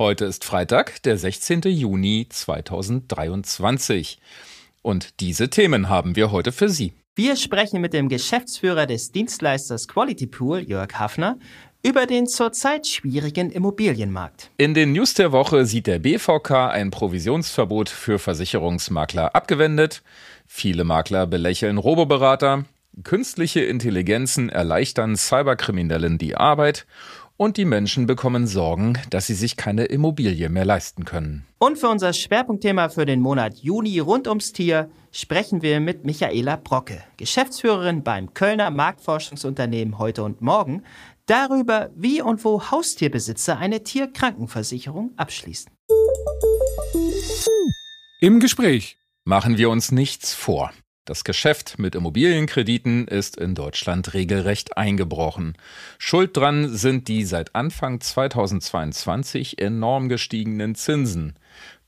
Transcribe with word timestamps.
Heute 0.00 0.24
ist 0.24 0.46
Freitag, 0.46 1.02
der 1.02 1.18
16. 1.18 1.60
Juni 1.66 2.26
2023. 2.26 4.18
Und 4.80 5.20
diese 5.20 5.50
Themen 5.50 5.90
haben 5.90 6.16
wir 6.16 6.32
heute 6.32 6.52
für 6.52 6.70
Sie. 6.70 6.94
Wir 7.14 7.36
sprechen 7.36 7.82
mit 7.82 7.92
dem 7.92 8.08
Geschäftsführer 8.08 8.86
des 8.86 9.12
Dienstleisters 9.12 9.88
Quality 9.88 10.26
Pool, 10.26 10.60
Jörg 10.60 10.94
Hafner, 10.94 11.38
über 11.82 12.06
den 12.06 12.26
zurzeit 12.26 12.86
schwierigen 12.86 13.50
Immobilienmarkt. 13.50 14.50
In 14.56 14.72
den 14.72 14.92
News 14.92 15.12
der 15.12 15.32
Woche 15.32 15.66
sieht 15.66 15.86
der 15.86 15.98
BVK 15.98 16.70
ein 16.70 16.90
Provisionsverbot 16.90 17.90
für 17.90 18.18
Versicherungsmakler 18.18 19.34
abgewendet. 19.34 20.02
Viele 20.46 20.84
Makler 20.84 21.26
belächeln 21.26 21.76
Roboberater. 21.76 22.64
Künstliche 23.04 23.60
Intelligenzen 23.60 24.48
erleichtern 24.48 25.16
Cyberkriminellen 25.16 26.16
die 26.16 26.36
Arbeit 26.36 26.86
und 27.40 27.56
die 27.56 27.64
Menschen 27.64 28.06
bekommen 28.06 28.46
Sorgen, 28.46 28.98
dass 29.08 29.26
sie 29.26 29.34
sich 29.34 29.56
keine 29.56 29.86
Immobilie 29.86 30.50
mehr 30.50 30.66
leisten 30.66 31.06
können. 31.06 31.46
Und 31.58 31.78
für 31.78 31.88
unser 31.88 32.12
Schwerpunktthema 32.12 32.90
für 32.90 33.06
den 33.06 33.22
Monat 33.22 33.56
Juni 33.56 33.98
rund 33.98 34.28
ums 34.28 34.52
Tier 34.52 34.90
sprechen 35.10 35.62
wir 35.62 35.80
mit 35.80 36.04
Michaela 36.04 36.56
Brocke, 36.56 37.02
Geschäftsführerin 37.16 38.02
beim 38.02 38.34
Kölner 38.34 38.70
Marktforschungsunternehmen 38.70 39.96
Heute 39.96 40.22
und 40.22 40.42
Morgen, 40.42 40.82
darüber, 41.24 41.88
wie 41.96 42.20
und 42.20 42.44
wo 42.44 42.70
Haustierbesitzer 42.70 43.56
eine 43.56 43.84
Tierkrankenversicherung 43.84 45.12
abschließen. 45.16 45.72
Im 48.20 48.40
Gespräch 48.40 48.98
machen 49.24 49.56
wir 49.56 49.70
uns 49.70 49.92
nichts 49.92 50.34
vor. 50.34 50.72
Das 51.10 51.24
Geschäft 51.24 51.80
mit 51.80 51.96
Immobilienkrediten 51.96 53.08
ist 53.08 53.36
in 53.36 53.56
Deutschland 53.56 54.14
regelrecht 54.14 54.76
eingebrochen. 54.76 55.54
Schuld 55.98 56.36
dran 56.36 56.68
sind 56.68 57.08
die 57.08 57.24
seit 57.24 57.56
Anfang 57.56 58.00
2022 58.00 59.60
enorm 59.60 60.08
gestiegenen 60.08 60.76
Zinsen. 60.76 61.34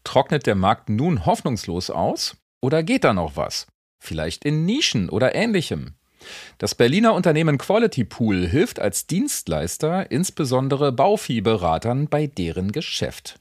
Trocknet 0.03 0.49
der 0.49 0.57
Markt 0.57 0.89
nun 0.89 1.25
hoffnungslos 1.25 1.89
aus? 1.89 2.37
Oder 2.61 2.83
geht 2.83 3.05
da 3.05 3.15
noch 3.15 3.37
was? 3.37 3.69
Vielleicht 4.01 4.45
in 4.45 4.67
Nischen 4.67 5.09
oder 5.09 5.37
ähnlichem. 5.37 5.95
Das 6.59 6.75
Berliner 6.75 7.15
Unternehmen 7.15 7.59
Quality 7.59 8.03
Pool 8.03 8.49
hilft 8.49 8.81
als 8.81 9.07
Dienstleister 9.07 10.11
insbesondere 10.11 10.91
Bauviehberatern 10.91 12.09
bei 12.09 12.27
deren 12.27 12.73
Geschäft. 12.73 13.39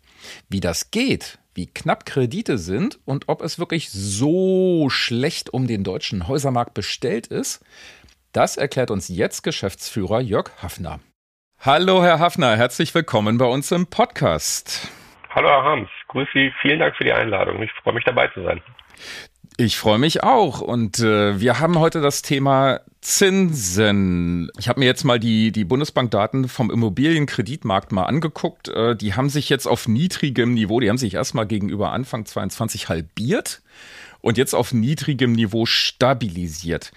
Wie 0.48 0.60
das 0.60 0.92
geht, 0.92 1.40
wie 1.54 1.68
knapp 1.68 2.06
Kredite 2.06 2.58
sind 2.58 3.00
und 3.06 3.28
ob 3.28 3.42
es 3.42 3.60
wirklich 3.60 3.90
so 3.92 4.90
schlecht 4.90 5.54
um 5.54 5.68
den 5.68 5.84
deutschen 5.84 6.28
Häusermarkt 6.28 6.74
bestellt 6.74 7.28
ist, 7.28 7.64
das 8.32 8.58
erklärt 8.58 8.92
uns 8.92 9.10
jetzt 9.10 9.42
Geschäftsführer 9.44 10.22
Jörg 10.22 10.52
Hafner. 10.62 11.00
Hallo, 11.60 12.04
Herr 12.04 12.20
Hafner, 12.20 12.56
herzlich 12.56 12.96
willkommen 12.96 13.38
bei 13.38 13.46
uns 13.46 13.72
im 13.72 13.88
Podcast. 13.88 14.90
Hallo, 15.30 15.50
Herr 15.50 15.64
Harms, 15.64 15.90
grüß 16.08 16.28
Sie, 16.34 16.52
vielen 16.62 16.80
Dank 16.80 16.96
für 16.96 17.04
die 17.04 17.14
Einladung. 17.14 17.62
Ich 17.62 17.72
freue 17.84 17.94
mich 17.94 18.04
dabei 18.04 18.28
zu 18.30 18.44
sein. 18.44 18.62
Ich 19.58 19.78
freue 19.78 20.00
mich 20.00 20.24
auch. 20.24 20.62
Und 20.62 21.00
äh, 21.00 21.40
wir 21.40 21.60
haben 21.60 21.78
heute 21.78 22.02
das 22.02 22.22
Thema 22.22 22.80
Zinsen. 23.02 24.52
Ich 24.60 24.70
habe 24.70 24.80
mir 24.80 24.86
jetzt 24.86 25.04
mal 25.04 25.20
die, 25.20 25.52
die 25.52 25.66
Bundesbankdaten 25.66 26.48
vom 26.48 26.70
Immobilienkreditmarkt 26.70 27.92
mal 27.92 28.06
angeguckt. 28.06 28.70
Äh, 28.70 28.96
die 28.96 29.16
haben 29.16 29.30
sich 29.30 29.50
jetzt 29.50 29.66
auf 29.66 29.88
niedrigem 29.88 30.54
Niveau, 30.54 30.80
die 30.80 30.90
haben 30.90 31.00
sich 31.00 31.16
erstmal 31.16 31.48
gegenüber 31.48 31.92
Anfang 31.92 32.26
22 32.26 32.90
halbiert 32.90 33.62
und 34.22 34.38
jetzt 34.38 34.54
auf 34.54 34.72
niedrigem 34.72 35.32
Niveau 35.32 35.66
stabilisiert. 35.66 36.92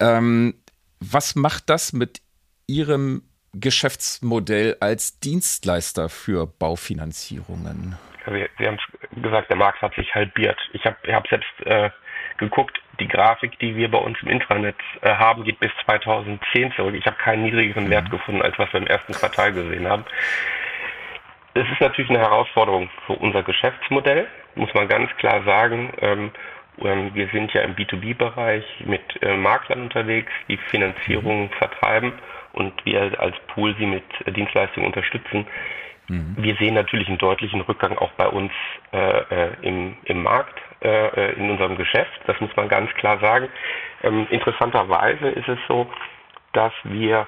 Ähm, 0.00 0.54
was 1.00 1.34
macht 1.34 1.68
das 1.68 1.92
mit 1.92 2.20
Ihrem 2.66 3.22
Geschäftsmodell 3.52 4.76
als 4.80 5.18
Dienstleister 5.18 6.08
für 6.08 6.46
Baufinanzierungen? 6.46 7.98
Sie, 8.26 8.46
Sie 8.58 8.66
haben 8.66 8.78
es 8.78 9.22
gesagt, 9.22 9.50
der 9.50 9.56
Markt 9.56 9.82
hat 9.82 9.94
sich 9.96 10.14
halbiert. 10.14 10.58
Ich 10.72 10.84
habe 10.84 10.96
hab 11.12 11.26
selbst 11.28 11.50
äh, 11.64 11.90
geguckt, 12.38 12.78
die 13.00 13.08
Grafik, 13.08 13.58
die 13.58 13.76
wir 13.76 13.90
bei 13.90 13.98
uns 13.98 14.18
im 14.22 14.28
Intranet 14.28 14.76
äh, 15.02 15.14
haben, 15.14 15.44
geht 15.44 15.60
bis 15.60 15.70
2010 15.84 16.72
zurück. 16.72 16.94
Ich 16.94 17.06
habe 17.06 17.16
keinen 17.16 17.42
niedrigeren 17.42 17.90
Wert 17.90 18.06
mhm. 18.06 18.10
gefunden, 18.10 18.42
als 18.42 18.58
was 18.58 18.72
wir 18.72 18.80
im 18.80 18.86
ersten 18.86 19.12
Quartal 19.12 19.52
gesehen 19.52 19.88
haben. 19.88 20.04
Es 21.54 21.68
ist 21.70 21.80
natürlich 21.80 22.10
eine 22.10 22.20
Herausforderung 22.20 22.90
für 23.06 23.12
unser 23.14 23.42
Geschäftsmodell, 23.42 24.26
muss 24.56 24.72
man 24.74 24.88
ganz 24.88 25.10
klar 25.16 25.42
sagen. 25.44 25.92
Ähm, 26.00 26.30
ähm 26.82 27.14
wir 27.14 27.28
sind 27.28 27.52
ja 27.52 27.62
im 27.62 27.76
B2B-Bereich 27.76 28.64
mit 28.84 29.22
äh, 29.22 29.36
Maklern 29.36 29.82
unterwegs, 29.82 30.32
die 30.48 30.56
Finanzierung 30.56 31.44
mhm. 31.44 31.50
vertreiben 31.50 32.12
und 32.52 32.72
wir 32.84 33.20
als 33.20 33.36
Pool 33.48 33.74
sie 33.78 33.86
mit 33.86 34.04
Dienstleistungen 34.36 34.86
unterstützen. 34.86 35.46
Mhm. 36.08 36.36
Wir 36.38 36.56
sehen 36.56 36.74
natürlich 36.74 37.08
einen 37.08 37.18
deutlichen 37.18 37.60
Rückgang 37.62 37.96
auch 37.98 38.12
bei 38.12 38.26
uns 38.26 38.52
äh, 38.92 38.98
äh, 38.98 39.50
im, 39.62 39.96
im 40.04 40.22
Markt, 40.22 40.60
äh, 40.84 41.06
äh, 41.06 41.32
in 41.32 41.50
unserem 41.50 41.76
Geschäft. 41.76 42.20
Das 42.26 42.38
muss 42.40 42.54
man 42.56 42.68
ganz 42.68 42.92
klar 42.94 43.18
sagen. 43.18 43.48
Ähm, 44.02 44.26
interessanterweise 44.30 45.28
ist 45.30 45.48
es 45.48 45.58
so, 45.66 45.86
dass 46.52 46.72
wir 46.84 47.26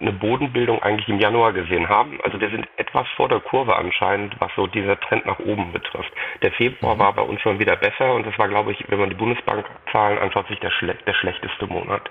eine 0.00 0.12
Bodenbildung 0.12 0.82
eigentlich 0.82 1.08
im 1.08 1.20
Januar 1.20 1.52
gesehen 1.52 1.88
haben. 1.88 2.20
Also 2.22 2.40
wir 2.40 2.50
sind 2.50 2.68
etwas 2.76 3.06
vor 3.16 3.28
der 3.28 3.40
Kurve 3.40 3.76
anscheinend, 3.76 4.34
was 4.40 4.50
so 4.56 4.66
dieser 4.66 4.98
Trend 5.00 5.26
nach 5.26 5.38
oben 5.38 5.72
betrifft. 5.72 6.12
Der 6.42 6.52
Februar 6.52 6.96
mhm. 6.96 6.98
war 7.00 7.12
bei 7.12 7.22
uns 7.22 7.40
schon 7.40 7.58
wieder 7.58 7.76
besser 7.76 8.14
und 8.14 8.26
das 8.26 8.36
war, 8.38 8.48
glaube 8.48 8.72
ich, 8.72 8.84
wenn 8.88 8.98
man 8.98 9.10
die 9.10 9.16
Bundesbankzahlen 9.16 10.18
anschaut, 10.18 10.48
sich 10.48 10.58
der, 10.60 10.70
schle 10.70 10.96
der 11.06 11.14
schlechteste 11.14 11.66
Monat. 11.66 12.10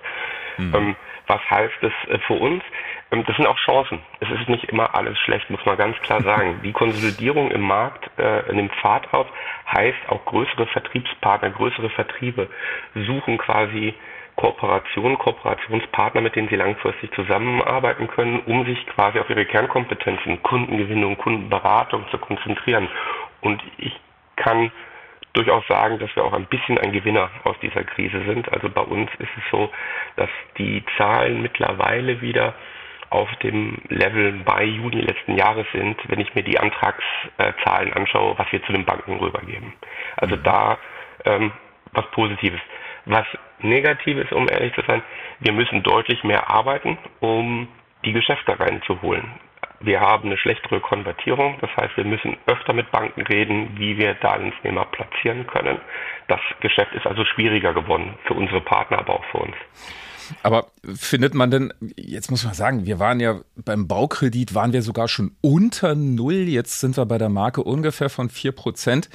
Mhm. 0.58 0.76
Ähm, 0.76 0.96
was 1.32 1.50
heißt 1.50 1.76
das 1.80 1.94
äh, 2.10 2.20
für 2.28 2.34
uns? 2.34 2.62
Ähm, 3.12 3.24
das 3.26 3.36
sind 3.38 3.48
auch 3.48 3.58
Chancen. 3.58 4.00
Es 4.20 4.30
ist 4.30 4.50
nicht 4.50 4.66
immer 4.66 4.94
alles 4.94 5.18
schlecht, 5.20 5.50
muss 5.50 5.66
man 5.66 5.78
ganz 5.78 5.98
klar 6.02 6.22
sagen. 6.22 6.60
Die 6.62 6.74
Konsolidierung 6.74 7.52
im 7.52 7.62
Markt 7.62 8.10
äh, 8.20 8.52
nimmt 8.52 8.74
Fahrt 8.76 9.14
auf, 9.14 9.28
heißt 9.72 10.10
auch 10.10 10.26
größere 10.26 10.68
Vertriebspartner, 10.68 11.52
größere 11.52 11.90
Vertriebe 11.92 12.50
suchen 12.94 13.38
quasi 13.38 13.94
Kooperation, 14.36 15.18
Kooperationspartner, 15.18 16.20
mit 16.20 16.36
denen 16.36 16.50
sie 16.50 16.56
langfristig 16.56 17.14
zusammenarbeiten 17.14 18.08
können, 18.08 18.40
um 18.42 18.66
sich 18.66 18.86
quasi 18.88 19.20
auf 19.20 19.30
ihre 19.30 19.46
Kernkompetenzen, 19.46 20.44
Kundengewinnung, 20.44 21.18
Kundenberatung 21.18 22.06
zu 22.12 22.18
konzentrieren. 22.18 22.90
Und 23.42 23.62
ich 23.78 23.98
kann 24.36 24.72
durchaus 25.34 25.66
sagen, 25.68 26.00
dass 26.00 26.14
wir 26.16 26.24
auch 26.24 26.34
ein 26.34 26.46
bisschen 26.46 26.78
ein 26.78 26.92
Gewinner 26.92 27.30
aus 27.44 27.56
dieser 27.62 27.84
Krise 27.84 28.24
sind. 28.26 28.52
Also 28.52 28.70
bei 28.70 28.82
uns 28.82 29.10
ist 29.20 29.30
es 29.38 29.44
so, 29.52 29.72
dass 30.16 30.30
die 30.58 30.84
Zahlen 30.98 31.42
mittlerweile 31.42 32.22
wieder 32.22 32.54
auf 33.10 33.30
dem 33.38 33.78
Level 33.90 34.32
bei 34.46 34.64
Juni 34.64 35.02
letzten 35.02 35.36
Jahres 35.36 35.68
sind, 35.74 35.98
wenn 36.08 36.20
ich 36.20 36.34
mir 36.34 36.44
die 36.44 36.60
Antragszahlen 36.60 37.94
anschaue, 37.94 38.38
was 38.38 38.52
wir 38.52 38.64
zu 38.64 38.72
den 38.72 38.86
Banken 38.86 39.18
rübergeben. 39.18 39.74
Also 40.16 40.38
mhm. 40.38 40.44
da 40.44 40.78
ähm, 41.26 41.52
was 41.94 42.10
Positives. 42.12 42.62
Was 43.06 43.26
Negatives, 43.60 44.32
um 44.32 44.48
ehrlich 44.48 44.74
zu 44.74 44.82
sein, 44.88 45.02
wir 45.40 45.54
müssen 45.54 45.84
deutlich 45.84 46.24
mehr 46.24 46.50
arbeiten, 46.50 46.98
um 47.20 47.68
die 48.06 48.14
Geschäfte 48.14 48.60
reinzuholen. 48.60 49.32
Wir 49.84 50.00
haben 50.00 50.28
eine 50.28 50.38
schlechtere 50.38 50.80
Konvertierung, 50.80 51.58
das 51.62 51.70
heißt, 51.76 51.98
wir 51.98 52.06
müssen 52.06 52.38
öfter 52.46 52.74
mit 52.74 52.92
Banken 52.92 53.22
reden, 53.22 53.78
wie 53.78 53.98
wir 53.98 54.14
Darlehensnehmer 54.16 54.86
platzieren 54.86 55.48
können. 55.48 55.80
Das 56.28 56.40
Geschäft 56.60 56.94
ist 56.94 57.06
also 57.06 57.26
schwieriger 57.26 57.74
geworden 57.74 58.16
für 58.26 58.36
unsere 58.36 58.62
Partner, 58.62 59.00
aber 59.00 59.16
auch 59.16 59.26
für 59.32 59.40
uns. 59.40 59.56
Aber 60.44 60.68
findet 60.96 61.34
man 61.34 61.52
denn, 61.52 61.74
jetzt 61.98 62.32
muss 62.32 62.46
man 62.46 62.54
sagen, 62.54 62.86
wir 62.86 63.00
waren 63.00 63.20
ja 63.20 63.42
beim 63.56 63.88
Baukredit, 63.88 64.56
waren 64.56 64.74
wir 64.74 64.82
sogar 64.82 65.08
schon 65.08 65.36
unter 65.42 65.96
Null, 65.96 66.48
jetzt 66.48 66.80
sind 66.80 66.98
wir 66.98 67.06
bei 67.06 67.18
der 67.18 67.30
Marke 67.30 67.64
ungefähr 67.64 68.10
von 68.10 68.30
4 68.30 68.52
Prozent. 68.54 69.10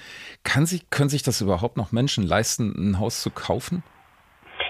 Kann 0.45 0.67
sich, 0.67 0.91
können 0.91 1.09
sich 1.09 1.23
das 1.23 1.41
überhaupt 1.41 1.77
noch 1.77 1.93
Menschen 1.93 2.27
leisten, 2.27 2.75
ein 2.77 2.99
Haus 2.99 3.23
zu 3.23 3.31
kaufen? 3.31 3.83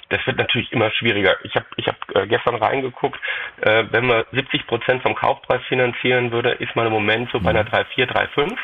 Das 0.08 0.24
wird 0.26 0.38
natürlich 0.38 0.72
immer 0.72 0.90
schwieriger. 0.90 1.36
Ich 1.42 1.54
habe 1.54 1.66
ich 1.76 1.86
hab, 1.86 1.96
äh, 2.14 2.26
gestern 2.26 2.56
reingeguckt, 2.56 3.20
äh, 3.62 3.84
wenn 3.90 4.06
man 4.06 4.24
70 4.32 4.66
Prozent 4.66 5.02
vom 5.02 5.14
Kaufpreis 5.14 5.62
finanzieren 5.68 6.30
würde, 6.32 6.52
ist 6.52 6.74
man 6.76 6.86
im 6.86 6.92
Moment 6.92 7.30
so 7.30 7.40
bei 7.40 7.50
einer 7.50 7.64
3,4, 7.64 8.06
mhm. 8.06 8.12
3,5 8.12 8.56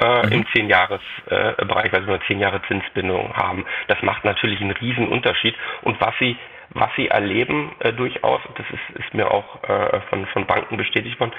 äh, 0.00 0.26
mhm. 0.26 0.32
im 0.32 0.44
10-Jahres-Bereich, 0.46 1.92
äh, 1.92 1.96
also 1.96 2.08
wir 2.08 2.20
10 2.26 2.38
Jahre 2.40 2.62
Zinsbindung 2.68 3.34
haben. 3.36 3.66
Das 3.88 4.00
macht 4.02 4.24
natürlich 4.24 4.60
einen 4.60 4.72
riesen 4.72 5.08
Unterschied. 5.08 5.54
Und 5.82 6.00
was 6.00 6.14
Sie 6.18 6.36
was 6.70 6.90
sie 6.96 7.08
erleben 7.08 7.72
äh, 7.80 7.92
durchaus, 7.92 8.40
das 8.56 8.66
ist, 8.70 9.04
ist 9.04 9.14
mir 9.14 9.30
auch 9.30 9.62
äh, 9.64 10.00
von, 10.10 10.26
von 10.26 10.46
Banken 10.46 10.76
bestätigt 10.76 11.18
worden, 11.18 11.32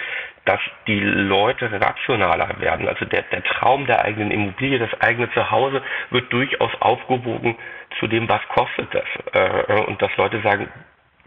dass 0.46 0.60
die 0.88 1.00
Leute 1.00 1.70
rationaler 1.72 2.60
werden. 2.60 2.88
Also 2.88 3.06
der, 3.06 3.24
der 3.24 3.44
Traum 3.44 3.86
der 3.86 4.04
eigenen 4.04 4.32
Immobilie, 4.32 4.80
das 4.80 4.94
eigene 5.02 5.32
Zuhause 5.34 5.82
wird 6.10 6.32
durchaus 6.34 6.72
aufgewogen 6.80 7.56
zu 8.00 8.08
dem, 8.08 8.28
was 8.28 8.42
kostet 8.50 8.94
das. 8.94 9.06
Äh, 9.34 9.82
und 9.84 10.02
dass 10.02 10.16
Leute 10.18 10.42
sagen, 10.42 10.70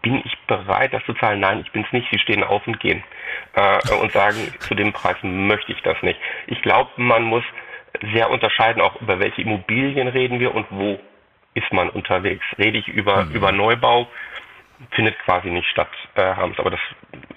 bin 0.03 0.21
ich 0.25 0.37
bereit, 0.47 0.93
das 0.93 1.05
zu 1.05 1.15
zahlen? 1.15 1.41
Nein, 1.41 1.61
ich 1.65 1.71
bin 1.71 1.85
es 1.85 1.93
nicht. 1.93 2.09
Sie 2.11 2.19
stehen 2.19 2.43
auf 2.43 2.67
und 2.67 2.81
gehen 2.81 3.03
äh, 3.55 3.95
und 3.95 4.11
sagen, 4.13 4.37
zu 4.59 4.75
dem 4.75 4.93
Preis 4.93 5.17
möchte 5.23 5.73
ich 5.73 5.81
das 5.83 6.01
nicht. 6.03 6.19
Ich 6.49 6.61
glaube, 6.63 6.91
man 6.97 7.23
muss 7.23 7.45
sehr 8.13 8.31
unterscheiden, 8.31 8.83
auch 8.83 9.01
über 9.01 9.21
welche 9.21 9.43
Immobilien 9.43 10.09
reden 10.09 10.41
wir 10.41 10.55
und 10.55 10.67
wo 10.71 10.99
ist 11.55 11.73
man 11.73 11.91
unterwegs. 11.91 12.45
Rede 12.59 12.79
ich 12.79 12.89
über, 12.89 13.25
mhm. 13.25 13.35
über 13.35 13.53
Neubau, 13.53 14.09
findet 14.91 15.19
quasi 15.21 15.49
nicht 15.49 15.69
statt, 15.69 15.91
äh, 16.15 16.23
Harms. 16.23 16.59
Aber 16.59 16.71
das 16.71 16.81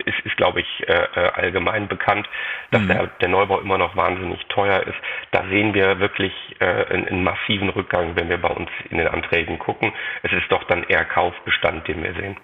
ist, 0.06 0.20
ist 0.26 0.38
glaube 0.38 0.62
ich, 0.62 0.88
äh, 0.88 0.94
äh, 0.94 1.32
allgemein 1.34 1.88
bekannt, 1.88 2.28
dass 2.72 2.82
mhm. 2.82 2.88
der, 2.88 3.08
der 3.08 3.30
Neubau 3.30 3.60
immer 3.60 3.78
noch 3.78 3.96
wahnsinnig 3.96 4.44
teuer 4.48 4.82
ist. 4.88 4.98
Da 5.32 5.46
sehen 5.50 5.74
wir 5.74 6.00
wirklich 6.00 6.34
äh, 6.60 6.66
einen, 6.66 7.08
einen 7.08 7.24
massiven 7.24 7.70
Rückgang, 7.70 8.16
wenn 8.16 8.30
wir 8.30 8.38
bei 8.38 8.50
uns 8.50 8.70
in 8.90 8.98
den 8.98 9.08
Anträgen 9.08 9.60
gucken. 9.60 9.92
Es 10.24 10.32
ist 10.32 10.50
doch 10.50 10.64
dann 10.66 10.84
eher 10.84 11.06
Kaufbestand, 11.06 11.88
den 11.88 12.04
wir 12.04 12.14
sehen. 12.14 12.38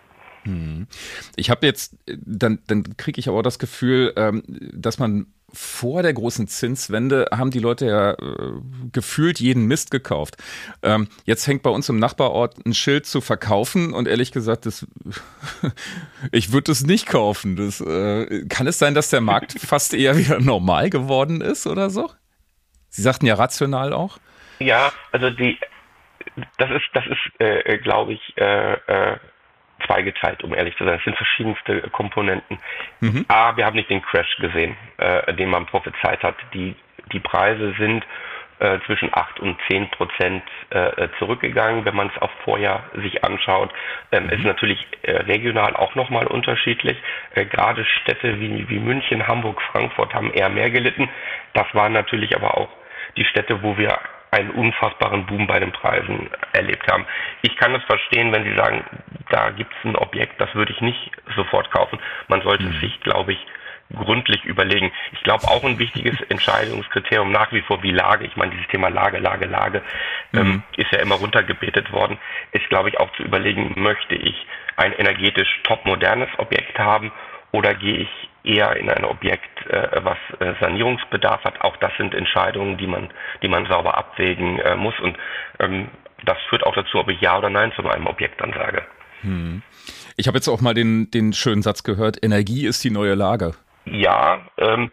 Mhm. 0.43 0.87
Ich 1.35 1.49
habe 1.49 1.65
jetzt, 1.65 1.97
dann, 2.07 2.59
dann 2.67 2.97
kriege 2.97 3.19
ich 3.19 3.27
aber 3.27 3.43
das 3.43 3.59
Gefühl, 3.59 4.13
ähm, 4.17 4.43
dass 4.73 4.99
man 4.99 5.27
vor 5.53 6.03
der 6.03 6.13
großen 6.13 6.47
Zinswende 6.47 7.27
haben 7.31 7.51
die 7.51 7.59
Leute 7.59 7.85
ja 7.85 8.11
äh, 8.11 8.53
gefühlt 8.91 9.39
jeden 9.39 9.65
Mist 9.65 9.91
gekauft. 9.91 10.37
Ähm, 10.81 11.07
jetzt 11.25 11.47
hängt 11.47 11.63
bei 11.63 11.69
uns 11.69 11.89
im 11.89 11.99
Nachbarort 11.99 12.65
ein 12.65 12.73
Schild 12.73 13.05
zu 13.05 13.21
verkaufen 13.21 13.93
und 13.93 14.07
ehrlich 14.07 14.31
gesagt, 14.31 14.65
das, 14.65 14.87
ich 16.31 16.51
würde 16.51 16.71
es 16.71 16.85
nicht 16.85 17.07
kaufen. 17.07 17.55
Das, 17.55 17.81
äh, 17.81 18.45
kann 18.47 18.67
es 18.67 18.79
sein, 18.79 18.95
dass 18.95 19.09
der 19.09 19.21
Markt 19.21 19.53
fast 19.59 19.93
eher 19.93 20.17
wieder 20.17 20.39
normal 20.39 20.89
geworden 20.89 21.41
ist 21.41 21.67
oder 21.67 21.89
so? 21.89 22.09
Sie 22.89 23.01
sagten 23.01 23.25
ja 23.25 23.35
rational 23.35 23.93
auch. 23.93 24.17
Ja, 24.59 24.91
also 25.11 25.29
die, 25.29 25.57
das 26.57 26.69
ist, 26.71 26.85
das 26.93 27.05
ist, 27.07 27.39
äh, 27.39 27.77
glaube 27.77 28.13
ich, 28.13 28.37
äh, 28.37 28.73
äh 28.73 29.17
zweigeteilt, 29.91 30.43
um 30.43 30.53
ehrlich 30.53 30.75
zu 30.77 30.85
sein. 30.85 30.95
Es 30.97 31.03
sind 31.03 31.17
verschiedenste 31.17 31.81
Komponenten. 31.91 32.57
Mhm. 32.99 33.25
A, 33.27 33.55
wir 33.57 33.65
haben 33.65 33.75
nicht 33.75 33.89
den 33.89 34.01
Crash 34.01 34.37
gesehen, 34.37 34.75
äh, 34.97 35.33
den 35.33 35.49
man 35.49 35.65
prophezeit 35.65 36.23
hat. 36.23 36.35
Die, 36.53 36.75
die 37.11 37.19
Preise 37.19 37.73
sind 37.77 38.05
äh, 38.59 38.79
zwischen 38.85 39.09
8 39.11 39.39
und 39.39 39.57
10 39.69 39.89
Prozent 39.89 40.43
äh, 40.69 41.07
zurückgegangen, 41.19 41.83
wenn 41.85 41.95
man 41.95 42.11
es 42.13 42.21
auf 42.21 42.29
Vorjahr 42.43 42.83
sich 42.95 43.23
anschaut. 43.23 43.71
Ähm, 44.11 44.25
mhm. 44.25 44.29
Ist 44.29 44.43
natürlich 44.43 44.87
äh, 45.01 45.11
regional 45.11 45.75
auch 45.75 45.95
nochmal 45.95 46.27
unterschiedlich. 46.27 46.97
Äh, 47.33 47.45
gerade 47.45 47.83
Städte 47.85 48.39
wie, 48.39 48.69
wie 48.69 48.79
München, 48.79 49.27
Hamburg, 49.27 49.61
Frankfurt 49.71 50.13
haben 50.13 50.31
eher 50.31 50.49
mehr 50.49 50.69
gelitten. 50.69 51.09
Das 51.53 51.65
waren 51.73 51.93
natürlich 51.93 52.35
aber 52.35 52.57
auch 52.57 52.69
die 53.17 53.25
Städte, 53.25 53.61
wo 53.61 53.77
wir 53.77 53.97
einen 54.31 54.51
unfassbaren 54.51 55.25
Boom 55.25 55.45
bei 55.45 55.59
den 55.59 55.73
Preisen 55.73 56.29
erlebt 56.53 56.89
haben. 56.89 57.05
Ich 57.41 57.55
kann 57.57 57.73
das 57.73 57.83
verstehen, 57.83 58.31
wenn 58.31 58.45
Sie 58.45 58.55
sagen, 58.55 58.83
da 59.29 59.49
gibt 59.49 59.71
es 59.73 59.85
ein 59.85 59.97
Objekt, 59.97 60.39
das 60.39 60.53
würde 60.55 60.71
ich 60.71 60.81
nicht 60.81 61.11
sofort 61.35 61.69
kaufen. 61.71 61.99
Man 62.29 62.41
sollte 62.41 62.63
mhm. 62.63 62.79
sich, 62.79 62.99
glaube 63.01 63.33
ich, 63.33 63.45
gründlich 63.93 64.45
überlegen. 64.45 64.91
Ich 65.11 65.21
glaube 65.23 65.45
auch 65.47 65.63
ein 65.65 65.79
wichtiges 65.79 66.19
Entscheidungskriterium 66.29 67.31
nach 67.31 67.51
wie 67.51 67.61
vor 67.61 67.83
wie 67.83 67.91
Lage. 67.91 68.25
Ich 68.25 68.37
meine, 68.37 68.51
dieses 68.51 68.67
Thema 68.67 68.89
Lage, 68.89 69.17
Lage, 69.17 69.45
Lage 69.45 69.81
ähm, 70.33 70.47
mhm. 70.47 70.63
ist 70.77 70.91
ja 70.91 70.99
immer 70.99 71.15
runtergebetet 71.15 71.91
worden. 71.91 72.17
Ist, 72.53 72.69
glaube 72.69 72.87
ich, 72.87 72.99
auch 72.99 73.11
zu 73.17 73.23
überlegen, 73.23 73.73
möchte 73.75 74.15
ich 74.15 74.35
ein 74.77 74.93
energetisch 74.93 75.61
topmodernes 75.63 76.29
Objekt 76.37 76.79
haben 76.79 77.11
oder 77.51 77.73
gehe 77.73 77.97
ich 77.97 78.30
eher 78.43 78.75
in 78.75 78.89
ein 78.89 79.05
Objekt, 79.05 79.65
äh, 79.67 80.03
was 80.03 80.17
äh, 80.39 80.53
Sanierungsbedarf 80.59 81.43
hat. 81.43 81.61
Auch 81.61 81.77
das 81.77 81.91
sind 81.97 82.13
Entscheidungen, 82.13 82.77
die 82.77 82.87
man, 82.87 83.09
die 83.41 83.47
man 83.47 83.65
sauber 83.67 83.97
abwägen 83.97 84.59
äh, 84.59 84.75
muss. 84.75 84.99
Und 84.99 85.17
ähm, 85.59 85.89
das 86.25 86.37
führt 86.49 86.65
auch 86.65 86.75
dazu, 86.75 86.99
ob 86.99 87.09
ich 87.09 87.19
Ja 87.21 87.37
oder 87.37 87.49
Nein 87.49 87.71
zu 87.75 87.81
meinem 87.81 88.07
Objekt 88.07 88.41
dann 88.41 88.53
sage. 88.53 88.83
Hm. 89.21 89.61
Ich 90.17 90.27
habe 90.27 90.37
jetzt 90.37 90.47
auch 90.47 90.61
mal 90.61 90.73
den, 90.73 91.09
den 91.11 91.33
schönen 91.33 91.61
Satz 91.61 91.83
gehört, 91.83 92.23
Energie 92.23 92.65
ist 92.65 92.83
die 92.83 92.91
neue 92.91 93.15
Lage. 93.15 93.53
Ja, 93.85 94.41
ähm, 94.57 94.91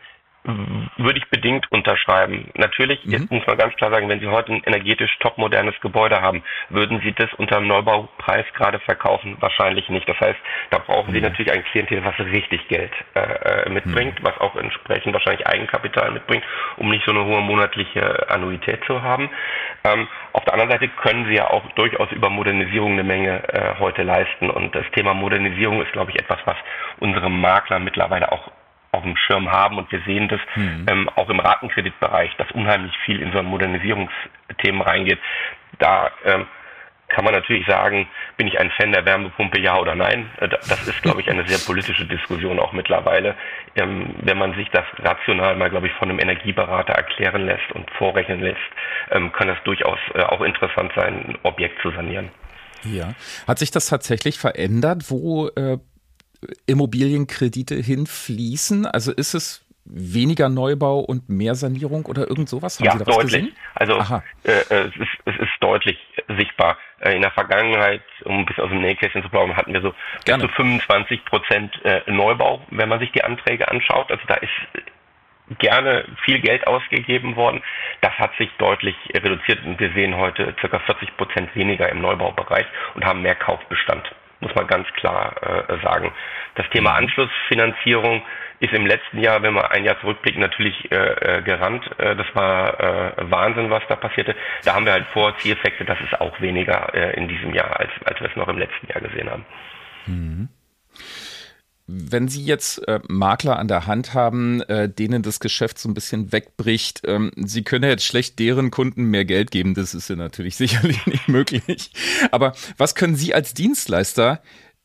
würde 0.97 1.19
ich 1.19 1.29
bedingt 1.29 1.71
unterschreiben. 1.71 2.51
Natürlich, 2.55 3.05
mhm. 3.05 3.13
jetzt 3.13 3.31
muss 3.31 3.47
man 3.47 3.59
ganz 3.59 3.75
klar 3.77 3.91
sagen, 3.91 4.09
wenn 4.09 4.21
Sie 4.21 4.29
heute 4.29 4.53
ein 4.53 4.63
energetisch 4.65 5.15
topmodernes 5.21 5.79
Gebäude 5.81 6.21
haben, 6.21 6.43
würden 6.71 7.01
Sie 7.05 7.13
das 7.13 7.33
unter 7.35 7.57
dem 7.57 7.69
Neubaupreis 7.69 8.47
gerade 8.55 8.79
verkaufen? 8.81 9.37
Wahrscheinlich 9.41 9.89
nicht. 9.91 10.09
Das 10.09 10.19
heißt, 10.19 10.39
da 10.71 10.79
brauchen 10.79 11.11
mhm. 11.11 11.15
Sie 11.15 11.21
natürlich 11.21 11.53
ein 11.53 11.65
Klientel, 11.65 12.05
was 12.05 12.19
richtig 12.19 12.67
Geld 12.69 12.93
äh, 13.15 13.21
äh, 13.21 13.69
mitbringt, 13.69 14.21
mhm. 14.21 14.25
was 14.25 14.39
auch 14.39 14.57
entsprechend 14.57 15.13
wahrscheinlich 15.13 15.47
Eigenkapital 15.47 16.11
mitbringt, 16.13 16.45
um 16.79 16.89
nicht 16.91 17.05
so 17.05 17.11
eine 17.11 17.25
hohe 17.25 17.43
monatliche 17.43 18.31
Annuität 18.31 18.83
zu 18.87 19.03
haben. 19.03 19.29
Ähm, 19.85 20.09
auf 20.33 20.45
der 20.45 20.55
anderen 20.55 20.73
Seite 20.73 20.89
können 20.89 21.27
Sie 21.27 21.35
ja 21.35 21.51
auch 21.51 21.67
durchaus 21.73 22.11
über 22.13 22.31
Modernisierung 22.31 22.93
eine 22.93 23.05
Menge 23.05 23.43
äh, 23.53 23.75
heute 23.79 24.03
leisten. 24.03 24.49
Und 24.49 24.75
das 24.75 24.85
Thema 24.95 25.13
Modernisierung 25.13 25.83
ist, 25.83 25.93
glaube 25.93 26.13
ich, 26.13 26.19
etwas, 26.19 26.39
was 26.47 26.57
unsere 27.01 27.29
Makler 27.29 27.79
mittlerweile 27.79 28.33
auch 28.33 28.51
auf 28.93 29.03
dem 29.03 29.17
Schirm 29.17 29.51
haben 29.51 29.79
und 29.79 29.91
wir 29.93 30.01
sehen 30.07 30.29
das 30.29 30.41
mhm. 30.57 30.87
ähm, 30.89 31.09
auch 31.17 31.29
im 31.29 31.41
Ratenkreditbereich, 31.41 32.35
dass 32.37 32.51
unheimlich 32.53 32.97
viel 33.05 33.21
in 33.21 33.33
so 33.33 33.39
ein 33.39 33.47
Modernisierungsthemen 33.47 34.81
reingeht. 34.81 35.19
Da 35.79 36.11
ähm, 36.25 36.47
kann 37.09 37.25
man 37.25 37.35
natürlich 37.35 37.67
sagen, 37.67 38.07
bin 38.37 38.47
ich 38.47 38.59
ein 38.59 38.71
Fan 38.71 38.93
der 38.93 39.05
Wärmepumpe, 39.05 39.61
ja 39.61 39.79
oder 39.79 39.95
nein? 39.95 40.31
Äh, 40.41 40.49
das 40.49 40.87
ist, 40.87 41.03
glaube 41.03 41.21
ich, 41.21 41.31
eine 41.31 41.47
sehr 41.47 41.59
politische 41.59 42.07
Diskussion 42.07 42.59
auch 42.59 42.73
mittlerweile. 42.73 43.35
Ähm, 43.77 44.15
wenn 44.23 44.39
man 44.39 44.55
sich 44.55 44.69
das 44.71 44.85
rational 44.99 45.57
mal, 45.57 45.71
glaube 45.71 45.87
ich, 45.87 45.93
von 45.95 46.11
einem 46.11 46.21
Energieberater 46.21 46.93
erklären 46.93 47.47
lässt 47.47 47.73
und 47.73 47.91
vorrechnen 47.93 48.41
lässt, 48.41 48.59
ähm, 49.11 49.33
kann 49.33 49.49
das 49.49 49.59
durchaus 49.65 49.99
äh, 50.15 50.23
auch 50.23 50.43
interessant 50.43 50.93
sein, 50.95 51.25
ein 51.29 51.39
Objekt 51.43 51.81
zu 51.83 51.91
sanieren. 51.91 52.31
Ja. 52.85 53.15
Hat 53.47 53.59
sich 53.59 53.71
das 53.71 53.89
tatsächlich 53.89 54.39
verändert, 54.39 55.11
wo 55.11 55.49
äh, 55.49 55.79
Immobilienkredite 56.67 57.75
hinfließen? 57.75 58.87
Also 58.87 59.13
ist 59.13 59.35
es 59.35 59.65
weniger 59.91 60.49
Neubau 60.49 61.01
und 61.01 61.29
mehr 61.29 61.55
Sanierung 61.55 62.07
oder 62.07 62.29
irgend 62.29 62.49
sowas? 62.49 62.79
Haben 62.79 62.87
ja, 62.87 62.93
Sie 62.93 62.99
da 62.99 63.05
deutlich. 63.05 63.33
Gesehen? 63.33 63.57
Also 63.75 63.95
äh, 63.95 64.51
äh, 64.51 64.89
es, 64.89 64.97
ist, 64.97 65.19
es 65.25 65.35
ist 65.41 65.53
deutlich 65.61 65.99
sichtbar. 66.37 66.77
Äh, 67.01 67.17
in 67.17 67.23
der 67.23 67.31
Vergangenheit, 67.31 68.03
um 68.25 68.41
ein 68.41 68.47
bisschen 68.47 68.65
aus 68.65 68.71
dem 68.71 68.81
Nähkästchen 68.81 69.23
zu 69.23 69.29
plaudern, 69.29 69.57
hatten 69.57 69.73
wir 69.73 69.81
so 69.81 69.95
bis 70.25 70.39
zu 70.39 70.49
25 70.49 71.25
Prozent 71.25 71.73
äh, 71.85 72.03
Neubau, 72.11 72.61
wenn 72.71 72.89
man 72.89 73.01
sich 73.01 73.11
die 73.13 73.25
Anträge 73.25 73.69
anschaut. 73.69 74.11
Also 74.11 74.23
da 74.27 74.35
ist 74.35 74.53
gerne 75.59 76.05
viel 76.25 76.41
Geld 76.41 76.67
ausgegeben 76.67 77.37
worden. 77.37 77.63
Das 78.03 78.13
hat 78.19 78.33
sich 78.37 78.51
deutlich 78.59 78.95
reduziert 79.15 79.65
und 79.65 79.81
wir 79.81 79.91
sehen 79.93 80.17
heute 80.17 80.53
ca. 80.55 80.79
40 80.79 81.17
Prozent 81.17 81.55
weniger 81.55 81.89
im 81.89 82.01
Neubaubereich 82.01 82.67
und 82.95 83.05
haben 83.05 83.23
mehr 83.23 83.35
Kaufbestand 83.35 84.05
muss 84.41 84.55
man 84.55 84.67
ganz 84.67 84.87
klar 84.95 85.35
äh, 85.43 85.83
sagen. 85.83 86.13
Das 86.55 86.69
Thema 86.71 86.91
mhm. 86.91 87.07
Anschlussfinanzierung 87.07 88.23
ist 88.61 88.73
im 88.73 88.87
letzten 88.87 89.21
Jahr, 89.21 89.43
wenn 89.43 89.55
wir 89.55 89.71
ein 89.71 89.85
Jahr 89.85 90.01
zurückblicken, 90.01 90.41
natürlich 90.41 90.91
äh, 90.91 90.97
äh, 90.97 91.43
gerannt. 91.43 91.85
Äh, 91.99 92.17
das 92.17 92.27
war 92.35 92.81
äh, 92.81 93.31
Wahnsinn, 93.31 93.71
was 93.71 93.83
da 93.89 93.97
passierte. 93.97 94.35
Da 94.65 94.75
haben 94.75 94.85
wir 94.85 94.93
halt 94.93 95.07
Vorzieheffekte, 95.09 95.85
das 95.85 96.01
ist 96.01 96.21
auch 96.21 96.41
weniger 96.41 96.93
äh, 96.95 97.17
in 97.17 97.29
diesem 97.29 97.55
Jahr, 97.55 97.79
als, 97.79 97.91
als 98.05 98.21
wir 98.21 98.29
es 98.29 98.37
noch 98.37 98.49
im 98.49 98.59
letzten 98.59 98.89
Jahr 98.89 99.01
gesehen 99.01 99.31
haben. 99.31 99.47
Mhm. 100.07 100.49
Wenn 101.91 102.29
Sie 102.29 102.45
jetzt 102.45 102.87
äh, 102.87 103.01
Makler 103.09 103.59
an 103.59 103.67
der 103.67 103.87
Hand 103.87 104.13
haben, 104.13 104.61
äh, 104.61 104.91
denen 104.91 105.23
das 105.23 105.41
Geschäft 105.41 105.79
so 105.79 105.89
ein 105.89 105.95
bisschen 105.95 106.33
wegbricht, 106.33 107.01
ähm, 107.07 107.31
Sie 107.37 107.65
können 107.65 107.85
ja 107.85 107.91
jetzt 107.91 108.05
schlecht 108.05 108.39
deren 108.39 108.71
Kunden 108.71 109.05
mehr 109.05 109.25
Geld 109.25 109.51
geben, 109.51 109.73
das 109.73 109.95
ist 109.95 110.11
ja 110.11 110.17
natürlich 110.17 110.57
sicherlich 110.59 111.07
nicht 111.07 111.29
möglich. 111.29 111.91
Aber 112.31 112.53
was 112.77 112.95
können 112.95 113.17
Sie 113.17 113.33
als 113.33 113.55
Dienstleister 113.55 114.43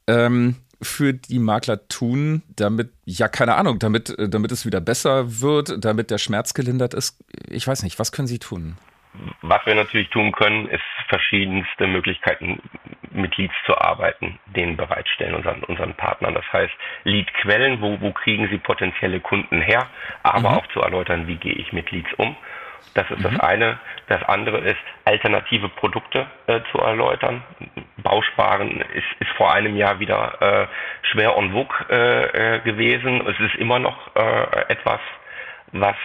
ähm, 0.08 0.56
für 0.82 1.14
die 1.14 1.40
Makler 1.40 1.90
tun, 1.90 2.42
damit, 2.56 2.92
ja, 3.04 3.28
keine 3.28 3.56
Ahnung, 3.56 3.80
damit, 3.80 4.18
äh, 4.18 4.30
damit 4.30 4.54
es 4.54 4.66
wieder 4.66 4.80
besser 4.80 5.42
wird, 5.42 5.84
damit 5.84 6.10
der 6.10 6.20
Schmerz 6.20 6.54
gelindert 6.54 6.94
ist? 6.94 7.20
Ich 7.50 7.68
weiß 7.68 7.84
nicht, 7.84 8.00
was 8.00 8.14
können 8.14 8.30
Sie 8.30 8.40
tun? 8.40 8.78
Was 9.42 9.66
wir 9.66 9.76
natürlich 9.76 10.10
tun 10.10 10.32
können, 10.32 10.68
ist 10.70 10.82
verschiedenste 11.14 11.86
Möglichkeiten 11.86 12.60
mit 13.12 13.38
Leads 13.38 13.54
zu 13.68 13.78
arbeiten, 13.78 14.40
denen 14.48 14.76
bereitstellen, 14.76 15.36
unseren, 15.36 15.64
unseren 15.66 15.94
Partnern. 15.94 16.34
Das 16.34 16.52
heißt, 16.52 16.74
Leadquellen, 17.04 17.82
wo, 17.82 18.02
wo 18.02 18.12
kriegen 18.14 18.50
sie 18.50 18.58
potenzielle 18.58 19.20
Kunden 19.20 19.62
her, 19.62 19.86
aber 20.24 20.50
mhm. 20.50 20.58
auch 20.58 20.68
zu 20.74 20.82
erläutern, 20.82 21.28
wie 21.28 21.36
gehe 21.36 21.54
ich 21.54 21.72
mit 21.72 21.92
Leads 21.92 22.12
um. 22.18 22.36
Das 22.96 23.10
ist 23.12 23.20
mhm. 23.20 23.24
das 23.24 23.40
eine. 23.42 23.80
Das 24.08 24.24
andere 24.24 24.58
ist, 24.58 24.84
alternative 25.06 25.70
Produkte 25.70 26.26
äh, 26.48 26.62
zu 26.72 26.80
erläutern. 26.80 27.44
Bausparen 27.98 28.82
ist, 28.82 29.06
ist 29.20 29.30
vor 29.38 29.54
einem 29.54 29.76
Jahr 29.78 30.00
wieder 30.00 30.42
äh, 30.42 30.68
schwer 31.12 31.36
en 31.38 31.52
vogue 31.52 31.76
äh, 31.90 32.56
äh 32.56 32.60
gewesen. 32.62 33.22
Es 33.28 33.40
ist 33.40 33.56
immer 33.56 33.78
noch 33.78 34.16
äh, 34.16 34.66
etwas, 34.68 35.00
was 35.74 35.96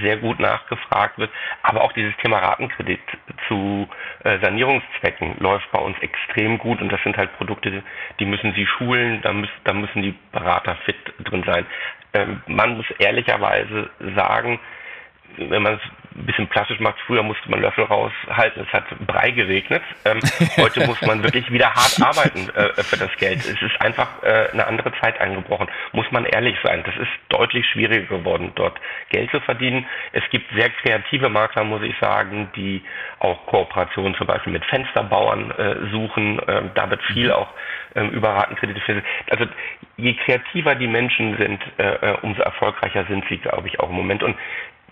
sehr 0.00 0.16
gut 0.18 0.38
nachgefragt 0.40 1.18
wird. 1.18 1.30
Aber 1.62 1.82
auch 1.82 1.92
dieses 1.92 2.16
Thema 2.18 2.38
Ratenkredit 2.38 3.00
zu 3.46 3.88
äh, 4.24 4.38
Sanierungszwecken 4.40 5.36
läuft 5.38 5.70
bei 5.72 5.78
uns 5.78 5.98
extrem 6.00 6.58
gut 6.58 6.80
und 6.80 6.90
das 6.90 7.02
sind 7.02 7.16
halt 7.16 7.36
Produkte, 7.36 7.82
die 8.18 8.26
müssen 8.26 8.52
Sie 8.54 8.66
schulen, 8.66 9.20
da, 9.22 9.32
müssen, 9.32 9.52
da 9.64 9.72
müssen 9.72 10.02
die 10.02 10.14
Berater 10.32 10.76
fit 10.84 10.96
drin 11.24 11.44
sein. 11.44 11.66
Ähm, 12.14 12.42
man 12.46 12.76
muss 12.76 12.86
ehrlicherweise 12.98 13.90
sagen, 14.16 14.58
wenn 15.36 15.62
man 15.62 15.80
ein 16.18 16.26
bisschen 16.26 16.48
plastisch 16.48 16.80
macht, 16.80 16.98
früher 17.06 17.22
musste 17.22 17.48
man 17.50 17.60
Löffel 17.60 17.84
raushalten, 17.84 18.66
es 18.66 18.72
hat 18.72 18.84
Brei 19.06 19.30
geregnet. 19.30 19.82
Ähm, 20.04 20.20
heute 20.58 20.86
muss 20.86 21.00
man 21.02 21.22
wirklich 21.22 21.50
wieder 21.50 21.72
hart 21.74 22.00
arbeiten 22.02 22.50
äh, 22.50 22.82
für 22.82 22.96
das 22.96 23.14
Geld. 23.16 23.38
Es 23.38 23.60
ist 23.62 23.80
einfach 23.80 24.22
äh, 24.22 24.48
eine 24.52 24.66
andere 24.66 24.92
Zeit 25.00 25.20
eingebrochen, 25.20 25.68
muss 25.92 26.10
man 26.10 26.24
ehrlich 26.24 26.56
sein. 26.62 26.82
Das 26.84 26.96
ist 26.96 27.10
deutlich 27.28 27.66
schwieriger 27.66 28.18
geworden, 28.18 28.52
dort 28.54 28.80
Geld 29.10 29.30
zu 29.30 29.40
verdienen. 29.40 29.86
Es 30.12 30.24
gibt 30.30 30.50
sehr 30.54 30.70
kreative 30.70 31.28
Makler, 31.28 31.64
muss 31.64 31.82
ich 31.82 31.94
sagen, 32.00 32.50
die 32.56 32.82
auch 33.20 33.46
Kooperationen 33.46 34.14
zum 34.16 34.26
Beispiel 34.26 34.52
mit 34.52 34.64
Fensterbauern 34.66 35.50
äh, 35.52 35.90
suchen. 35.90 36.40
Ähm, 36.48 36.70
da 36.74 36.90
wird 36.90 37.02
viel 37.04 37.30
auch 37.30 37.48
ähm, 37.94 38.10
über 38.10 38.30
Ratenkredite 38.30 38.80
finden. 38.80 39.04
Also 39.30 39.46
je 39.96 40.14
kreativer 40.14 40.74
die 40.74 40.86
Menschen 40.86 41.36
sind, 41.36 41.60
äh, 41.78 42.12
äh, 42.12 42.16
umso 42.22 42.42
erfolgreicher 42.42 43.04
sind 43.06 43.24
sie, 43.28 43.38
glaube 43.38 43.68
ich, 43.68 43.80
auch 43.80 43.88
im 43.88 43.96
Moment. 43.96 44.22
Und 44.22 44.36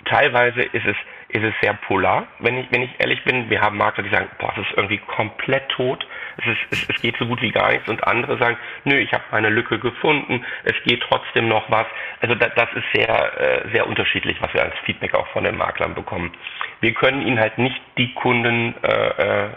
teilweise 0.05 0.63
ist 0.63 0.87
es, 0.87 0.97
ist 1.29 1.43
es 1.43 1.55
sehr 1.61 1.75
polar, 1.75 2.27
wenn 2.39 2.57
ich, 2.57 2.67
wenn 2.71 2.83
ich 2.83 2.91
ehrlich 2.99 3.23
bin. 3.25 3.51
Wir 3.51 3.61
haben 3.61 3.77
Makler, 3.77 4.05
die 4.05 4.11
sagen, 4.11 4.29
boah, 4.39 4.53
es 4.57 4.67
ist 4.67 4.77
irgendwie 4.77 4.99
komplett 4.99 5.69
tot. 5.71 6.07
Es, 6.37 6.47
ist, 6.47 6.59
es, 6.71 6.89
es 6.89 7.03
geht 7.03 7.17
so 7.19 7.27
gut 7.27 7.43
wie 7.43 7.51
gar 7.51 7.73
nichts. 7.73 7.89
Und 7.89 8.07
andere 8.07 8.39
sagen, 8.39 8.57
nö, 8.85 8.97
ich 8.97 9.13
habe 9.13 9.25
meine 9.33 9.49
Lücke 9.49 9.79
gefunden. 9.79 10.45
Es 10.65 10.75
geht 10.85 11.03
trotzdem 11.03 11.49
noch 11.49 11.69
was. 11.71 11.87
Also 12.21 12.35
da, 12.37 12.49
das 12.49 12.69
ist 12.75 12.85
sehr, 12.95 13.41
äh, 13.41 13.71
sehr 13.73 13.89
unterschiedlich, 13.89 14.41
was 14.41 14.55
wir 14.55 14.63
als 14.63 14.75
Feedback 14.85 15.15
auch 15.15 15.27
von 15.29 15.43
den 15.43 15.57
Maklern 15.57 15.95
bekommen. 15.95 16.33
Wir 16.81 16.95
können 16.95 17.27
ihnen 17.27 17.41
halt 17.41 17.59
nicht 17.59 17.81
die 17.99 18.15
Kunden 18.15 18.75
äh, 18.83 19.47
äh, 19.47 19.49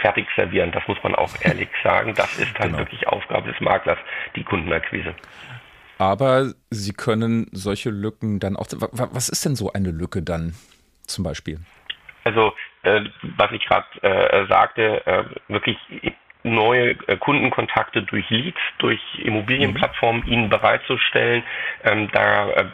fertig 0.00 0.26
servieren. 0.34 0.72
Das 0.72 0.86
muss 0.88 0.98
man 1.02 1.14
auch 1.14 1.30
ehrlich 1.42 1.68
sagen. 1.84 2.14
Das 2.14 2.38
ist 2.38 2.58
halt 2.58 2.70
genau. 2.70 2.78
wirklich 2.78 3.06
Aufgabe 3.06 3.52
des 3.52 3.60
Maklers, 3.60 3.98
die 4.34 4.44
Kundenakquise. 4.44 5.14
Aber 5.98 6.52
Sie 6.70 6.92
können 6.92 7.48
solche 7.52 7.90
Lücken 7.90 8.40
dann 8.40 8.56
auch. 8.56 8.66
Was 8.70 9.28
ist 9.28 9.44
denn 9.44 9.54
so 9.54 9.72
eine 9.72 9.90
Lücke 9.90 10.22
dann 10.22 10.54
zum 11.12 11.24
Beispiel? 11.24 11.60
Also, 12.24 12.52
äh, 12.82 13.02
was 13.36 13.50
ich 13.52 13.64
gerade 13.66 13.86
äh, 14.02 14.46
sagte, 14.46 15.06
äh, 15.06 15.24
wirklich 15.48 15.76
neue 16.42 16.90
äh, 17.06 17.16
Kundenkontakte 17.16 18.02
durch 18.02 18.28
Leads, 18.30 18.60
durch 18.78 19.00
Immobilienplattformen 19.18 20.22
mhm. 20.24 20.32
ihnen 20.32 20.48
bereitzustellen. 20.48 21.42
Ähm, 21.84 22.08
da 22.12 22.50
äh, 22.50 22.64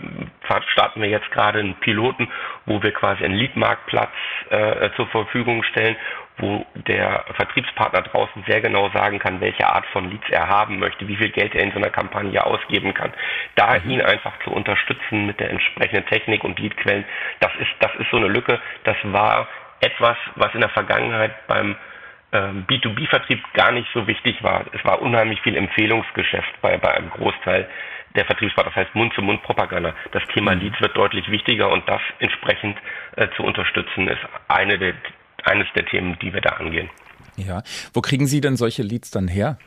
starten 0.72 1.02
wir 1.02 1.08
jetzt 1.08 1.30
gerade 1.30 1.60
einen 1.60 1.74
Piloten, 1.74 2.28
wo 2.66 2.82
wir 2.82 2.92
quasi 2.92 3.24
einen 3.24 3.34
Leadmarktplatz 3.34 4.12
äh, 4.50 4.90
zur 4.96 5.06
Verfügung 5.08 5.62
stellen, 5.64 5.96
wo 6.38 6.64
der 6.74 7.24
Vertriebspartner 7.34 8.02
draußen 8.02 8.44
sehr 8.46 8.60
genau 8.60 8.90
sagen 8.90 9.18
kann, 9.18 9.40
welche 9.40 9.68
Art 9.68 9.84
von 9.86 10.08
Leads 10.08 10.30
er 10.30 10.48
haben 10.48 10.78
möchte, 10.78 11.08
wie 11.08 11.16
viel 11.16 11.30
Geld 11.30 11.54
er 11.54 11.64
in 11.64 11.72
so 11.72 11.78
einer 11.78 11.90
Kampagne 11.90 12.44
ausgeben 12.44 12.94
kann. 12.94 13.12
Da 13.56 13.78
mhm. 13.78 13.90
ihn 13.90 14.02
einfach 14.02 14.32
zu 14.44 14.50
unterstützen 14.50 15.26
mit 15.26 15.40
der 15.40 15.50
entsprechenden 15.50 16.06
Technik 16.06 16.44
und 16.44 16.58
Leadquellen, 16.58 17.04
das 17.40 17.52
ist, 17.58 17.70
das 17.80 17.94
ist 17.96 18.10
so 18.10 18.16
eine 18.16 18.28
Lücke. 18.28 18.60
Das 18.84 18.96
war 19.02 19.48
etwas, 19.80 20.16
was 20.36 20.54
in 20.54 20.60
der 20.60 20.70
Vergangenheit 20.70 21.46
beim 21.46 21.76
B2B-Vertrieb 22.36 23.40
gar 23.54 23.72
nicht 23.72 23.88
so 23.94 24.06
wichtig 24.06 24.42
war. 24.42 24.66
Es 24.72 24.84
war 24.84 25.00
unheimlich 25.00 25.40
viel 25.40 25.56
Empfehlungsgeschäft 25.56 26.60
bei, 26.60 26.76
bei 26.76 26.94
einem 26.94 27.10
Großteil 27.10 27.68
der 28.14 28.24
Vertriebspartner, 28.24 28.72
das 28.74 28.86
heißt 28.86 28.94
Mund-zu-Mund-Propaganda. 28.94 29.94
Das 30.12 30.22
Thema 30.34 30.54
mhm. 30.54 30.62
Leads 30.62 30.80
wird 30.80 30.96
deutlich 30.96 31.30
wichtiger 31.30 31.70
und 31.70 31.88
das 31.88 32.00
entsprechend 32.18 32.76
äh, 33.16 33.28
zu 33.36 33.42
unterstützen 33.42 34.08
ist 34.08 34.20
eine 34.48 34.78
der, 34.78 34.94
eines 35.44 35.66
der 35.74 35.86
Themen, 35.86 36.18
die 36.20 36.32
wir 36.32 36.40
da 36.40 36.50
angehen. 36.50 36.90
Ja, 37.36 37.62
wo 37.94 38.00
kriegen 38.00 38.26
Sie 38.26 38.40
denn 38.40 38.56
solche 38.56 38.82
Leads 38.82 39.10
dann 39.10 39.28
her? 39.28 39.58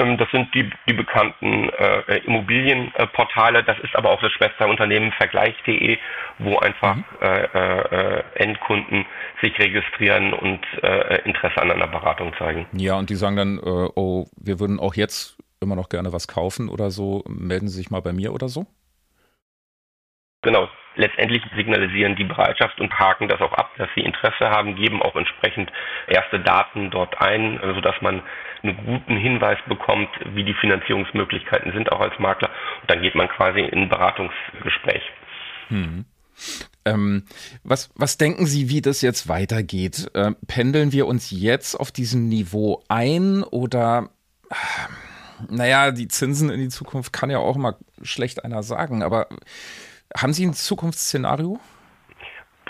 Ähm, 0.00 0.16
das 0.16 0.30
sind 0.30 0.54
die, 0.54 0.68
die 0.88 0.92
bekannten 0.92 1.68
äh, 1.70 2.18
Immobilienportale. 2.24 3.62
Das 3.62 3.78
ist 3.80 3.94
aber 3.94 4.10
auch 4.10 4.20
das 4.20 4.32
Schwesterunternehmen 4.32 5.12
Vergleich.de, 5.12 5.98
wo 6.38 6.58
einfach 6.58 6.96
mhm. 6.96 7.04
äh, 7.20 7.42
äh, 7.44 8.22
Endkunden 8.34 9.06
sich 9.42 9.58
registrieren 9.58 10.32
und 10.32 10.60
äh, 10.82 11.22
Interesse 11.22 11.60
an 11.60 11.70
einer 11.70 11.86
Beratung 11.86 12.32
zeigen. 12.38 12.66
Ja, 12.72 12.94
und 12.94 13.10
die 13.10 13.16
sagen 13.16 13.36
dann, 13.36 13.58
äh, 13.58 13.88
oh, 13.94 14.26
wir 14.36 14.58
würden 14.58 14.80
auch 14.80 14.94
jetzt 14.94 15.36
immer 15.60 15.76
noch 15.76 15.88
gerne 15.88 16.12
was 16.12 16.26
kaufen 16.26 16.68
oder 16.68 16.90
so. 16.90 17.22
Melden 17.28 17.68
Sie 17.68 17.76
sich 17.76 17.90
mal 17.90 18.00
bei 18.00 18.12
mir 18.12 18.32
oder 18.32 18.48
so? 18.48 18.66
Genau, 20.42 20.68
letztendlich 20.96 21.42
signalisieren 21.54 22.16
die 22.16 22.24
Bereitschaft 22.24 22.80
und 22.80 22.98
haken 22.98 23.28
das 23.28 23.42
auch 23.42 23.52
ab, 23.52 23.72
dass 23.76 23.88
sie 23.94 24.00
Interesse 24.00 24.48
haben, 24.48 24.74
geben 24.74 25.02
auch 25.02 25.14
entsprechend 25.14 25.70
erste 26.06 26.40
Daten 26.40 26.90
dort 26.90 27.20
ein, 27.20 27.60
sodass 27.74 28.00
man 28.00 28.22
einen 28.62 28.76
guten 28.84 29.16
Hinweis 29.16 29.58
bekommt, 29.68 30.08
wie 30.34 30.44
die 30.44 30.54
Finanzierungsmöglichkeiten 30.54 31.72
sind, 31.72 31.92
auch 31.92 32.00
als 32.00 32.18
Makler. 32.18 32.50
Und 32.82 32.90
dann 32.90 33.02
geht 33.02 33.14
man 33.14 33.28
quasi 33.28 33.60
in 33.60 33.82
ein 33.82 33.88
Beratungsgespräch. 33.88 35.02
Hm. 35.68 36.04
Ähm, 36.84 37.24
was, 37.62 37.90
was 37.94 38.16
denken 38.16 38.46
Sie, 38.46 38.68
wie 38.70 38.80
das 38.80 39.02
jetzt 39.02 39.28
weitergeht? 39.28 40.10
Äh, 40.14 40.32
pendeln 40.46 40.92
wir 40.92 41.06
uns 41.06 41.30
jetzt 41.30 41.74
auf 41.74 41.92
diesem 41.92 42.28
Niveau 42.28 42.82
ein 42.88 43.42
oder, 43.42 44.10
naja, 45.48 45.90
die 45.90 46.08
Zinsen 46.08 46.50
in 46.50 46.60
die 46.60 46.68
Zukunft 46.68 47.12
kann 47.12 47.30
ja 47.30 47.38
auch 47.38 47.56
immer 47.56 47.76
schlecht 48.02 48.44
einer 48.44 48.62
sagen, 48.62 49.02
aber 49.02 49.28
haben 50.16 50.32
Sie 50.32 50.46
ein 50.46 50.54
Zukunftsszenario? 50.54 51.60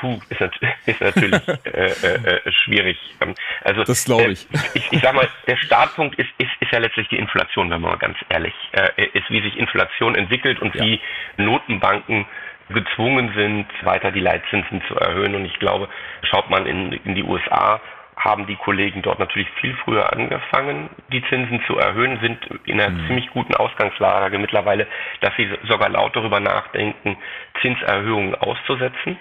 Puh, 0.00 0.18
ist, 0.30 0.40
ist 0.86 1.00
natürlich 1.00 1.48
äh, 1.48 1.68
äh, 1.70 2.36
äh, 2.46 2.52
schwierig. 2.52 2.98
Ähm, 3.20 3.34
also, 3.62 3.84
das 3.84 4.04
glaube 4.04 4.32
ich. 4.32 4.46
Äh, 4.50 4.58
ich. 4.74 4.92
Ich 4.92 5.00
sag 5.02 5.14
mal, 5.14 5.28
der 5.46 5.56
Startpunkt 5.56 6.18
ist, 6.18 6.30
ist, 6.38 6.50
ist 6.60 6.72
ja 6.72 6.78
letztlich 6.78 7.08
die 7.08 7.18
Inflation, 7.18 7.70
wenn 7.70 7.80
man 7.80 7.92
mal 7.92 7.98
ganz 7.98 8.16
ehrlich 8.30 8.54
äh, 8.72 9.08
ist, 9.12 9.28
wie 9.28 9.42
sich 9.42 9.58
Inflation 9.58 10.14
entwickelt 10.14 10.60
und 10.60 10.74
ja. 10.74 10.84
wie 10.84 11.00
Notenbanken 11.36 12.26
gezwungen 12.70 13.32
sind, 13.34 13.66
weiter 13.82 14.10
die 14.10 14.20
Leitzinsen 14.20 14.82
zu 14.88 14.94
erhöhen. 14.96 15.34
Und 15.34 15.44
ich 15.44 15.58
glaube, 15.58 15.88
schaut 16.22 16.48
man 16.48 16.66
in, 16.66 16.92
in 16.92 17.14
die 17.14 17.24
USA, 17.24 17.80
haben 18.16 18.46
die 18.46 18.56
Kollegen 18.56 19.02
dort 19.02 19.18
natürlich 19.18 19.48
viel 19.60 19.74
früher 19.84 20.12
angefangen, 20.12 20.90
die 21.12 21.22
Zinsen 21.28 21.62
zu 21.66 21.78
erhöhen, 21.78 22.20
sind 22.20 22.38
in 22.66 22.80
einer 22.80 22.90
mhm. 22.90 23.06
ziemlich 23.06 23.30
guten 23.30 23.54
Ausgangslage 23.54 24.38
mittlerweile, 24.38 24.86
dass 25.20 25.34
sie 25.36 25.50
sogar 25.68 25.88
laut 25.88 26.14
darüber 26.14 26.38
nachdenken, 26.38 27.16
Zinserhöhungen 27.60 28.34
auszusetzen. 28.34 29.18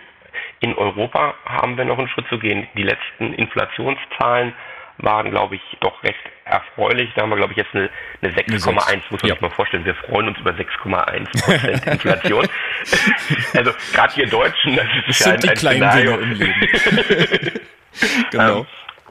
In 0.60 0.75
Europa 0.75 1.36
haben 1.46 1.77
wir 1.77 1.86
noch 1.86 1.98
einen 1.98 2.10
Schritt 2.10 2.27
zu 2.29 2.39
gehen. 2.39 2.67
Die 2.75 2.84
letzten 2.84 3.34
Inflationszahlen 3.34 4.53
waren, 5.01 5.31
glaube 5.31 5.55
ich, 5.55 5.62
doch 5.79 6.03
recht 6.03 6.19
erfreulich. 6.46 7.10
Da 7.15 7.22
haben 7.22 7.29
wir, 7.29 7.38
glaube 7.38 7.53
ich, 7.53 7.58
jetzt 7.58 7.74
eine, 7.74 7.89
eine 8.22 8.34
6,1, 8.34 9.01
muss 9.10 9.22
man 9.22 9.29
ja. 9.29 9.36
sich 9.36 9.41
mal 9.41 9.50
vorstellen. 9.51 9.86
Wir 9.86 9.96
freuen 9.96 10.27
uns 10.27 10.38
über 10.39 10.51
6,1 10.51 11.43
Prozent 11.43 11.86
Inflation. 11.93 12.48
also 13.55 13.72
gerade 13.93 14.13
hier 14.13 14.27
Deutschen, 14.27 14.75
das 14.75 14.86
ist 15.08 15.22
das 15.22 15.25
ja 15.25 15.34
ein, 15.34 15.50
ein 15.50 15.55
Szenario. 15.55 16.17
im 16.17 16.31
Leben. 16.34 16.67
genau. 18.31 18.60
Ähm, 18.60 18.65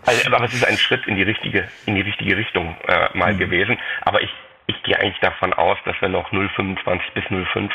also, 0.07 0.33
aber 0.33 0.45
es 0.45 0.55
ist 0.55 0.67
ein 0.67 0.79
Schritt 0.79 1.07
in 1.07 1.17
die 1.17 1.23
richtige, 1.23 1.69
in 1.87 1.95
die 1.95 2.01
richtige 2.01 2.37
Richtung 2.37 2.77
äh, 2.87 3.09
mal 3.15 3.35
mhm. 3.35 3.39
gewesen. 3.39 3.79
Aber 4.03 4.23
ich, 4.23 4.31
ich 4.67 4.83
gehe 4.83 4.99
eigentlich 4.99 5.21
davon 5.21 5.53
aus, 5.53 5.79
dass 5.85 6.01
wir 6.01 6.09
noch 6.09 6.33
0,25 6.33 7.01
bis 7.15 7.25
0,5 7.25 7.71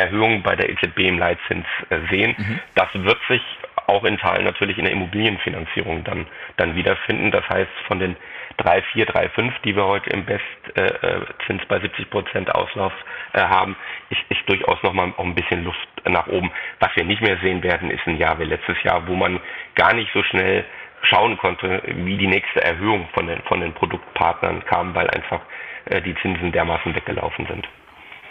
Erhöhungen 0.00 0.42
bei 0.42 0.56
der 0.56 0.70
EZB 0.70 0.98
im 1.00 1.18
Leitzins 1.18 1.66
äh, 1.90 1.98
sehen. 2.10 2.34
Mhm. 2.36 2.60
Das 2.74 2.88
wird 2.94 3.18
sich 3.28 3.42
auch 3.86 4.04
in 4.04 4.18
Zahlen 4.18 4.44
natürlich 4.44 4.78
in 4.78 4.84
der 4.84 4.92
Immobilienfinanzierung 4.94 6.04
dann, 6.04 6.26
dann 6.56 6.74
wiederfinden. 6.74 7.30
Das 7.30 7.46
heißt, 7.48 7.70
von 7.86 7.98
den 7.98 8.16
3,4, 8.58 9.06
3,5, 9.06 9.52
die 9.64 9.76
wir 9.76 9.84
heute 9.84 10.10
im 10.10 10.24
Bestzins 10.24 11.62
äh, 11.62 11.66
bei 11.68 11.80
70 11.80 12.10
Prozent 12.10 12.54
Auslauf 12.54 12.92
äh, 13.32 13.40
haben, 13.40 13.76
ist, 14.10 14.20
ist 14.28 14.48
durchaus 14.48 14.82
nochmal 14.82 15.12
auch 15.16 15.24
ein 15.24 15.34
bisschen 15.34 15.64
Luft 15.64 15.88
nach 16.08 16.26
oben. 16.28 16.50
Was 16.80 16.90
wir 16.94 17.04
nicht 17.04 17.20
mehr 17.20 17.36
sehen 17.42 17.62
werden, 17.62 17.90
ist 17.90 18.06
ein 18.06 18.16
Jahr 18.16 18.38
wie 18.38 18.44
letztes 18.44 18.82
Jahr, 18.84 19.06
wo 19.06 19.14
man 19.14 19.40
gar 19.74 19.94
nicht 19.94 20.10
so 20.12 20.22
schnell 20.22 20.64
schauen 21.02 21.36
konnte, 21.36 21.82
wie 21.86 22.16
die 22.16 22.26
nächste 22.26 22.62
Erhöhung 22.62 23.08
von 23.12 23.26
den, 23.26 23.42
von 23.42 23.60
den 23.60 23.74
Produktpartnern 23.74 24.64
kam, 24.64 24.94
weil 24.94 25.10
einfach 25.10 25.40
äh, 25.86 26.00
die 26.00 26.14
Zinsen 26.22 26.52
dermaßen 26.52 26.94
weggelaufen 26.94 27.46
sind. 27.46 27.68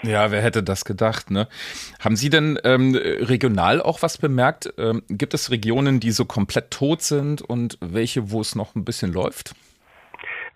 Ja, 0.03 0.31
wer 0.31 0.41
hätte 0.41 0.63
das 0.63 0.83
gedacht, 0.83 1.31
ne? 1.31 1.47
Haben 2.03 2.17
Sie 2.17 2.29
denn 2.29 2.59
ähm, 2.65 2.93
regional 2.95 3.81
auch 3.81 4.01
was 4.01 4.17
bemerkt? 4.17 4.73
Ähm, 4.77 5.01
gibt 5.09 5.33
es 5.33 5.49
Regionen, 5.49 6.01
die 6.01 6.11
so 6.11 6.25
komplett 6.25 6.71
tot 6.71 7.01
sind 7.01 7.41
und 7.41 7.77
welche, 7.79 8.29
wo 8.29 8.41
es 8.41 8.55
noch 8.55 8.75
ein 8.75 8.83
bisschen 8.83 9.13
läuft? 9.13 9.55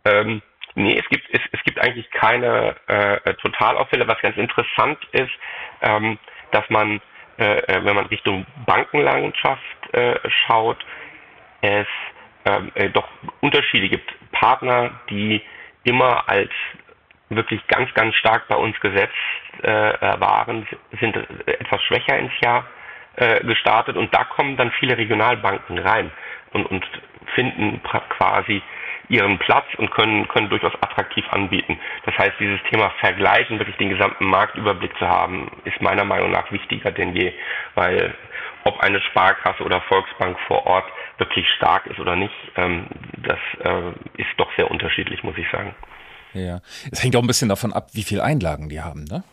Ähm, 0.04 0.42
nee, 0.76 1.00
es 1.00 1.08
gibt, 1.10 1.24
es, 1.32 1.40
es 1.54 1.64
gibt 1.64 1.80
eigentlich 1.80 2.10
keine 2.12 2.76
äh, 2.88 3.34
Totalausfälle. 3.36 4.06
Was 4.08 4.20
ganz 4.22 4.36
interessant 4.36 5.00
ist, 5.14 5.32
ähm, 5.82 6.20
dass 6.52 6.70
man, 6.70 7.02
äh, 7.38 7.60
äh 7.60 7.86
wenn 7.86 7.96
man 7.96 8.08
Richtung 8.08 8.46
Bankenlandschaft 8.66 9.94
äh, 9.94 10.20
schaut, 10.46 10.78
es 11.62 11.88
ähm, 12.44 12.72
äh, 12.76 12.90
doch 12.90 13.08
Unterschiede 13.40 13.88
gibt. 13.88 14.14
Partner, 14.34 14.92
die 15.10 15.42
immer 15.84 16.28
als 16.30 16.52
wirklich 17.30 17.66
ganz, 17.68 17.94
ganz 17.94 18.16
stark 18.16 18.48
bei 18.48 18.56
uns 18.56 18.80
gesetzt 18.80 19.14
äh, 19.62 19.70
waren, 20.20 20.68
sind 21.00 21.16
etwas 21.46 21.82
schwächer 21.84 22.18
ins 22.18 22.32
Jahr 22.42 22.66
äh, 23.16 23.44
gestartet 23.44 23.98
und 23.98 24.14
da 24.14 24.24
kommen 24.24 24.58
dann 24.58 24.72
viele 24.80 24.98
Regionalbanken 24.98 25.78
rein 25.80 26.12
und, 26.54 26.66
und 26.68 26.86
finden 27.36 27.82
quasi 27.84 28.62
ihren 29.10 29.38
Platz 29.40 29.66
und 29.78 29.90
können, 29.92 30.28
können 30.28 30.50
durchaus 30.50 30.74
attraktiv 30.82 31.26
anbieten. 31.32 31.80
Das 32.06 32.18
heißt, 32.18 32.34
dieses 32.40 32.62
Thema 32.70 32.90
Vergleichen, 33.00 33.58
wirklich 33.58 33.78
den 33.78 33.90
gesamten 33.90 34.26
Marktüberblick 34.26 34.98
zu 34.98 35.08
haben, 35.08 35.50
ist 35.64 35.82
meiner 35.82 36.04
Meinung 36.04 36.32
nach 36.32 36.52
wichtiger 36.52 36.92
denn 36.92 37.16
je, 37.16 37.34
weil 37.76 38.14
ob 38.66 38.80
eine 38.82 39.00
Sparkasse 39.02 39.64
oder 39.64 39.82
Volksbank 39.82 40.38
vor 40.48 40.66
Ort 40.66 40.86
wirklich 41.18 41.48
stark 41.56 41.88
ist 41.88 42.00
oder 42.00 42.16
nicht, 42.16 42.36
ähm, 42.58 42.88
das 43.18 43.40
äh, 43.64 44.22
ist 44.22 44.30
doch 44.38 44.52
sehr 44.58 44.70
unterschiedlich, 44.70 45.24
muss 45.24 45.38
ich 45.38 45.50
sagen. 45.50 45.74
Ja, 46.38 46.60
es 46.92 47.04
hängt 47.04 47.16
auch 47.16 47.22
ein 47.22 47.28
bisschen 47.28 47.50
davon 47.50 47.74
ab, 47.74 47.90
wie 47.94 48.04
viele 48.04 48.24
Einlagen 48.24 48.70
die 48.70 48.82
haben, 48.82 49.06
ne? 49.06 49.24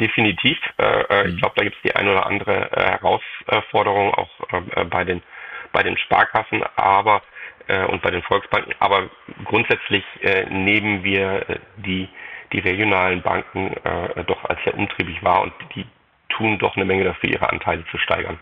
Definitiv. 0.00 0.58
Äh, 0.78 0.84
äh 0.84 1.24
mhm. 1.24 1.30
Ich 1.30 1.38
glaube, 1.38 1.54
da 1.56 1.64
gibt 1.64 1.76
es 1.76 1.82
die 1.82 1.96
eine 1.96 2.12
oder 2.12 2.26
andere 2.26 2.70
äh, 2.72 2.98
Herausforderung 2.98 4.14
auch 4.14 4.30
äh, 4.52 4.84
bei 4.84 5.04
den 5.04 5.22
bei 5.72 5.82
den 5.82 5.98
Sparkassen, 5.98 6.62
aber 6.76 7.22
äh, 7.66 7.84
und 7.84 8.00
bei 8.00 8.10
den 8.10 8.22
Volksbanken. 8.22 8.74
Aber 8.78 9.10
grundsätzlich 9.44 10.04
äh, 10.22 10.46
nehmen 10.46 11.04
wir 11.04 11.44
die, 11.76 12.08
die 12.52 12.60
regionalen 12.60 13.20
Banken 13.20 13.74
doch 14.26 14.42
als 14.46 14.58
sehr 14.64 14.74
umtriebig 14.74 15.22
wahr 15.22 15.42
und 15.42 15.52
die 15.74 15.84
tun 16.30 16.58
doch 16.58 16.76
eine 16.76 16.86
Menge 16.86 17.04
dafür, 17.04 17.28
ihre 17.28 17.50
Anteile 17.50 17.84
zu 17.90 17.98
steigern. 17.98 18.38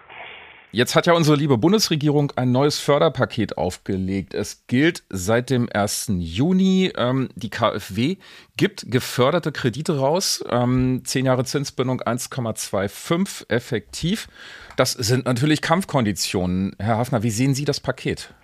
Jetzt 0.77 0.95
hat 0.95 1.07
ja 1.07 1.15
unsere 1.15 1.39
liebe 1.39 1.57
Bundesregierung 1.57 2.35
ein 2.37 2.53
neues 2.53 2.79
Förderpaket 2.79 3.57
aufgelegt. 3.57 4.35
Es 4.35 4.67
gilt 4.67 5.05
seit 5.09 5.49
dem 5.49 5.71
1. 5.73 6.13
Juni. 6.19 6.93
Ähm, 6.99 7.31
die 7.35 7.49
KfW 7.49 8.19
gibt 8.59 8.85
geförderte 8.93 9.53
Kredite 9.53 9.99
raus. 9.99 10.45
Ähm, 10.51 11.01
10 11.03 11.25
Jahre 11.25 11.45
Zinsbindung 11.45 12.03
1,25 12.03 13.49
effektiv. 13.49 14.29
Das 14.77 14.93
sind 14.93 15.25
natürlich 15.25 15.63
Kampfkonditionen. 15.63 16.77
Herr 16.79 16.99
Hafner, 16.99 17.23
wie 17.23 17.31
sehen 17.31 17.55
Sie 17.55 17.65
das 17.65 17.81
Paket? 17.81 18.35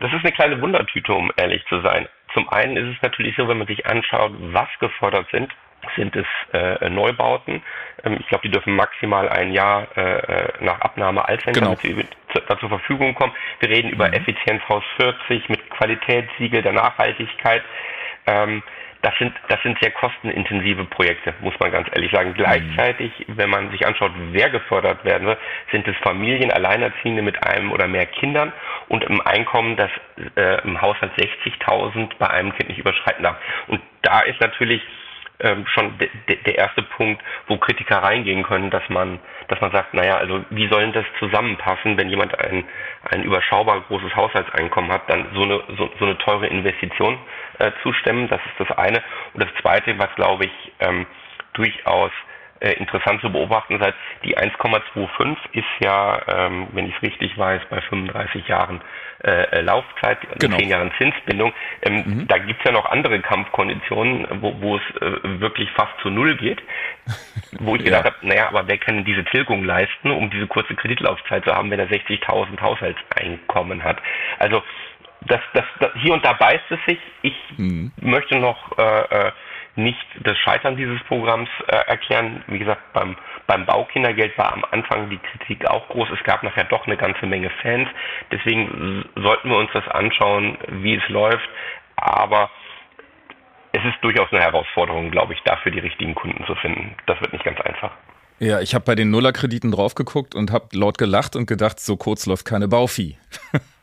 Das 0.00 0.10
ist 0.14 0.24
eine 0.24 0.32
kleine 0.32 0.62
Wundertüte, 0.62 1.12
um 1.12 1.30
ehrlich 1.36 1.62
zu 1.68 1.82
sein. 1.82 2.08
Zum 2.32 2.48
einen 2.48 2.78
ist 2.78 2.96
es 2.96 3.02
natürlich 3.02 3.36
so, 3.36 3.46
wenn 3.48 3.58
man 3.58 3.66
sich 3.66 3.84
anschaut, 3.84 4.32
was 4.50 4.68
gefordert 4.80 5.26
sind, 5.30 5.52
sind 5.94 6.16
es 6.16 6.26
äh, 6.52 6.88
Neubauten. 6.88 7.62
Ähm, 8.04 8.16
ich 8.20 8.26
glaube, 8.28 8.42
die 8.42 8.50
dürfen 8.50 8.74
maximal 8.74 9.28
ein 9.28 9.52
Jahr 9.52 9.86
äh, 9.96 10.00
äh 10.00 10.52
nach 10.60 10.80
Abnahme 10.80 11.26
alt 11.26 11.42
sein, 11.44 11.54
genau. 11.54 11.74
damit 11.74 11.80
sie 11.82 12.06
da 12.48 12.58
zur 12.58 12.68
Verfügung 12.68 13.14
kommen. 13.14 13.32
Wir 13.60 13.68
reden 13.68 13.90
über 13.90 14.08
mhm. 14.08 14.14
Effizienzhaus 14.14 14.84
40 14.96 15.48
mit 15.48 15.70
Qualitätssiegel 15.70 16.62
der 16.62 16.72
Nachhaltigkeit. 16.72 17.62
Ähm, 18.26 18.62
das 19.02 19.16
sind, 19.18 19.32
das 19.48 19.62
sind 19.62 19.78
sehr 19.80 19.92
kostenintensive 19.92 20.84
Projekte, 20.84 21.32
muss 21.40 21.54
man 21.60 21.70
ganz 21.70 21.88
ehrlich 21.92 22.10
sagen. 22.10 22.34
Gleichzeitig, 22.34 23.12
wenn 23.28 23.48
man 23.50 23.70
sich 23.70 23.86
anschaut, 23.86 24.10
wer 24.32 24.50
gefördert 24.50 25.04
werden 25.04 25.26
soll, 25.26 25.38
sind 25.70 25.86
es 25.86 25.96
Familien, 25.98 26.50
Alleinerziehende 26.50 27.22
mit 27.22 27.40
einem 27.46 27.70
oder 27.70 27.86
mehr 27.86 28.06
Kindern 28.06 28.52
und 28.88 29.04
im 29.04 29.20
Einkommen, 29.20 29.76
das 29.76 29.90
äh, 30.34 30.60
im 30.62 30.80
Haushalt 30.80 31.12
60.000 31.18 32.16
bei 32.18 32.28
einem 32.28 32.52
Kind 32.54 32.68
nicht 32.68 32.78
überschreiten 32.78 33.22
darf. 33.22 33.36
Und 33.68 33.80
da 34.02 34.22
ist 34.22 34.40
natürlich 34.40 34.82
ähm, 35.40 35.66
schon 35.66 35.98
de, 35.98 36.08
de, 36.28 36.36
der 36.42 36.56
erste 36.58 36.82
Punkt, 36.82 37.22
wo 37.46 37.56
Kritiker 37.58 37.98
reingehen 37.98 38.42
können, 38.42 38.70
dass 38.70 38.88
man, 38.88 39.18
dass 39.48 39.60
man 39.60 39.72
sagt, 39.72 39.94
naja, 39.94 40.16
also 40.16 40.44
wie 40.50 40.68
soll 40.68 40.90
das 40.92 41.04
zusammenpassen, 41.18 41.96
wenn 41.96 42.08
jemand 42.08 42.38
ein, 42.38 42.64
ein 43.10 43.22
überschaubar 43.22 43.80
großes 43.82 44.14
Haushaltseinkommen 44.14 44.92
hat, 44.92 45.08
dann 45.08 45.26
so 45.34 45.42
eine, 45.42 45.62
so, 45.76 45.90
so 45.98 46.04
eine 46.04 46.18
teure 46.18 46.46
Investition 46.46 47.18
äh, 47.58 47.72
zustemmen. 47.82 48.28
Das 48.28 48.40
ist 48.46 48.68
das 48.68 48.76
eine. 48.78 49.02
Und 49.34 49.42
das 49.42 49.50
zweite, 49.60 49.98
was 49.98 50.14
glaube 50.14 50.46
ich 50.46 50.72
ähm, 50.80 51.06
durchaus 51.54 52.12
äh, 52.60 52.72
interessant 52.72 53.20
zu 53.20 53.30
beobachten 53.30 53.78
seid, 53.78 53.94
die 54.24 54.36
1,25 54.36 55.36
ist 55.52 55.64
ja, 55.80 56.20
ähm, 56.28 56.68
wenn 56.72 56.86
ich 56.86 56.94
es 56.96 57.02
richtig 57.02 57.36
weiß, 57.36 57.62
bei 57.68 57.80
35 57.80 58.48
Jahren 58.48 58.80
äh, 59.24 59.60
Laufzeit, 59.60 60.18
genau. 60.38 60.56
10 60.56 60.68
Jahren 60.68 60.92
Zinsbindung. 60.98 61.52
Ähm, 61.82 62.04
mhm. 62.06 62.28
Da 62.28 62.38
gibt's 62.38 62.62
ja 62.64 62.72
noch 62.72 62.86
andere 62.86 63.20
Kampfkonditionen, 63.20 64.26
wo, 64.40 64.54
wo 64.60 64.76
es 64.76 65.02
äh, 65.02 65.40
wirklich 65.40 65.70
fast 65.72 65.92
zu 66.02 66.10
Null 66.10 66.36
geht, 66.36 66.62
wo 67.58 67.76
ich 67.76 67.84
gedacht 67.84 68.04
ja. 68.04 68.12
habe, 68.12 68.26
naja, 68.26 68.48
aber 68.48 68.68
wer 68.68 68.78
kann 68.78 69.04
diese 69.04 69.24
Tilgung 69.24 69.64
leisten, 69.64 70.10
um 70.10 70.30
diese 70.30 70.46
kurze 70.46 70.74
Kreditlaufzeit 70.74 71.44
zu 71.44 71.54
haben, 71.54 71.70
wenn 71.70 71.80
er 71.80 71.88
60.000 71.88 72.60
Haushaltseinkommen 72.60 73.84
hat? 73.84 73.98
Also 74.38 74.62
das, 75.22 75.40
das, 75.54 75.64
das, 75.80 75.90
hier 76.00 76.12
und 76.12 76.24
da 76.24 76.34
beißt 76.34 76.70
es 76.70 76.78
sich. 76.86 76.98
Ich 77.22 77.36
mhm. 77.56 77.92
möchte 78.00 78.38
noch 78.38 78.78
äh, 78.78 79.28
äh 79.28 79.32
nicht 79.76 80.06
das 80.22 80.36
Scheitern 80.38 80.76
dieses 80.76 81.00
Programms 81.04 81.48
äh, 81.68 81.76
erklären. 81.86 82.42
Wie 82.48 82.58
gesagt, 82.58 82.92
beim, 82.92 83.16
beim 83.46 83.66
Baukindergeld 83.66 84.36
war 84.38 84.52
am 84.52 84.64
Anfang 84.70 85.10
die 85.10 85.18
Kritik 85.18 85.66
auch 85.66 85.88
groß. 85.88 86.08
Es 86.10 86.24
gab 86.24 86.42
nachher 86.42 86.64
doch 86.64 86.86
eine 86.86 86.96
ganze 86.96 87.26
Menge 87.26 87.50
Fans. 87.62 87.88
Deswegen 88.32 89.04
sollten 89.14 89.50
wir 89.50 89.56
uns 89.56 89.70
das 89.72 89.86
anschauen, 89.88 90.58
wie 90.68 90.96
es 90.96 91.08
läuft. 91.08 91.48
Aber 91.96 92.50
es 93.72 93.84
ist 93.84 94.02
durchaus 94.02 94.32
eine 94.32 94.42
Herausforderung, 94.42 95.10
glaube 95.10 95.34
ich, 95.34 95.40
dafür 95.44 95.72
die 95.72 95.80
richtigen 95.80 96.14
Kunden 96.14 96.44
zu 96.46 96.54
finden. 96.56 96.94
Das 97.06 97.20
wird 97.20 97.32
nicht 97.32 97.44
ganz 97.44 97.60
einfach. 97.60 97.92
Ja, 98.38 98.60
ich 98.60 98.74
habe 98.74 98.84
bei 98.84 98.94
den 98.94 99.10
Nullerkrediten 99.10 99.70
drauf 99.70 99.94
geguckt 99.94 100.34
und 100.34 100.50
habe 100.50 100.68
laut 100.72 100.98
gelacht 100.98 101.36
und 101.36 101.46
gedacht, 101.46 101.80
so 101.80 101.96
kurz 101.96 102.26
läuft 102.26 102.44
keine 102.44 102.68
Baufi. 102.68 103.18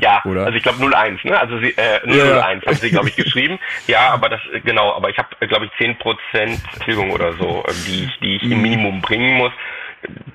Ja, 0.00 0.22
Oder? 0.24 0.46
also 0.46 0.56
ich 0.56 0.62
glaube 0.62 0.84
01, 0.84 1.24
ne? 1.24 1.38
Also 1.38 1.58
sie, 1.58 1.70
äh, 1.76 2.00
001 2.04 2.14
ja. 2.16 2.42
haben 2.42 2.74
sie, 2.76 2.90
glaube 2.90 3.08
ich, 3.08 3.16
geschrieben. 3.16 3.58
Ja, 3.86 4.10
aber 4.10 4.28
das, 4.28 4.40
genau, 4.64 4.92
aber 4.94 5.10
ich 5.10 5.18
habe, 5.18 5.28
glaube 5.46 5.66
ich, 5.66 5.72
10% 5.72 6.84
Tilgung 6.84 7.10
oder 7.10 7.32
so, 7.34 7.64
ähm, 7.68 7.74
die 7.86 8.04
ich, 8.04 8.20
die 8.20 8.36
ich 8.36 8.42
im 8.42 8.56
mhm. 8.56 8.62
Minimum 8.62 9.00
bringen 9.00 9.36
muss. 9.36 9.52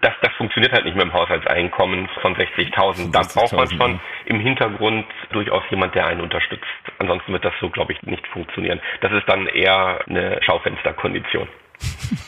Das, 0.01 0.13
das 0.21 0.31
funktioniert 0.33 0.71
halt 0.71 0.85
nicht 0.85 0.95
mit 0.95 1.03
dem 1.03 1.13
Haushaltseinkommen 1.13 2.09
von 2.21 2.35
60.000. 2.35 3.11
Da 3.11 3.21
braucht 3.21 3.53
man 3.53 3.69
schon 3.69 3.99
im 4.25 4.39
Hintergrund 4.39 5.05
durchaus 5.31 5.63
jemand, 5.69 5.95
der 5.95 6.07
einen 6.07 6.21
unterstützt. 6.21 6.65
Ansonsten 6.97 7.33
wird 7.33 7.45
das 7.45 7.53
so, 7.61 7.69
glaube 7.69 7.93
ich, 7.93 8.01
nicht 8.03 8.25
funktionieren. 8.27 8.79
Das 9.01 9.11
ist 9.11 9.27
dann 9.27 9.47
eher 9.47 9.99
eine 10.07 10.39
Schaufensterkondition. 10.43 11.47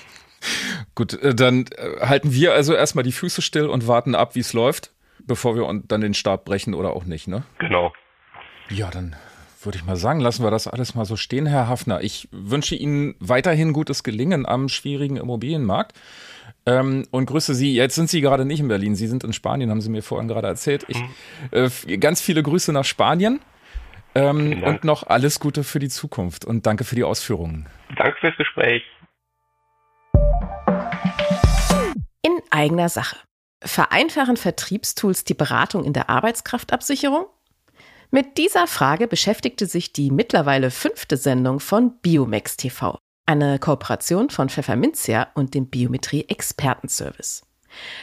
Gut, 0.95 1.13
äh, 1.21 1.33
dann 1.33 1.65
äh, 1.77 2.05
halten 2.05 2.33
wir 2.33 2.53
also 2.53 2.73
erstmal 2.73 3.03
die 3.03 3.11
Füße 3.11 3.41
still 3.41 3.67
und 3.67 3.87
warten 3.87 4.15
ab, 4.15 4.35
wie 4.35 4.39
es 4.39 4.53
läuft 4.53 4.91
bevor 5.25 5.55
wir 5.55 5.81
dann 5.87 6.01
den 6.01 6.13
Stab 6.13 6.45
brechen 6.45 6.73
oder 6.73 6.93
auch 6.93 7.05
nicht, 7.05 7.27
ne? 7.27 7.43
Genau. 7.59 7.93
Ja, 8.69 8.89
dann 8.89 9.15
würde 9.63 9.77
ich 9.77 9.85
mal 9.85 9.95
sagen, 9.95 10.19
lassen 10.19 10.43
wir 10.43 10.51
das 10.51 10.67
alles 10.67 10.95
mal 10.95 11.05
so 11.05 11.15
stehen, 11.15 11.45
Herr 11.45 11.67
Hafner. 11.67 12.01
Ich 12.01 12.27
wünsche 12.31 12.75
Ihnen 12.75 13.15
weiterhin 13.19 13.73
gutes 13.73 14.03
Gelingen 14.03 14.45
am 14.45 14.69
schwierigen 14.69 15.17
Immobilienmarkt. 15.17 15.93
Ähm, 16.65 17.07
und 17.11 17.25
grüße 17.25 17.55
Sie. 17.55 17.73
Jetzt 17.73 17.95
sind 17.95 18.09
Sie 18.09 18.21
gerade 18.21 18.45
nicht 18.45 18.59
in 18.59 18.67
Berlin, 18.67 18.95
Sie 18.95 19.07
sind 19.07 19.23
in 19.23 19.33
Spanien, 19.33 19.69
haben 19.69 19.81
Sie 19.81 19.89
mir 19.89 20.03
vorhin 20.03 20.27
gerade 20.27 20.47
erzählt. 20.47 20.85
Ich, 20.87 20.99
mhm. 20.99 21.69
äh, 21.87 21.97
ganz 21.97 22.21
viele 22.21 22.43
Grüße 22.43 22.71
nach 22.71 22.85
Spanien 22.85 23.39
ähm, 24.13 24.61
und 24.63 24.83
noch 24.83 25.07
alles 25.07 25.39
Gute 25.39 25.63
für 25.63 25.79
die 25.79 25.89
Zukunft 25.89 26.45
und 26.45 26.65
danke 26.65 26.83
für 26.83 26.95
die 26.95 27.03
Ausführungen. 27.03 27.67
Danke 27.97 28.17
fürs 28.19 28.37
Gespräch. 28.37 28.83
In 32.23 32.39
eigener 32.51 32.89
Sache. 32.89 33.17
Vereinfachen 33.63 34.37
Vertriebstools 34.37 35.23
die 35.23 35.33
Beratung 35.35 35.83
in 35.83 35.93
der 35.93 36.09
Arbeitskraftabsicherung? 36.09 37.25
Mit 38.09 38.37
dieser 38.37 38.67
Frage 38.67 39.07
beschäftigte 39.07 39.67
sich 39.67 39.93
die 39.93 40.11
mittlerweile 40.11 40.71
fünfte 40.71 41.15
Sendung 41.15 41.59
von 41.59 41.97
Biomex 42.01 42.57
TV, 42.57 42.97
eine 43.25 43.59
Kooperation 43.59 44.29
von 44.29 44.49
Pfefferminzia 44.49 45.27
und 45.35 45.53
dem 45.53 45.67
Biometrie 45.67 46.25
Expertenservice. 46.27 47.43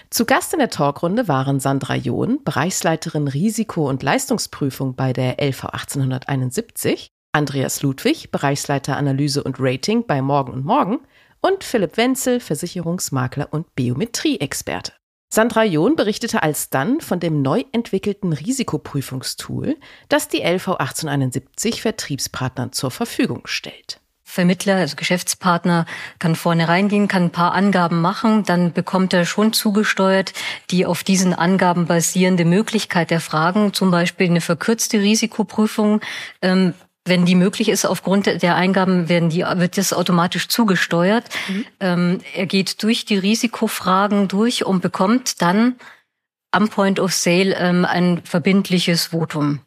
Zu 0.08 0.24
Gast 0.24 0.54
in 0.54 0.60
der 0.60 0.70
Talkrunde 0.70 1.28
waren 1.28 1.60
Sandra 1.60 1.96
John, 1.96 2.42
Bereichsleiterin 2.42 3.28
Risiko- 3.28 3.88
und 3.88 4.02
Leistungsprüfung 4.02 4.94
bei 4.94 5.12
der 5.12 5.36
LV 5.42 5.64
1871, 5.64 7.08
Andreas 7.32 7.82
Ludwig, 7.82 8.30
Bereichsleiter 8.30 8.96
Analyse 8.96 9.44
und 9.44 9.56
Rating 9.58 10.06
bei 10.06 10.22
Morgen 10.22 10.52
und 10.52 10.64
Morgen 10.64 11.00
und 11.40 11.64
Philipp 11.64 11.96
Wenzel, 11.96 12.40
Versicherungsmakler 12.40 13.48
und 13.50 13.74
Biometrie-Experte. 13.74 14.92
Sandra 15.30 15.62
John 15.64 15.94
berichtete 15.94 16.42
alsdann 16.42 17.00
von 17.00 17.20
dem 17.20 17.42
neu 17.42 17.64
entwickelten 17.72 18.32
Risikoprüfungstool, 18.32 19.76
das 20.08 20.28
die 20.28 20.40
LV 20.40 20.68
1871 20.76 21.82
Vertriebspartnern 21.82 22.72
zur 22.72 22.90
Verfügung 22.90 23.42
stellt. 23.44 24.00
Vermittler, 24.24 24.76
also 24.76 24.96
Geschäftspartner, 24.96 25.86
kann 26.18 26.36
vorne 26.36 26.68
reingehen, 26.68 27.08
kann 27.08 27.24
ein 27.24 27.30
paar 27.30 27.52
Angaben 27.54 28.00
machen, 28.02 28.44
dann 28.44 28.72
bekommt 28.72 29.14
er 29.14 29.24
schon 29.24 29.54
zugesteuert 29.54 30.34
die 30.70 30.84
auf 30.84 31.02
diesen 31.02 31.32
Angaben 31.32 31.86
basierende 31.86 32.44
Möglichkeit 32.44 33.10
der 33.10 33.20
Fragen, 33.20 33.72
zum 33.72 33.90
Beispiel 33.90 34.26
eine 34.26 34.42
verkürzte 34.42 35.00
Risikoprüfung. 35.00 36.02
Ähm, 36.42 36.74
wenn 37.08 37.24
die 37.24 37.34
möglich 37.34 37.68
ist, 37.68 37.84
aufgrund 37.84 38.26
der 38.26 38.54
Eingaben 38.54 39.08
werden 39.08 39.30
die, 39.30 39.40
wird 39.40 39.76
das 39.78 39.92
automatisch 39.92 40.48
zugesteuert. 40.48 41.24
Mhm. 41.48 41.64
Ähm, 41.80 42.20
er 42.34 42.46
geht 42.46 42.82
durch 42.82 43.04
die 43.04 43.18
Risikofragen 43.18 44.28
durch 44.28 44.64
und 44.64 44.80
bekommt 44.80 45.42
dann 45.42 45.76
am 46.50 46.68
Point 46.68 47.00
of 47.00 47.12
Sale 47.12 47.54
ähm, 47.56 47.84
ein 47.84 48.22
verbindliches 48.24 49.06
Votum. 49.06 49.60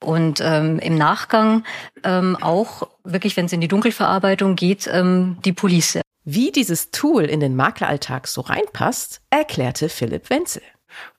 Und 0.00 0.40
ähm, 0.40 0.78
im 0.78 0.94
Nachgang 0.94 1.64
ähm, 2.04 2.36
auch 2.40 2.88
wirklich, 3.02 3.36
wenn 3.36 3.46
es 3.46 3.52
in 3.52 3.60
die 3.60 3.68
Dunkelverarbeitung 3.68 4.54
geht, 4.54 4.88
ähm, 4.92 5.38
die 5.44 5.52
Police. 5.52 6.00
Wie 6.24 6.52
dieses 6.52 6.90
Tool 6.90 7.24
in 7.24 7.40
den 7.40 7.56
Makleralltag 7.56 8.28
so 8.28 8.42
reinpasst, 8.42 9.22
erklärte 9.30 9.88
Philipp 9.88 10.30
Wenzel. 10.30 10.62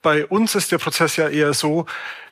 Bei 0.02 0.24
uns 0.26 0.54
ist 0.54 0.72
der 0.72 0.78
Prozess 0.78 1.16
ja 1.16 1.28
eher 1.28 1.52
so, 1.52 1.86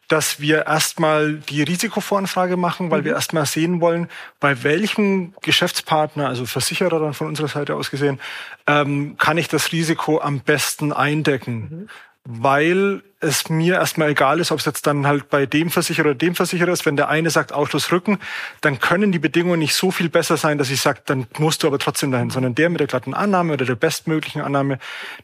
dass 0.09 0.41
wir 0.41 0.67
erstmal 0.67 1.35
die 1.35 1.63
Risikovoranfrage 1.63 2.57
machen, 2.57 2.91
weil 2.91 3.03
mhm. 3.03 3.07
wir 3.07 3.13
erstmal 3.13 3.47
sehen 3.47 3.81
wollen, 3.81 4.09
bei 4.41 4.63
welchem 4.65 5.35
Geschäftspartner, 5.43 6.27
also 6.27 6.47
Versicherer 6.47 6.99
dann 6.99 7.15
von 7.15 7.27
unserer 7.27 7.49
Seite 7.49 7.75
aus 7.75 7.91
gesehen, 7.91 8.19
ähm, 8.67 9.17
kann 9.19 9.39
ich 9.39 9.49
das 9.49 9.71
Risiko 9.71 10.21
am 10.21 10.41
besten 10.41 10.93
eindecken. 10.93 11.55
Mhm. 11.55 11.89
Weil 12.31 13.03
es 13.21 13.49
mir 13.49 13.75
erstmal 13.77 14.11
egal 14.11 14.39
ist, 14.39 14.53
ob 14.53 14.59
es 14.59 14.65
jetzt 14.65 14.87
dann 14.87 15.07
halt 15.07 15.29
bei 15.29 15.47
dem 15.47 15.71
Versicherer 15.71 16.09
oder 16.09 16.15
dem 16.15 16.35
Versicherer 16.35 16.73
ist. 16.73 16.87
Wenn 16.87 16.97
der 16.97 17.09
eine 17.09 17.31
sagt 17.31 17.53
Ausschluss 17.53 17.91
Rücken, 17.91 18.19
dann 18.61 18.79
können 18.81 19.13
die 19.13 19.19
Bedingungen 19.19 19.59
nicht 19.59 19.75
so 19.75 19.91
viel 19.91 20.09
besser 20.09 20.37
sein, 20.37 20.59
dass 20.59 20.71
ich 20.71 20.81
sage, 20.81 21.01
dann 21.07 21.27
musst 21.39 21.63
du 21.63 21.67
aber 21.67 21.79
trotzdem 21.79 22.13
dahin, 22.13 22.31
sondern 22.31 22.55
der 22.55 22.69
mit 22.71 22.81
der 22.81 22.87
glatten 22.87 23.15
Annahme 23.15 23.55
oder 23.55 23.65
der 23.65 23.75
bestmöglichen 23.75 24.43
Annahme, 24.43 24.79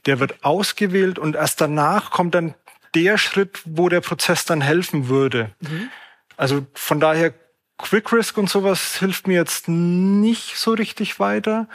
der 0.07 0.19
wird 0.19 0.43
ausgewählt 0.43 1.19
und 1.19 1.37
erst 1.37 1.61
danach 1.61 2.11
kommt 2.11 2.35
dann 2.35 2.55
der 2.95 3.19
Schritt, 3.19 3.61
wo 3.65 3.89
der 3.89 4.01
Prozess 4.01 4.45
dann 4.45 4.61
helfen 4.61 5.09
würde. 5.09 5.51
Mhm. 5.61 5.91
Also 6.37 6.67
von 6.75 7.01
daher 7.01 7.35
Quick 7.79 8.13
Risk 8.13 8.39
und 8.39 8.49
sowas 8.49 8.97
hilft 8.99 9.27
mir 9.27 9.35
jetzt 9.35 9.69
nicht 9.69 10.57
so 10.57 10.73
richtig 10.73 11.19
weiter, 11.19 11.69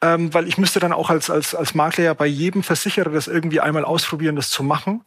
ähm, 0.00 0.32
weil 0.32 0.48
ich 0.48 0.58
müsste 0.58 0.80
dann 0.80 0.92
auch 0.92 1.10
als, 1.10 1.30
als, 1.30 1.54
als 1.54 1.74
Makler 1.74 2.04
ja 2.04 2.14
bei 2.14 2.26
jedem 2.26 2.62
Versicherer 2.62 3.10
das 3.10 3.28
irgendwie 3.28 3.60
einmal 3.60 3.84
ausprobieren, 3.84 4.36
das 4.36 4.50
zu 4.50 4.62
machen. 4.62 5.04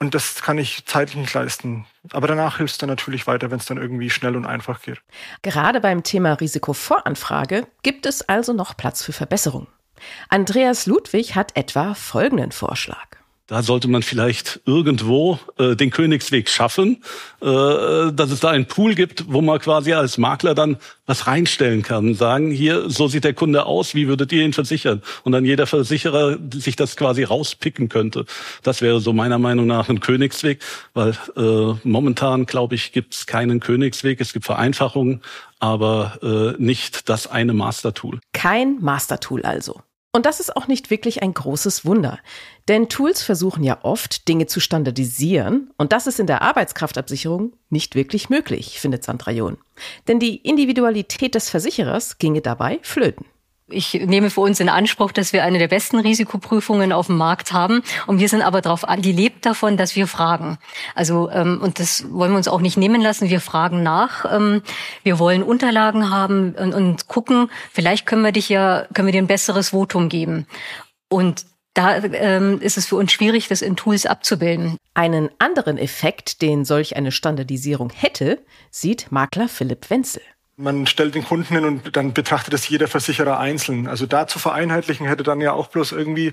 Und 0.00 0.14
das 0.14 0.42
kann 0.42 0.58
ich 0.58 0.84
zeitlich 0.86 1.16
nicht 1.16 1.32
leisten. 1.34 1.86
Aber 2.12 2.26
danach 2.26 2.58
hilft 2.58 2.72
es 2.72 2.78
dann 2.78 2.90
natürlich 2.90 3.26
weiter, 3.26 3.50
wenn 3.50 3.58
es 3.58 3.66
dann 3.66 3.78
irgendwie 3.78 4.10
schnell 4.10 4.36
und 4.36 4.44
einfach 4.44 4.82
geht. 4.82 5.00
Gerade 5.42 5.80
beim 5.80 6.02
Thema 6.02 6.34
Risikovoranfrage 6.34 7.66
gibt 7.82 8.04
es 8.04 8.28
also 8.28 8.52
noch 8.52 8.76
Platz 8.76 9.02
für 9.02 9.12
Verbesserungen. 9.12 9.68
Andreas 10.28 10.86
Ludwig 10.86 11.36
hat 11.36 11.56
etwa 11.56 11.94
folgenden 11.94 12.52
Vorschlag. 12.52 13.06
Da 13.46 13.62
sollte 13.62 13.88
man 13.88 14.02
vielleicht 14.02 14.60
irgendwo 14.64 15.38
äh, 15.58 15.76
den 15.76 15.90
Königsweg 15.90 16.48
schaffen, 16.48 17.02
äh, 17.42 17.46
dass 17.46 18.30
es 18.30 18.40
da 18.40 18.48
einen 18.48 18.64
Pool 18.64 18.94
gibt, 18.94 19.30
wo 19.30 19.42
man 19.42 19.58
quasi 19.58 19.92
als 19.92 20.16
Makler 20.16 20.54
dann 20.54 20.78
was 21.04 21.26
reinstellen 21.26 21.82
kann. 21.82 22.14
Sagen, 22.14 22.50
hier, 22.50 22.88
so 22.88 23.06
sieht 23.06 23.24
der 23.24 23.34
Kunde 23.34 23.66
aus, 23.66 23.94
wie 23.94 24.08
würdet 24.08 24.32
ihr 24.32 24.42
ihn 24.42 24.54
versichern? 24.54 25.02
Und 25.24 25.32
dann 25.32 25.44
jeder 25.44 25.66
Versicherer 25.66 26.38
sich 26.54 26.76
das 26.76 26.96
quasi 26.96 27.22
rauspicken 27.22 27.90
könnte. 27.90 28.24
Das 28.62 28.80
wäre 28.80 29.00
so 29.00 29.12
meiner 29.12 29.38
Meinung 29.38 29.66
nach 29.66 29.90
ein 29.90 30.00
Königsweg, 30.00 30.62
weil 30.94 31.10
äh, 31.36 31.74
momentan, 31.86 32.46
glaube 32.46 32.76
ich, 32.76 32.92
gibt 32.92 33.12
es 33.12 33.26
keinen 33.26 33.60
Königsweg. 33.60 34.22
Es 34.22 34.32
gibt 34.32 34.46
Vereinfachungen, 34.46 35.20
aber 35.58 36.18
äh, 36.56 36.62
nicht 36.62 37.10
das 37.10 37.26
eine 37.26 37.52
Mastertool. 37.52 38.20
Kein 38.32 38.78
Mastertool 38.80 39.42
also. 39.42 39.82
Und 40.14 40.26
das 40.26 40.38
ist 40.38 40.56
auch 40.56 40.68
nicht 40.68 40.90
wirklich 40.90 41.24
ein 41.24 41.34
großes 41.34 41.84
Wunder. 41.84 42.20
Denn 42.68 42.88
Tools 42.88 43.20
versuchen 43.20 43.64
ja 43.64 43.80
oft, 43.82 44.28
Dinge 44.28 44.46
zu 44.46 44.60
standardisieren. 44.60 45.72
Und 45.76 45.90
das 45.90 46.06
ist 46.06 46.20
in 46.20 46.28
der 46.28 46.40
Arbeitskraftabsicherung 46.40 47.52
nicht 47.68 47.96
wirklich 47.96 48.30
möglich, 48.30 48.78
findet 48.78 49.02
Sandra 49.02 49.32
John. 49.32 49.58
Denn 50.06 50.20
die 50.20 50.36
Individualität 50.36 51.34
des 51.34 51.50
Versicherers 51.50 52.18
ginge 52.18 52.42
dabei 52.42 52.78
flöten. 52.82 53.26
Ich 53.68 53.94
nehme 53.94 54.28
für 54.28 54.42
uns 54.42 54.60
in 54.60 54.68
Anspruch, 54.68 55.10
dass 55.10 55.32
wir 55.32 55.42
eine 55.42 55.58
der 55.58 55.68
besten 55.68 55.98
Risikoprüfungen 55.98 56.92
auf 56.92 57.06
dem 57.06 57.16
Markt 57.16 57.54
haben. 57.54 57.82
Und 58.06 58.18
wir 58.18 58.28
sind 58.28 58.42
aber 58.42 58.60
darauf 58.60 58.86
an, 58.86 59.00
die 59.00 59.12
lebt 59.12 59.46
davon, 59.46 59.78
dass 59.78 59.96
wir 59.96 60.06
fragen. 60.06 60.58
Also, 60.94 61.30
ähm, 61.30 61.60
und 61.62 61.78
das 61.78 62.04
wollen 62.10 62.32
wir 62.32 62.36
uns 62.36 62.48
auch 62.48 62.60
nicht 62.60 62.76
nehmen 62.76 63.00
lassen. 63.00 63.30
Wir 63.30 63.40
fragen 63.40 63.82
nach. 63.82 64.30
Ähm, 64.30 64.62
wir 65.02 65.18
wollen 65.18 65.42
Unterlagen 65.42 66.10
haben 66.10 66.54
und, 66.54 66.74
und 66.74 67.08
gucken, 67.08 67.50
vielleicht 67.72 68.04
können 68.04 68.22
wir 68.22 68.32
dich 68.32 68.50
ja, 68.50 68.86
können 68.92 69.06
wir 69.06 69.12
dir 69.12 69.22
ein 69.22 69.26
besseres 69.26 69.70
Votum 69.70 70.10
geben. 70.10 70.46
Und 71.08 71.46
da 71.72 71.96
ähm, 71.96 72.60
ist 72.60 72.76
es 72.76 72.86
für 72.86 72.96
uns 72.96 73.12
schwierig, 73.12 73.48
das 73.48 73.62
in 73.62 73.76
Tools 73.76 74.04
abzubilden. 74.04 74.76
Einen 74.92 75.30
anderen 75.38 75.78
Effekt, 75.78 76.42
den 76.42 76.66
solch 76.66 76.96
eine 76.96 77.12
Standardisierung 77.12 77.90
hätte, 77.90 78.40
sieht 78.70 79.10
Makler 79.10 79.48
Philipp 79.48 79.88
Wenzel. 79.88 80.22
Man 80.56 80.86
stellt 80.86 81.14
den 81.14 81.24
Kunden 81.24 81.54
hin 81.54 81.64
und 81.64 81.96
dann 81.96 82.12
betrachtet 82.12 82.54
es 82.54 82.68
jeder 82.68 82.88
Versicherer 82.88 83.38
einzeln. 83.38 83.88
Also 83.88 84.06
da 84.06 84.26
zu 84.26 84.38
vereinheitlichen 84.38 85.06
hätte 85.06 85.24
dann 85.24 85.40
ja 85.40 85.52
auch 85.52 85.68
bloß 85.68 85.92
irgendwie 85.92 86.32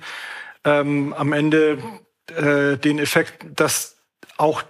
ähm, 0.64 1.14
am 1.14 1.34
Ende 1.34 1.80
äh, 2.36 2.78
den 2.78 3.00
Effekt, 3.00 3.46
dass 3.56 3.98
auch 4.38 4.64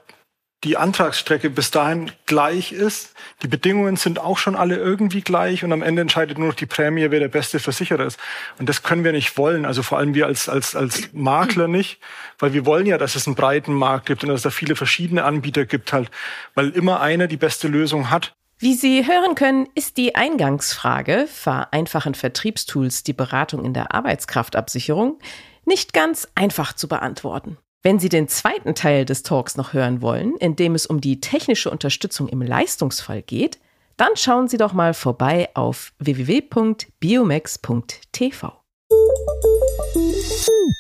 die 0.64 0.78
Antragsstrecke 0.78 1.50
bis 1.50 1.72
dahin 1.72 2.12
gleich 2.28 2.72
ist. 2.72 3.16
Die 3.42 3.48
Bedingungen 3.48 3.96
sind 3.96 4.20
auch 4.20 4.38
schon 4.38 4.56
alle 4.56 4.76
irgendwie 4.76 5.22
gleich 5.22 5.64
und 5.64 5.74
am 5.74 5.82
Ende 5.82 6.04
entscheidet 6.04 6.38
nur 6.38 6.50
noch 6.50 6.56
die 6.56 6.68
Prämie, 6.68 7.10
wer 7.10 7.20
der 7.20 7.30
beste 7.30 7.60
Versicherer 7.60 8.06
ist. 8.06 8.20
Und 8.60 8.70
das 8.70 8.84
können 8.84 9.04
wir 9.04 9.12
nicht 9.12 9.38
wollen. 9.38 9.66
Also 9.66 9.82
vor 9.82 9.98
allem 9.98 10.14
wir 10.14 10.28
als, 10.28 10.50
als, 10.50 10.76
als 10.76 11.14
Makler 11.14 11.68
nicht, 11.68 12.00
weil 12.38 12.54
wir 12.54 12.66
wollen 12.68 12.86
ja, 12.86 13.00
dass 13.00 13.16
es 13.16 13.26
einen 13.26 13.36
breiten 13.36 13.74
Markt 13.74 14.06
gibt 14.06 14.24
und 14.24 14.30
dass 14.30 14.38
es 14.38 14.44
da 14.44 14.52
viele 14.52 14.76
verschiedene 14.76 15.24
Anbieter 15.24 15.66
gibt 15.66 15.94
halt, 15.94 16.12
weil 16.54 16.70
immer 16.70 17.02
einer 17.02 17.26
die 17.28 17.38
beste 17.38 17.68
Lösung 17.68 18.12
hat. 18.12 18.36
Wie 18.62 18.76
Sie 18.76 19.06
hören 19.08 19.34
können, 19.34 19.68
ist 19.74 19.98
die 19.98 20.14
Eingangsfrage, 20.14 21.26
vereinfachen 21.26 22.14
Vertriebstools 22.14 23.02
die 23.02 23.14
Beratung 23.14 23.66
in 23.66 23.74
der 23.74 23.92
Arbeitskraftabsicherung, 23.92 25.18
nicht 25.66 25.94
ganz 25.94 26.28
einfach 26.36 26.74
zu 26.74 26.88
beantworten. 26.88 27.58
Wenn 27.82 27.98
Sie 27.98 28.10
den 28.10 28.28
zweiten 28.28 28.76
Teil 28.76 29.06
des 29.06 29.24
Talks 29.24 29.58
noch 29.58 29.74
hören 29.74 30.04
wollen, 30.04 30.38
in 30.38 30.56
dem 30.56 30.76
es 30.76 30.86
um 30.86 31.02
die 31.02 31.20
technische 31.20 31.72
Unterstützung 31.72 32.30
im 32.30 32.44
Leistungsfall 32.44 33.24
geht, 33.24 33.60
dann 33.98 34.16
schauen 34.16 34.48
Sie 34.48 34.58
doch 34.58 34.74
mal 34.74 34.94
vorbei 34.94 35.50
auf 35.56 35.94
www.biomax.tv. 35.98 38.54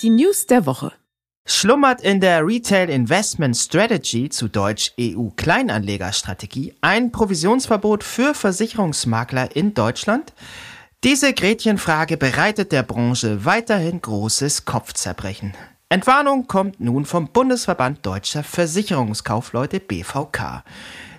Die 0.03 0.09
News 0.11 0.45
der 0.45 0.67
Woche 0.67 0.93
schlummert 1.45 2.01
in 2.01 2.19
der 2.19 2.45
Retail 2.45 2.89
Investment 2.89 3.55
Strategy, 3.57 4.29
zu 4.29 4.47
Deutsch 4.47 4.91
EU 4.99 5.29
Kleinanlegerstrategie, 5.35 6.73
ein 6.81 7.11
Provisionsverbot 7.11 8.03
für 8.03 8.33
Versicherungsmakler 8.33 9.55
in 9.55 9.73
Deutschland? 9.73 10.33
Diese 11.03 11.33
Gretchenfrage 11.33 12.17
bereitet 12.17 12.71
der 12.71 12.83
Branche 12.83 13.43
weiterhin 13.43 14.01
großes 14.01 14.65
Kopfzerbrechen. 14.65 15.53
Entwarnung 15.89 16.47
kommt 16.47 16.79
nun 16.79 17.05
vom 17.05 17.27
Bundesverband 17.27 18.05
Deutscher 18.05 18.43
Versicherungskaufleute 18.43 19.79
BVK. 19.79 20.63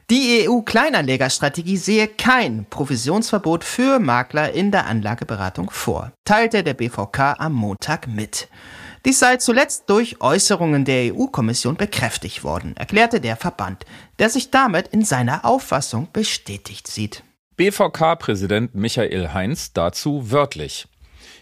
Die 0.09 0.47
EU-Kleinanlegerstrategie 0.47 1.77
sehe 1.77 2.07
kein 2.07 2.67
Provisionsverbot 2.71 3.65
für 3.65 3.99
Makler 3.99 4.53
in 4.53 4.71
der 4.71 4.87
Anlageberatung 4.87 5.71
vor, 5.71 6.13
teilte 6.25 6.63
der 6.63 6.75
BVK 6.75 7.37
am 7.39 7.53
Montag 7.53 8.07
mit. 8.07 8.49
Dies 9.05 9.19
sei 9.19 9.37
zuletzt 9.39 9.91
durch 9.91 10.21
Äußerungen 10.21 10.85
der 10.85 11.13
EU-Kommission 11.13 11.77
bekräftigt 11.77 12.45
worden, 12.45 12.77
erklärte 12.77 13.21
der 13.21 13.37
Verband, 13.37 13.85
der 14.21 14.31
sich 14.31 14.53
damit 14.53 14.89
in 14.89 15.05
seiner 15.05 15.45
Auffassung 15.45 16.09
bestätigt 16.13 16.87
sieht. 16.87 17.25
BVK-Präsident 17.57 18.77
Michael 18.77 19.35
Heinz 19.35 19.73
dazu 19.73 20.31
wörtlich. 20.31 20.87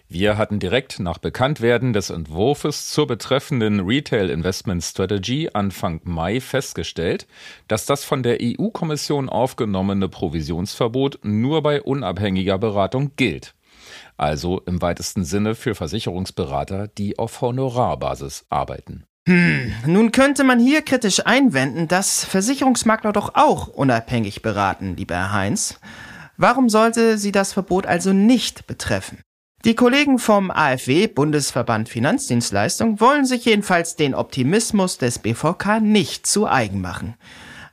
Wir 0.09 0.39
hatten 0.39 0.59
direkt 0.59 1.01
nach 1.01 1.19
Bekanntwerden 1.19 1.93
des 1.93 2.11
Entwurfs 2.11 2.91
zur 2.91 3.07
betreffenden 3.07 3.81
Retail 3.81 4.31
Investment 4.31 4.83
Strategy 4.83 5.51
Anfang 5.53 6.01
Mai 6.03 6.41
festgestellt, 6.41 7.27
dass 7.69 7.85
das 7.85 8.05
von 8.05 8.23
der 8.23 8.39
EU-Kommission 8.41 9.29
aufgenommene 9.29 10.09
Provisionsverbot 10.09 11.21
nur 11.23 11.63
bei 11.63 11.83
unabhängiger 11.83 12.59
Beratung 12.59 13.13
gilt 13.17 13.55
also 14.17 14.61
im 14.67 14.83
weitesten 14.83 15.25
Sinne 15.25 15.55
für 15.55 15.75
Versicherungsberater, 15.75 16.89
die 16.89 17.19
auf 17.19 17.41
Honorarbasis 17.41 18.45
arbeiten. 18.51 19.05
Hm, 19.29 19.73
nun 19.87 20.13
könnte 20.13 20.45
man 20.45 20.59
hier 20.59 20.83
kritisch 20.83 21.27
einwenden, 21.27 21.89
dass 21.89 22.25
Versicherungsmakler 22.25 23.13
doch 23.13 23.35
auch 23.35 23.69
unabhängig 23.69 24.43
beraten, 24.43 24.97
lieber 24.97 25.15
Herr 25.15 25.33
Heinz. 25.33 25.79
Warum 26.37 26.69
sollte 26.69 27.19
sie 27.19 27.33
das 27.33 27.53
Verbot 27.53 27.87
also 27.87 28.13
nicht 28.13 28.67
betreffen? 28.67 29.19
Die 29.67 29.75
Kollegen 29.75 30.19
vom 30.19 30.51
AfW, 30.51 31.07
Bundesverband 31.07 31.91
Finanzdienstleistung, 31.91 32.99
wollen 32.99 33.27
sich 33.27 33.45
jedenfalls 33.45 33.95
den 33.95 34.15
Optimismus 34.15 34.97
des 34.97 35.19
BVK 35.19 35.81
nicht 35.83 36.27
zu 36.27 36.49
eigen 36.49 36.81
machen. 36.81 37.15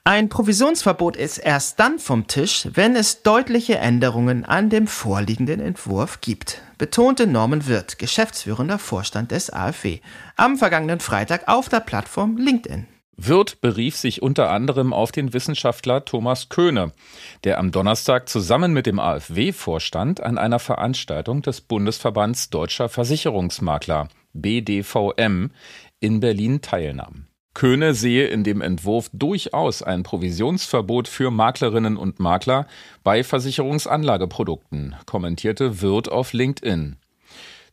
Ein 0.09 0.29
Provisionsverbot 0.29 1.17
ist 1.17 1.37
erst 1.37 1.81
dann 1.81 1.99
vom 1.99 2.27
Tisch, 2.27 2.69
wenn 2.71 2.95
es 2.95 3.23
deutliche 3.23 3.77
Änderungen 3.77 4.45
an 4.45 4.69
dem 4.69 4.87
vorliegenden 4.87 5.59
Entwurf 5.59 6.21
gibt, 6.21 6.61
betonte 6.77 7.27
Norman 7.27 7.67
Wirth, 7.67 7.99
geschäftsführender 7.99 8.79
Vorstand 8.79 9.31
des 9.31 9.51
AfW, 9.51 9.99
am 10.37 10.55
vergangenen 10.55 11.01
Freitag 11.01 11.49
auf 11.49 11.67
der 11.67 11.81
Plattform 11.81 12.37
LinkedIn. 12.37 12.87
Wirth 13.17 13.59
berief 13.59 13.97
sich 13.97 14.21
unter 14.21 14.49
anderem 14.49 14.93
auf 14.93 15.11
den 15.11 15.33
Wissenschaftler 15.33 16.05
Thomas 16.05 16.47
Köhne, 16.47 16.93
der 17.43 17.57
am 17.57 17.71
Donnerstag 17.71 18.29
zusammen 18.29 18.71
mit 18.71 18.85
dem 18.85 18.99
AfW-Vorstand 19.01 20.23
an 20.23 20.37
einer 20.37 20.59
Veranstaltung 20.59 21.41
des 21.41 21.59
Bundesverbands 21.59 22.49
Deutscher 22.49 22.87
Versicherungsmakler 22.87 24.07
BDVM 24.31 25.51
in 25.99 26.21
Berlin 26.21 26.61
teilnahm. 26.61 27.26
Köhne 27.57 27.95
sehe 27.95 28.27
in 28.27 28.43
dem 28.43 28.61
Entwurf 28.61 29.09
durchaus 29.13 29.81
ein 29.81 30.03
Provisionsverbot 30.03 31.07
für 31.07 31.31
Maklerinnen 31.31 31.97
und 31.97 32.19
Makler 32.19 32.67
bei 33.03 33.23
Versicherungsanlageprodukten, 33.23 34.95
kommentierte 35.07 35.81
Wirth 35.81 36.07
auf 36.07 36.33
LinkedIn. 36.33 36.97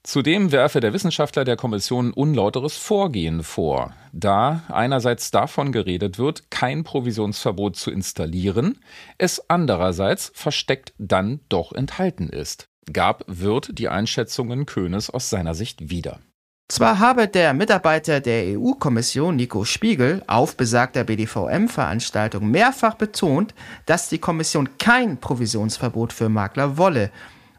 Zudem 0.02 0.52
werfe 0.52 0.80
der 0.80 0.94
Wissenschaftler 0.94 1.44
der 1.44 1.56
Kommission 1.56 2.14
unlauteres 2.14 2.78
Vorgehen 2.78 3.42
vor, 3.42 3.94
da 4.14 4.62
einerseits 4.68 5.30
davon 5.30 5.70
geredet 5.70 6.18
wird, 6.18 6.50
kein 6.50 6.82
Provisionsverbot 6.82 7.76
zu 7.76 7.90
installieren, 7.90 8.78
es 9.18 9.50
andererseits 9.50 10.32
versteckt 10.34 10.94
dann 10.96 11.40
doch 11.50 11.72
enthalten 11.72 12.30
ist. 12.30 12.68
Gab 12.90 13.22
wird 13.26 13.78
die 13.78 13.90
Einschätzungen 13.90 14.64
Köhnes 14.64 15.10
aus 15.10 15.28
seiner 15.28 15.52
Sicht 15.52 15.90
wieder. 15.90 16.20
Zwar 16.68 16.98
habe 16.98 17.28
der 17.28 17.52
Mitarbeiter 17.52 18.20
der 18.20 18.58
EU-Kommission 18.58 19.36
Nico 19.36 19.66
Spiegel 19.66 20.22
auf 20.26 20.56
besagter 20.56 21.04
BDVM-Veranstaltung 21.04 22.50
mehrfach 22.50 22.94
betont, 22.94 23.54
dass 23.84 24.08
die 24.08 24.18
Kommission 24.18 24.78
kein 24.78 25.18
Provisionsverbot 25.18 26.14
für 26.14 26.30
Makler 26.30 26.78
wolle, 26.78 27.10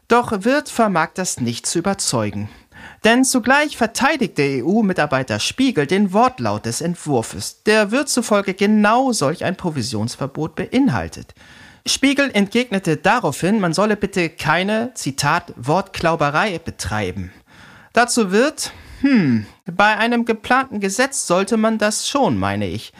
doch 0.08 0.32
Wirth 0.44 0.68
vermag 0.68 1.10
das 1.14 1.40
nicht 1.40 1.66
zu 1.66 1.78
überzeugen. 1.78 2.48
Denn 3.04 3.24
zugleich 3.24 3.76
verteidigt 3.76 4.38
der 4.38 4.64
EU-Mitarbeiter 4.64 5.38
Spiegel 5.38 5.86
den 5.86 6.12
Wortlaut 6.12 6.66
des 6.66 6.80
Entwurfs, 6.80 7.62
der 7.62 7.92
Wirth 7.92 8.08
zufolge 8.08 8.54
genau 8.54 9.12
solch 9.12 9.44
ein 9.44 9.56
Provisionsverbot 9.56 10.56
beinhaltet. 10.56 11.32
Spiegel 11.86 12.30
entgegnete 12.34 12.96
daraufhin, 12.96 13.60
man 13.60 13.72
solle 13.72 13.96
bitte 13.96 14.30
keine, 14.30 14.92
Zitat, 14.94 15.52
Wortklauberei 15.56 16.58
betreiben. 16.58 17.32
Dazu 17.92 18.32
wird, 18.32 18.72
hm, 19.00 19.46
bei 19.66 19.96
einem 19.96 20.24
geplanten 20.24 20.80
Gesetz 20.80 21.26
sollte 21.26 21.56
man 21.56 21.78
das 21.78 22.08
schon, 22.08 22.38
meine 22.38 22.66
ich. 22.66 22.92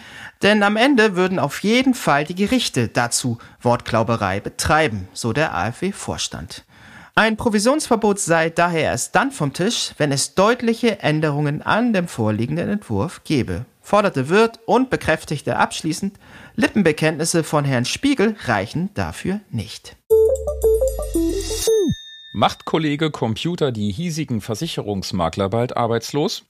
Denn 0.42 0.62
am 0.62 0.76
Ende 0.76 1.16
würden 1.16 1.38
auf 1.38 1.62
jeden 1.62 1.94
Fall 1.94 2.24
die 2.24 2.35
Gerichte 2.35 2.88
dazu 2.88 3.38
Wortklauberei 3.62 4.40
betreiben, 4.40 5.09
so 5.12 5.32
der 5.32 5.54
AfW-Vorstand. 5.54 6.64
Ein 7.14 7.38
Provisionsverbot 7.38 8.20
sei 8.20 8.50
daher 8.50 8.82
erst 8.82 9.14
dann 9.14 9.32
vom 9.32 9.54
Tisch, 9.54 9.92
wenn 9.96 10.12
es 10.12 10.35
deutliche 10.35 11.00
Änderungen 11.00 11.62
an 11.62 11.94
dem 11.94 12.09
vorliegenden 12.09 12.68
Entwurf 12.68 13.22
gebe, 13.24 13.64
forderte 13.80 14.28
Wirth 14.28 14.61
und 14.66 14.90
bekräftigte 14.90 15.56
abschließend, 15.56 16.18
Lippenbekenntnisse 16.56 17.42
von 17.42 17.64
Herrn 17.64 17.87
Spiegel 17.87 18.37
reichen 18.44 18.90
dafür 18.92 19.40
nicht. 19.50 19.96
Macht 22.37 22.66
Kollege 22.66 23.11
Computer 23.11 23.72
die 23.72 23.90
hiesigen 23.90 24.42
Versicherungsmakler 24.42 25.49
bald 25.49 25.75
arbeitslos? 25.75 26.44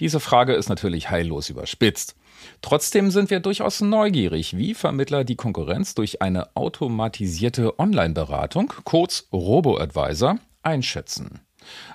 Diese 0.00 0.18
Frage 0.18 0.54
ist 0.54 0.68
natürlich 0.68 1.08
heillos 1.08 1.50
überspitzt. 1.50 2.16
Trotzdem 2.62 3.12
sind 3.12 3.30
wir 3.30 3.38
durchaus 3.38 3.80
neugierig, 3.80 4.56
wie 4.56 4.74
Vermittler 4.74 5.22
die 5.22 5.36
Konkurrenz 5.36 5.94
durch 5.94 6.20
eine 6.20 6.56
automatisierte 6.56 7.78
Online-Beratung, 7.78 8.72
kurz 8.82 9.28
Robo-Advisor, 9.32 10.40
einschätzen. 10.64 11.38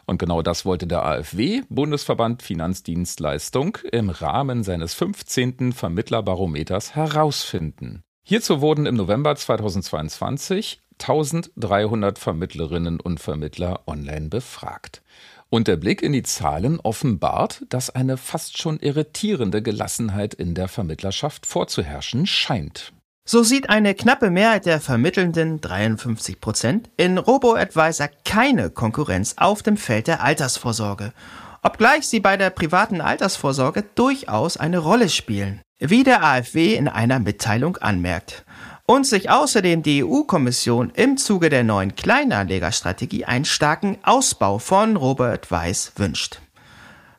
Und 0.06 0.17
genau 0.17 0.41
das 0.41 0.63
wollte 0.63 0.88
der 0.88 1.04
AfW, 1.06 1.63
Bundesverband 1.67 2.41
Finanzdienstleistung, 2.41 3.80
im 3.91 4.12
Rahmen 4.12 4.63
seines 4.63 4.93
15. 4.93 5.74
Vermittlerbarometers 5.74 6.95
herausfinden. 6.95 8.02
Hierzu 8.24 8.62
wurden 8.62 8.86
im 8.86 8.95
November 8.95 9.36
2022 9.36 10.80
1300 11.01 12.17
Vermittlerinnen 12.19 12.99
und 12.99 13.19
Vermittler 13.19 13.81
online 13.88 14.29
befragt. 14.29 15.01
Und 15.49 15.67
der 15.67 15.77
Blick 15.77 16.01
in 16.01 16.13
die 16.13 16.23
Zahlen 16.23 16.79
offenbart, 16.79 17.63
dass 17.69 17.89
eine 17.89 18.17
fast 18.17 18.58
schon 18.58 18.79
irritierende 18.79 19.62
Gelassenheit 19.62 20.34
in 20.34 20.55
der 20.55 20.67
Vermittlerschaft 20.67 21.45
vorzuherrschen 21.45 22.25
scheint. 22.25 22.93
So 23.27 23.41
sieht 23.41 23.69
eine 23.69 23.95
knappe 23.95 24.29
Mehrheit 24.29 24.65
der 24.65 24.79
vermittelnden 24.79 25.60
53 25.60 26.39
Prozent 26.39 26.89
in 26.95 27.17
Robo-Advisor 27.17 28.10
keine 28.23 28.69
Konkurrenz 28.69 29.36
auf 29.38 29.63
dem 29.63 29.77
Feld 29.77 30.08
der 30.08 30.23
Altersvorsorge, 30.23 31.12
obgleich 31.63 32.08
sie 32.08 32.19
bei 32.19 32.38
der 32.38 32.51
privaten 32.51 33.01
Altersvorsorge 33.01 33.84
durchaus 33.95 34.58
eine 34.58 34.77
Rolle 34.77 35.10
spielen, 35.10 35.62
wie 35.79 36.03
der 36.03 36.23
AfW 36.23 36.75
in 36.75 36.88
einer 36.88 37.19
Mitteilung 37.19 37.77
anmerkt 37.77 38.44
und 38.86 39.06
sich 39.08 39.30
außerdem 39.30 39.82
die 39.84 40.04
EU-Kommission 40.04 40.91
im 40.91 41.17
Zuge 41.17 41.50
der 41.50 41.63
neuen 41.63 41.95
Kleinanlegerstrategie 41.95 43.26
einen 43.26 43.45
starken 43.45 43.98
Ausbau 44.04 44.60
von 44.60 44.95
Robert 44.95 45.50
Weiß 45.50 45.93
wünscht. 45.95 46.39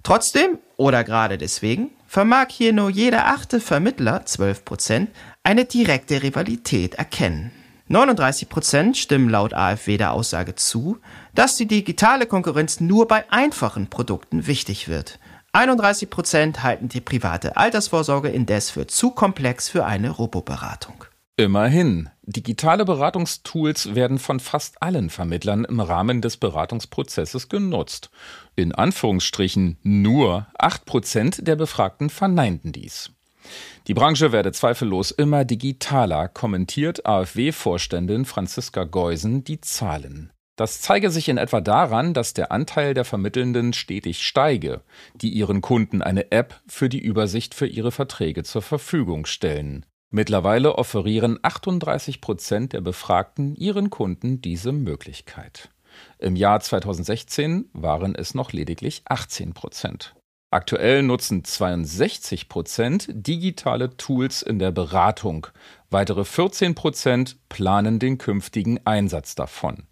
Trotzdem, 0.02 0.58
oder 0.76 1.02
gerade 1.02 1.38
deswegen, 1.38 1.90
vermag 2.06 2.46
hier 2.50 2.72
nur 2.72 2.90
jeder 2.90 3.26
achte 3.26 3.60
Vermittler, 3.60 4.24
12 4.24 4.64
Prozent, 4.64 5.10
eine 5.42 5.64
direkte 5.64 6.22
Rivalität 6.22 6.94
erkennen. 6.94 7.50
39 7.88 8.48
Prozent 8.48 8.96
stimmen 8.96 9.28
laut 9.28 9.54
AfW 9.54 9.96
der 9.96 10.12
Aussage 10.12 10.54
zu, 10.56 10.98
dass 11.34 11.56
die 11.56 11.66
digitale 11.66 12.26
Konkurrenz 12.26 12.80
nur 12.80 13.06
bei 13.06 13.24
einfachen 13.30 13.88
Produkten 13.88 14.46
wichtig 14.46 14.88
wird. 14.88 15.18
31 15.52 16.10
Prozent 16.10 16.62
halten 16.62 16.88
die 16.88 17.00
private 17.00 17.56
Altersvorsorge 17.56 18.28
indes 18.28 18.70
für 18.70 18.86
zu 18.86 19.10
komplex 19.10 19.68
für 19.68 19.86
eine 19.86 20.10
Roboberatung. 20.10 21.05
Immerhin, 21.38 22.08
digitale 22.22 22.86
Beratungstools 22.86 23.94
werden 23.94 24.18
von 24.18 24.40
fast 24.40 24.80
allen 24.80 25.10
Vermittlern 25.10 25.66
im 25.66 25.80
Rahmen 25.80 26.22
des 26.22 26.38
Beratungsprozesses 26.38 27.50
genutzt. 27.50 28.08
In 28.54 28.72
Anführungsstrichen 28.72 29.76
nur 29.82 30.46
8% 30.58 31.42
der 31.42 31.56
Befragten 31.56 32.08
verneinten 32.08 32.72
dies. 32.72 33.10
Die 33.86 33.92
Branche 33.92 34.32
werde 34.32 34.52
zweifellos 34.52 35.10
immer 35.10 35.44
digitaler, 35.44 36.28
kommentiert 36.28 37.04
AfW-Vorständin 37.04 38.24
Franziska 38.24 38.84
Geusen 38.84 39.44
die 39.44 39.60
Zahlen. 39.60 40.32
Das 40.56 40.80
zeige 40.80 41.10
sich 41.10 41.28
in 41.28 41.36
etwa 41.36 41.60
daran, 41.60 42.14
dass 42.14 42.32
der 42.32 42.50
Anteil 42.50 42.94
der 42.94 43.04
Vermittelnden 43.04 43.74
stetig 43.74 44.22
steige, 44.26 44.80
die 45.14 45.28
ihren 45.28 45.60
Kunden 45.60 46.00
eine 46.00 46.32
App 46.32 46.62
für 46.66 46.88
die 46.88 46.98
Übersicht 46.98 47.54
für 47.54 47.66
ihre 47.66 47.92
Verträge 47.92 48.42
zur 48.42 48.62
Verfügung 48.62 49.26
stellen. 49.26 49.84
Mittlerweile 50.10 50.76
offerieren 50.76 51.38
38 51.42 52.20
Prozent 52.20 52.72
der 52.72 52.80
Befragten 52.80 53.54
ihren 53.56 53.90
Kunden 53.90 54.40
diese 54.40 54.72
Möglichkeit. 54.72 55.70
Im 56.18 56.36
Jahr 56.36 56.60
2016 56.60 57.68
waren 57.72 58.14
es 58.14 58.34
noch 58.34 58.52
lediglich 58.52 59.02
18 59.06 59.52
Prozent. 59.54 60.14
Aktuell 60.50 61.02
nutzen 61.02 61.42
62 61.44 62.48
Prozent 62.48 63.08
digitale 63.10 63.96
Tools 63.96 64.42
in 64.42 64.58
der 64.58 64.70
Beratung. 64.70 65.48
Weitere 65.90 66.24
14 66.24 66.74
Prozent 66.74 67.36
planen 67.48 67.98
den 67.98 68.16
künftigen 68.18 68.78
Einsatz 68.86 69.34
davon. 69.34 69.88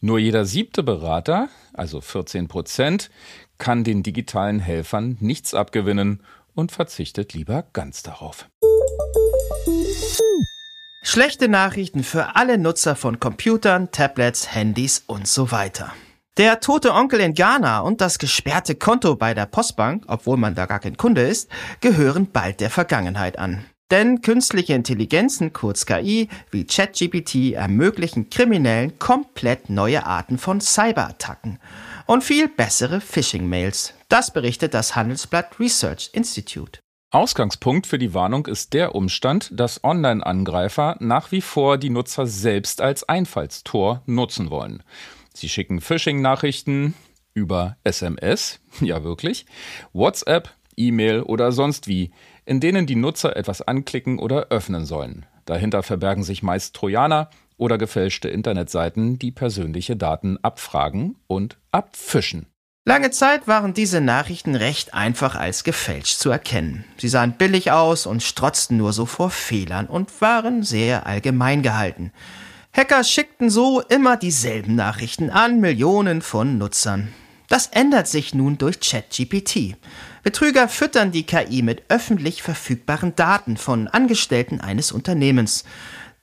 Nur 0.00 0.18
jeder 0.18 0.46
siebte 0.46 0.82
Berater, 0.82 1.50
also 1.74 2.00
14 2.00 2.48
Prozent, 2.48 3.10
kann 3.58 3.84
den 3.84 4.02
digitalen 4.02 4.58
Helfern 4.58 5.18
nichts 5.20 5.52
abgewinnen 5.52 6.22
und 6.54 6.72
verzichtet 6.72 7.34
lieber 7.34 7.66
ganz 7.74 8.02
darauf. 8.02 8.48
Schlechte 11.02 11.48
Nachrichten 11.48 12.04
für 12.04 12.36
alle 12.36 12.56
Nutzer 12.56 12.94
von 12.94 13.18
Computern, 13.18 13.90
Tablets, 13.90 14.54
Handys 14.54 15.02
und 15.06 15.26
so 15.26 15.50
weiter. 15.50 15.92
Der 16.36 16.60
tote 16.60 16.92
Onkel 16.94 17.20
in 17.20 17.34
Ghana 17.34 17.80
und 17.80 18.00
das 18.00 18.18
gesperrte 18.18 18.76
Konto 18.76 19.16
bei 19.16 19.34
der 19.34 19.46
Postbank, 19.46 20.04
obwohl 20.06 20.36
man 20.36 20.54
da 20.54 20.66
gar 20.66 20.78
kein 20.78 20.96
Kunde 20.96 21.22
ist, 21.22 21.50
gehören 21.80 22.30
bald 22.30 22.60
der 22.60 22.70
Vergangenheit 22.70 23.38
an. 23.38 23.64
Denn 23.90 24.22
künstliche 24.22 24.74
Intelligenzen, 24.74 25.52
kurz 25.52 25.84
KI, 25.84 26.28
wie 26.52 26.64
ChatGPT 26.64 27.54
ermöglichen 27.54 28.30
Kriminellen 28.30 28.98
komplett 29.00 29.68
neue 29.68 30.06
Arten 30.06 30.38
von 30.38 30.60
Cyberattacken 30.60 31.58
und 32.06 32.22
viel 32.22 32.46
bessere 32.48 33.00
Phishing-Mails. 33.00 33.94
Das 34.08 34.32
berichtet 34.32 34.74
das 34.74 34.94
Handelsblatt 34.94 35.58
Research 35.58 36.10
Institute. 36.12 36.78
Ausgangspunkt 37.12 37.88
für 37.88 37.98
die 37.98 38.14
Warnung 38.14 38.46
ist 38.46 38.72
der 38.72 38.94
Umstand, 38.94 39.50
dass 39.52 39.82
Online-Angreifer 39.82 40.96
nach 41.00 41.32
wie 41.32 41.40
vor 41.40 41.76
die 41.76 41.90
Nutzer 41.90 42.24
selbst 42.24 42.80
als 42.80 43.08
Einfallstor 43.08 44.02
nutzen 44.06 44.48
wollen. 44.48 44.84
Sie 45.34 45.48
schicken 45.48 45.80
Phishing-Nachrichten 45.80 46.94
über 47.34 47.76
SMS, 47.82 48.60
ja 48.80 49.02
wirklich, 49.02 49.46
WhatsApp, 49.92 50.50
E-Mail 50.76 51.22
oder 51.22 51.50
sonst 51.50 51.88
wie, 51.88 52.12
in 52.44 52.60
denen 52.60 52.86
die 52.86 52.94
Nutzer 52.94 53.36
etwas 53.36 53.60
anklicken 53.60 54.20
oder 54.20 54.46
öffnen 54.50 54.86
sollen. 54.86 55.26
Dahinter 55.46 55.82
verbergen 55.82 56.22
sich 56.22 56.44
meist 56.44 56.76
Trojaner 56.76 57.28
oder 57.56 57.76
gefälschte 57.76 58.28
Internetseiten, 58.28 59.18
die 59.18 59.32
persönliche 59.32 59.96
Daten 59.96 60.38
abfragen 60.42 61.16
und 61.26 61.58
abfischen. 61.72 62.46
Lange 62.86 63.10
Zeit 63.10 63.46
waren 63.46 63.74
diese 63.74 64.00
Nachrichten 64.00 64.54
recht 64.54 64.94
einfach 64.94 65.34
als 65.34 65.64
gefälscht 65.64 66.18
zu 66.18 66.30
erkennen. 66.30 66.84
Sie 66.96 67.08
sahen 67.08 67.34
billig 67.36 67.70
aus 67.70 68.06
und 68.06 68.22
strotzten 68.22 68.78
nur 68.78 68.94
so 68.94 69.04
vor 69.04 69.30
Fehlern 69.30 69.86
und 69.86 70.22
waren 70.22 70.62
sehr 70.62 71.06
allgemein 71.06 71.62
gehalten. 71.62 72.10
Hacker 72.72 73.04
schickten 73.04 73.50
so 73.50 73.82
immer 73.82 74.16
dieselben 74.16 74.76
Nachrichten 74.76 75.28
an 75.28 75.60
Millionen 75.60 76.22
von 76.22 76.56
Nutzern. 76.56 77.12
Das 77.48 77.66
ändert 77.66 78.08
sich 78.08 78.32
nun 78.32 78.56
durch 78.56 78.80
ChatGPT. 78.80 79.76
Betrüger 80.22 80.66
füttern 80.66 81.12
die 81.12 81.24
KI 81.24 81.60
mit 81.60 81.82
öffentlich 81.90 82.42
verfügbaren 82.42 83.14
Daten 83.14 83.58
von 83.58 83.88
Angestellten 83.88 84.60
eines 84.60 84.90
Unternehmens. 84.90 85.64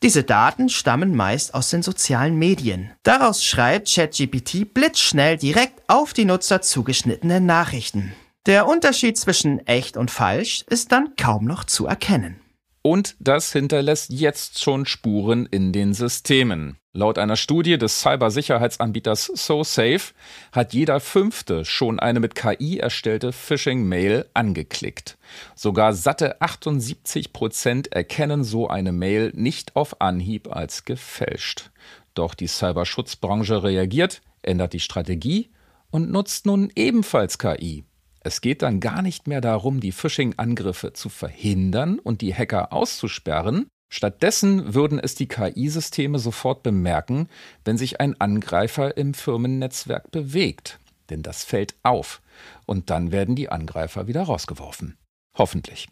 Diese 0.04 0.24
Daten 0.24 0.70
stammen 0.70 1.16
meist 1.16 1.56
aus 1.56 1.72
den 1.72 1.82
sozialen 1.82 2.36
Medien. 2.38 2.92
Daraus 3.02 3.44
schreibt 3.44 3.92
ChatGPT 3.92 4.72
blitzschnell 4.72 5.38
direkt 5.38 5.82
auf 5.88 6.14
die 6.14 6.26
Nutzer 6.26 6.62
zugeschnittene 6.62 7.42
Nachrichten. 7.42 8.14
Der 8.46 8.68
Unterschied 8.68 9.18
zwischen 9.18 9.66
echt 9.66 9.98
und 9.98 10.12
falsch 10.12 10.64
ist 10.70 10.92
dann 10.92 11.16
kaum 11.18 11.46
noch 11.46 11.64
zu 11.64 11.88
erkennen. 11.88 12.40
Und 12.88 13.18
das 13.20 13.52
hinterlässt 13.52 14.14
jetzt 14.14 14.64
schon 14.64 14.86
Spuren 14.86 15.46
in 15.46 15.74
den 15.74 15.94
Systemen. 15.94 16.78
Laut 16.94 17.18
einer 17.18 17.36
Studie 17.36 17.78
des 17.78 18.00
Cybersicherheitsanbieters 18.00 19.26
SoSafe 19.26 20.14
hat 20.54 20.74
jeder 20.74 21.02
Fünfte 21.02 21.66
schon 21.66 22.00
eine 22.00 22.22
mit 22.22 22.34
KI 22.34 22.78
erstellte 22.78 23.34
Phishing-Mail 23.34 24.28
angeklickt. 24.34 25.18
Sogar 25.54 25.92
satte 25.92 26.40
78 26.40 27.34
Prozent 27.34 27.92
erkennen 27.92 28.46
so 28.46 28.70
eine 28.70 28.94
Mail 28.94 29.34
nicht 29.36 29.76
auf 29.76 30.00
Anhieb 30.00 30.48
als 30.56 30.86
gefälscht. 30.86 31.72
Doch 32.14 32.36
die 32.36 32.48
Cyberschutzbranche 32.48 33.64
reagiert, 33.64 34.22
ändert 34.44 34.72
die 34.72 34.80
Strategie 34.80 35.50
und 35.92 36.10
nutzt 36.10 36.46
nun 36.46 36.72
ebenfalls 36.74 37.38
KI. 37.38 37.84
Es 38.28 38.42
geht 38.42 38.62
dann 38.62 38.82
gar 38.82 39.02
nicht 39.02 39.26
mehr 39.28 39.40
darum, 39.40 39.80
die 39.80 39.94
Phishing-Angriffe 39.94 40.92
zu 40.92 41.08
verhindern 41.08 41.98
und 41.98 42.20
die 42.20 42.36
Hacker 42.36 42.74
auszusperren, 42.74 43.68
Stattdessen 43.90 44.74
würden 44.74 45.00
es 45.00 45.16
die 45.16 45.30
KI-Systeme 45.30 46.20
sofort 46.20 46.62
bemerken, 46.62 47.30
wenn 47.64 47.78
sich 47.78 48.02
ein 48.02 48.20
Angreifer 48.20 48.98
im 48.98 49.14
Firmennetzwerk 49.14 50.12
bewegt. 50.12 50.82
Denn 51.10 51.24
das 51.24 51.46
fällt 51.46 51.76
auf. 51.84 52.22
Und 52.66 52.90
dann 52.90 53.14
werden 53.14 53.38
die 53.38 53.48
Angreifer 53.48 54.08
wieder 54.08 54.24
rausgeworfen. 54.24 54.98
Hoffentlich. 55.38 55.88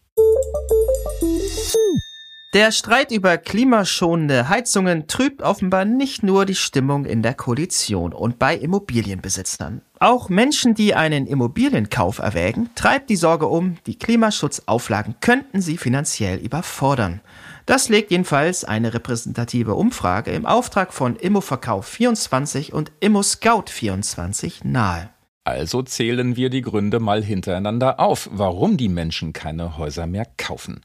Der 2.54 2.74
Streit 2.74 3.14
über 3.14 3.38
klimaschonende 3.38 4.50
Heizungen 4.50 5.08
trübt 5.08 5.42
offenbar 5.42 5.86
nicht 5.86 6.22
nur 6.22 6.46
die 6.46 6.56
Stimmung 6.56 7.06
in 7.06 7.22
der 7.22 7.34
Koalition 7.34 8.12
und 8.12 8.40
bei 8.40 8.58
Immobilienbesitzern. 8.58 9.85
Auch 10.00 10.30
Menschen, 10.30 10.76
die 10.76 10.94
einen 10.94 11.26
Immobilienkauf 11.26 12.20
erwägen, 12.20 12.70
treibt 12.76 13.10
die 13.10 13.16
Sorge 13.16 13.48
um, 13.48 13.78
die 13.86 13.98
Klimaschutzauflagen 13.98 15.16
könnten 15.22 15.62
sie 15.62 15.78
finanziell 15.78 16.38
überfordern. 16.40 17.22
Das 17.66 17.90
legt 17.90 18.12
jedenfalls 18.12 18.64
eine 18.64 18.94
repräsentative 18.94 19.74
Umfrage 19.74 20.32
im 20.32 20.46
Auftrag 20.46 20.94
von 20.94 21.18
Immoverkauf24 21.18 22.74
und 22.74 22.92
ImmoScout24 23.02 24.68
nahe. 24.68 25.10
Also 25.46 25.84
zählen 25.84 26.36
wir 26.36 26.50
die 26.50 26.62
Gründe 26.62 27.00
mal 27.00 27.24
hintereinander 27.24 28.00
auf, 28.00 28.30
warum 28.32 28.78
die 28.78 28.90
Menschen 28.90 29.32
keine 29.32 29.78
Häuser 29.78 30.08
mehr 30.08 30.28
kaufen. 30.38 30.82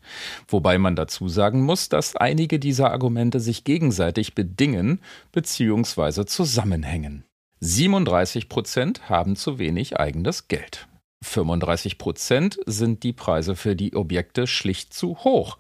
Wobei 0.49 0.77
man 0.77 0.97
dazu 0.97 1.29
sagen 1.29 1.63
muss, 1.63 1.89
dass 1.89 2.15
einige 2.15 2.59
dieser 2.59 2.91
Argumente 2.91 3.41
sich 3.41 3.65
gegenseitig 3.65 4.35
bedingen 4.35 5.01
bzw. 5.33 6.27
zusammenhängen. 6.27 7.25
37 7.63 8.49
Prozent 8.49 9.11
haben 9.11 9.37
zu 9.37 9.59
wenig 9.59 9.99
eigenes 9.99 10.49
Geld. 10.49 10.89
35 11.23 11.99
Prozent 11.99 12.59
sind 12.65 13.03
die 13.03 13.13
Preise 13.13 13.55
für 13.55 13.77
die 13.77 13.95
Objekte 13.95 14.47
schlicht 14.47 14.95
zu 14.95 15.19
hoch. 15.19 15.59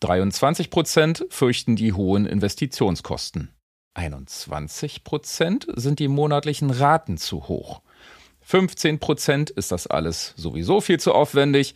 23 0.00 0.70
Prozent 0.70 1.26
fürchten 1.28 1.76
die 1.76 1.92
hohen 1.92 2.24
Investitionskosten. 2.24 3.50
21 3.92 5.04
Prozent 5.04 5.66
sind 5.74 5.98
die 5.98 6.08
monatlichen 6.08 6.70
Raten 6.70 7.18
zu 7.18 7.46
hoch. 7.46 7.82
15 8.40 8.98
Prozent 8.98 9.50
ist 9.50 9.70
das 9.70 9.86
alles 9.86 10.32
sowieso 10.36 10.80
viel 10.80 10.98
zu 10.98 11.12
aufwendig. 11.12 11.74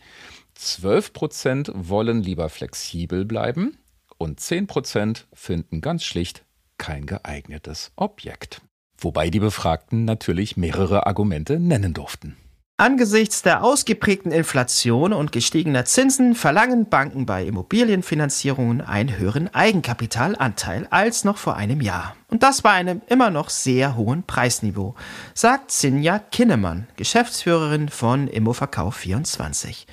12 0.55 1.13
Prozent 1.13 1.71
wollen 1.75 2.23
lieber 2.23 2.49
flexibel 2.49 3.23
bleiben. 3.23 3.77
Und 4.17 4.39
10 4.39 4.65
Prozent 4.65 5.27
finden 5.31 5.79
ganz 5.79 6.03
schlicht 6.03 6.43
kein 6.79 7.05
geeignetes 7.05 7.91
Objekt. 7.95 8.61
Wobei 9.01 9.29
die 9.29 9.39
Befragten 9.39 10.05
natürlich 10.05 10.57
mehrere 10.57 11.07
Argumente 11.07 11.59
nennen 11.59 11.93
durften. 11.93 12.35
Angesichts 12.79 13.41
der 13.41 13.61
ausgeprägten 13.61 14.31
Inflation 14.31 15.11
und 15.11 15.33
gestiegener 15.33 15.83
Zinsen 15.83 16.33
verlangen 16.33 16.87
Banken 16.87 17.25
bei 17.25 17.43
Immobilienfinanzierungen 17.43 18.79
einen 18.79 19.17
höheren 19.17 19.53
Eigenkapitalanteil 19.53 20.87
als 20.89 21.25
noch 21.25 21.35
vor 21.35 21.57
einem 21.57 21.81
Jahr. 21.81 22.15
Und 22.29 22.41
das 22.41 22.61
bei 22.61 22.69
einem 22.69 23.01
immer 23.07 23.31
noch 23.31 23.49
sehr 23.49 23.97
hohen 23.97 24.23
Preisniveau, 24.23 24.95
sagt 25.33 25.73
Sinja 25.73 26.19
Kinnemann, 26.19 26.87
Geschäftsführerin 26.95 27.89
von 27.89 28.29
Immoverkauf24. 28.29 29.85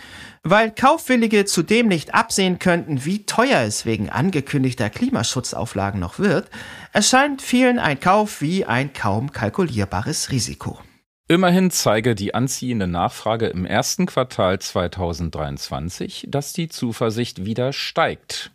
Weil 0.44 0.70
Kaufwillige 0.70 1.44
zudem 1.44 1.88
nicht 1.88 2.14
absehen 2.14 2.60
könnten, 2.60 3.04
wie 3.04 3.26
teuer 3.26 3.62
es 3.62 3.84
wegen 3.84 4.10
angekündigter 4.10 4.90
Klimaschutzauflagen 4.90 5.98
noch 5.98 6.20
wird, 6.20 6.48
erscheint 6.92 7.42
vielen 7.42 7.80
ein 7.80 7.98
Kauf 7.98 8.40
wie 8.40 8.64
ein 8.64 8.92
kaum 8.92 9.32
kalkulierbares 9.32 10.30
Risiko. 10.30 10.78
Immerhin 11.28 11.72
zeige 11.72 12.14
die 12.14 12.34
anziehende 12.34 12.86
Nachfrage 12.86 13.46
im 13.46 13.66
ersten 13.66 14.06
Quartal 14.06 14.60
2023, 14.60 16.26
dass 16.28 16.52
die 16.52 16.68
Zuversicht 16.68 17.44
wieder 17.44 17.72
steigt. 17.72 18.52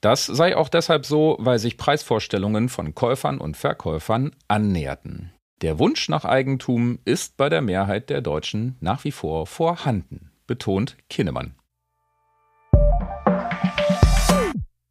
Das 0.00 0.24
sei 0.24 0.56
auch 0.56 0.70
deshalb 0.70 1.04
so, 1.04 1.36
weil 1.38 1.58
sich 1.58 1.76
Preisvorstellungen 1.76 2.70
von 2.70 2.94
Käufern 2.94 3.36
und 3.36 3.58
Verkäufern 3.58 4.34
annäherten. 4.48 5.30
Der 5.60 5.78
Wunsch 5.78 6.08
nach 6.08 6.24
Eigentum 6.24 7.00
ist 7.04 7.36
bei 7.36 7.50
der 7.50 7.60
Mehrheit 7.60 8.08
der 8.08 8.22
Deutschen 8.22 8.76
nach 8.80 9.04
wie 9.04 9.12
vor 9.12 9.46
vorhanden, 9.46 10.30
betont 10.46 10.96
Kinnemann. 11.10 11.54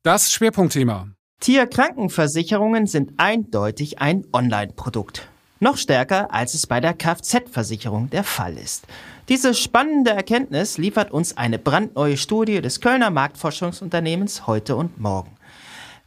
Das 0.03 0.31
Schwerpunktthema. 0.31 1.07
Tierkrankenversicherungen 1.39 2.85
sind 2.85 3.13
eindeutig 3.17 3.99
ein 3.99 4.27
Online-Produkt. 4.31 5.28
Noch 5.61 5.75
stärker, 5.75 6.33
als 6.33 6.53
es 6.53 6.67
bei 6.67 6.79
der 6.79 6.93
Kfz-Versicherung 6.93 8.09
der 8.09 8.23
Fall 8.23 8.57
ist. 8.57 8.87
Diese 9.27 9.53
spannende 9.53 10.11
Erkenntnis 10.11 10.77
liefert 10.77 11.11
uns 11.11 11.35
eine 11.35 11.59
brandneue 11.59 12.15
Studie 12.15 12.61
des 12.61 12.79
Kölner 12.79 13.09
Marktforschungsunternehmens 13.09 14.47
heute 14.47 14.77
und 14.77 14.99
morgen. 15.01 15.35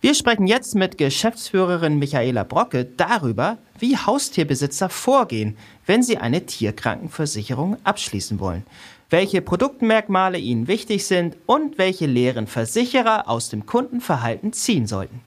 Wir 0.00 0.14
sprechen 0.14 0.46
jetzt 0.46 0.74
mit 0.74 0.96
Geschäftsführerin 0.96 1.98
Michaela 1.98 2.44
Brocke 2.44 2.86
darüber, 2.86 3.58
wie 3.78 3.96
Haustierbesitzer 3.96 4.88
vorgehen, 4.88 5.56
wenn 5.86 6.02
sie 6.02 6.16
eine 6.16 6.46
Tierkrankenversicherung 6.46 7.76
abschließen 7.84 8.40
wollen, 8.40 8.64
welche 9.10 9.42
Produktmerkmale 9.42 10.38
ihnen 10.38 10.66
wichtig 10.66 11.06
sind 11.06 11.36
und 11.46 11.76
welche 11.76 12.06
Lehren 12.06 12.46
Versicherer 12.46 13.28
aus 13.28 13.50
dem 13.50 13.66
Kundenverhalten 13.66 14.52
ziehen 14.54 14.86
sollten. 14.86 15.20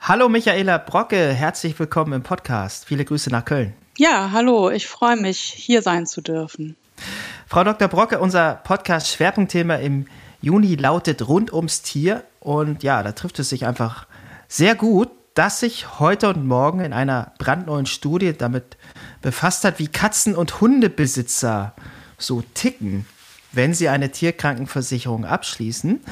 Hallo 0.00 0.28
Michaela 0.28 0.78
Brocke, 0.78 1.32
herzlich 1.32 1.78
willkommen 1.78 2.12
im 2.12 2.22
Podcast. 2.22 2.84
Viele 2.84 3.04
Grüße 3.04 3.30
nach 3.30 3.44
Köln. 3.44 3.72
Ja, 3.96 4.30
hallo, 4.32 4.70
ich 4.70 4.86
freue 4.86 5.16
mich, 5.16 5.40
hier 5.40 5.80
sein 5.80 6.06
zu 6.06 6.20
dürfen. 6.20 6.76
Frau 7.46 7.64
Dr. 7.64 7.88
Brocke, 7.88 8.18
unser 8.18 8.56
Podcast-Schwerpunktthema 8.56 9.76
im 9.76 10.06
Juni 10.42 10.74
lautet 10.74 11.26
rund 11.26 11.52
ums 11.52 11.82
Tier. 11.82 12.24
Und 12.40 12.82
ja, 12.82 13.02
da 13.02 13.12
trifft 13.12 13.38
es 13.38 13.48
sich 13.48 13.64
einfach 13.64 14.06
sehr 14.48 14.74
gut, 14.74 15.10
dass 15.34 15.60
sich 15.60 15.98
heute 15.98 16.28
und 16.28 16.46
morgen 16.46 16.80
in 16.80 16.92
einer 16.92 17.32
brandneuen 17.38 17.86
Studie 17.86 18.34
damit 18.36 18.76
befasst 19.22 19.64
hat, 19.64 19.78
wie 19.78 19.88
Katzen- 19.88 20.34
und 20.34 20.60
Hundebesitzer 20.60 21.74
so 22.18 22.42
ticken, 22.52 23.06
wenn 23.52 23.72
sie 23.72 23.88
eine 23.88 24.10
Tierkrankenversicherung 24.10 25.24
abschließen. 25.24 26.02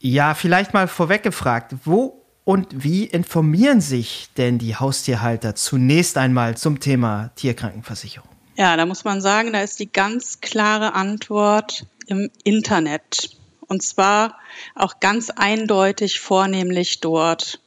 Ja, 0.00 0.34
vielleicht 0.34 0.74
mal 0.74 0.86
vorweg 0.86 1.24
gefragt, 1.24 1.74
wo 1.84 2.17
und 2.48 2.82
wie 2.82 3.04
informieren 3.04 3.82
sich 3.82 4.30
denn 4.38 4.56
die 4.56 4.74
Haustierhalter 4.74 5.54
zunächst 5.54 6.16
einmal 6.16 6.56
zum 6.56 6.80
Thema 6.80 7.30
Tierkrankenversicherung? 7.36 8.30
Ja, 8.56 8.74
da 8.78 8.86
muss 8.86 9.04
man 9.04 9.20
sagen, 9.20 9.52
da 9.52 9.60
ist 9.60 9.78
die 9.80 9.92
ganz 9.92 10.40
klare 10.40 10.94
Antwort 10.94 11.84
im 12.06 12.30
Internet. 12.44 13.36
Und 13.66 13.82
zwar 13.82 14.38
auch 14.74 14.98
ganz 14.98 15.28
eindeutig 15.28 16.20
vornehmlich 16.20 17.00
dort. 17.00 17.60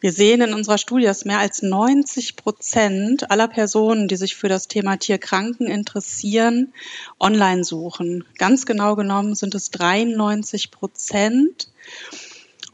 Wir 0.00 0.12
sehen 0.12 0.42
in 0.42 0.52
unserer 0.52 0.76
Studie, 0.76 1.06
dass 1.06 1.24
mehr 1.24 1.38
als 1.38 1.62
90 1.62 2.36
Prozent 2.36 3.30
aller 3.30 3.48
Personen, 3.48 4.08
die 4.08 4.16
sich 4.16 4.36
für 4.36 4.50
das 4.50 4.68
Thema 4.68 4.98
Tierkranken 4.98 5.66
interessieren, 5.68 6.74
online 7.18 7.64
suchen. 7.64 8.26
Ganz 8.36 8.66
genau 8.66 8.94
genommen 8.94 9.34
sind 9.34 9.54
es 9.54 9.70
93 9.70 10.70
Prozent. 10.70 11.70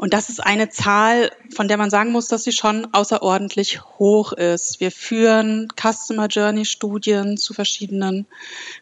Und 0.05 0.13
das 0.13 0.29
ist 0.29 0.41
eine 0.41 0.69
Zahl, 0.69 1.31
von 1.57 1.67
der 1.67 1.79
man 1.79 1.89
sagen 1.89 2.13
muss, 2.13 2.29
dass 2.29 2.45
sie 2.45 2.53
schon 2.53 2.93
außerordentlich 2.93 3.81
hoch 3.99 4.35
ist. 4.35 4.79
Wir 4.79 4.91
führen 4.91 5.69
Customer 5.81 6.27
Journey 6.27 6.67
Studien 6.67 7.39
zu 7.39 7.55
verschiedenen 7.55 8.27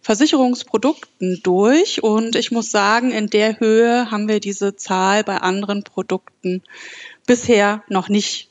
Versicherungsprodukten 0.01 1.39
durch. 1.45 2.03
Und 2.03 2.35
ich 2.35 2.51
muss 2.51 2.73
sagen, 2.73 3.13
in 3.13 3.29
der 3.29 3.61
Höhe 3.61 4.11
haben 4.11 4.27
wir 4.27 4.41
diese 4.41 4.75
Zahl 4.75 5.23
bei 5.23 5.37
anderen 5.37 5.85
Produkten 5.85 6.65
bisher 7.25 7.85
noch 7.87 8.09
nicht 8.09 8.49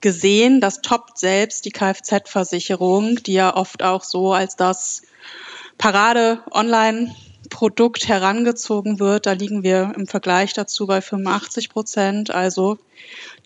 gesehen. 0.00 0.60
Das 0.60 0.82
toppt 0.82 1.18
selbst 1.18 1.64
die 1.64 1.72
Kfz-Versicherung, 1.72 3.24
die 3.24 3.32
ja 3.32 3.56
oft 3.56 3.82
auch 3.82 4.04
so 4.04 4.32
als 4.32 4.54
das 4.54 5.02
Parade 5.78 6.44
online 6.52 7.12
Produkt 7.50 8.08
herangezogen 8.08 9.00
wird. 9.00 9.26
Da 9.26 9.32
liegen 9.32 9.62
wir 9.62 9.92
im 9.96 10.06
Vergleich 10.06 10.52
dazu 10.52 10.86
bei 10.86 11.00
85 11.00 11.70
Prozent. 11.70 12.30
Also 12.30 12.78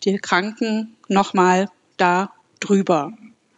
die 0.03 0.17
Kranken 0.17 0.95
nochmal 1.07 1.69
da 1.97 2.31
drüber. 2.59 3.13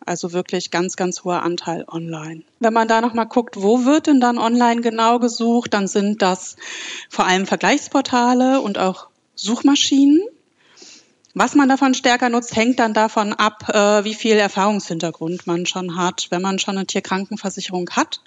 Also 0.06 0.34
wirklich 0.34 0.72
ganz, 0.72 0.96
ganz 0.96 1.24
hoher 1.24 1.44
Anteil 1.44 1.86
online. 1.88 2.42
Wenn 2.60 2.74
man 2.74 2.88
da 2.88 3.02
nochmal 3.02 3.28
guckt, 3.28 3.56
wo 3.58 3.86
wird 3.86 4.08
denn 4.08 4.20
dann 4.20 4.40
online 4.40 4.82
genau 4.82 5.20
gesucht, 5.20 5.74
dann 5.74 5.88
sind 5.88 6.22
das 6.22 6.56
vor 7.10 7.26
allem 7.26 7.46
Vergleichsportale 7.46 8.62
und 8.62 8.80
auch 8.80 9.08
Suchmaschinen. 9.36 10.22
Was 11.34 11.56
man 11.56 11.70
davon 11.70 11.94
stärker 11.94 12.30
nutzt, 12.30 12.56
hängt 12.56 12.80
dann 12.80 12.94
davon 12.94 13.32
ab, 13.34 13.70
äh, 13.70 14.04
wie 14.04 14.16
viel 14.16 14.36
Erfahrungshintergrund 14.36 15.48
man 15.48 15.66
schon 15.66 15.96
hat. 15.96 16.28
Wenn 16.30 16.42
man 16.42 16.60
schon 16.60 16.78
eine 16.78 16.88
Tierkrankenversicherung 16.88 17.90
hat 17.92 18.22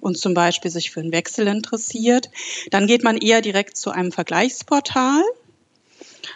und 0.00 0.18
zum 0.18 0.34
Beispiel 0.34 0.70
sich 0.70 0.90
für 0.90 1.00
einen 1.00 1.12
Wechsel 1.12 1.46
interessiert, 1.46 2.30
dann 2.70 2.86
geht 2.86 3.04
man 3.04 3.16
eher 3.16 3.40
direkt 3.40 3.76
zu 3.76 3.90
einem 3.90 4.12
Vergleichsportal. 4.12 5.22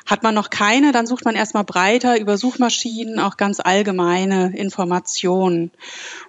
Hat 0.06 0.22
man 0.22 0.34
noch 0.34 0.50
keine, 0.50 0.92
dann 0.92 1.06
sucht 1.06 1.24
man 1.24 1.34
erstmal 1.34 1.64
breiter 1.64 2.18
über 2.20 2.36
Suchmaschinen 2.36 3.18
auch 3.18 3.36
ganz 3.36 3.60
allgemeine 3.60 4.56
Informationen. 4.56 5.70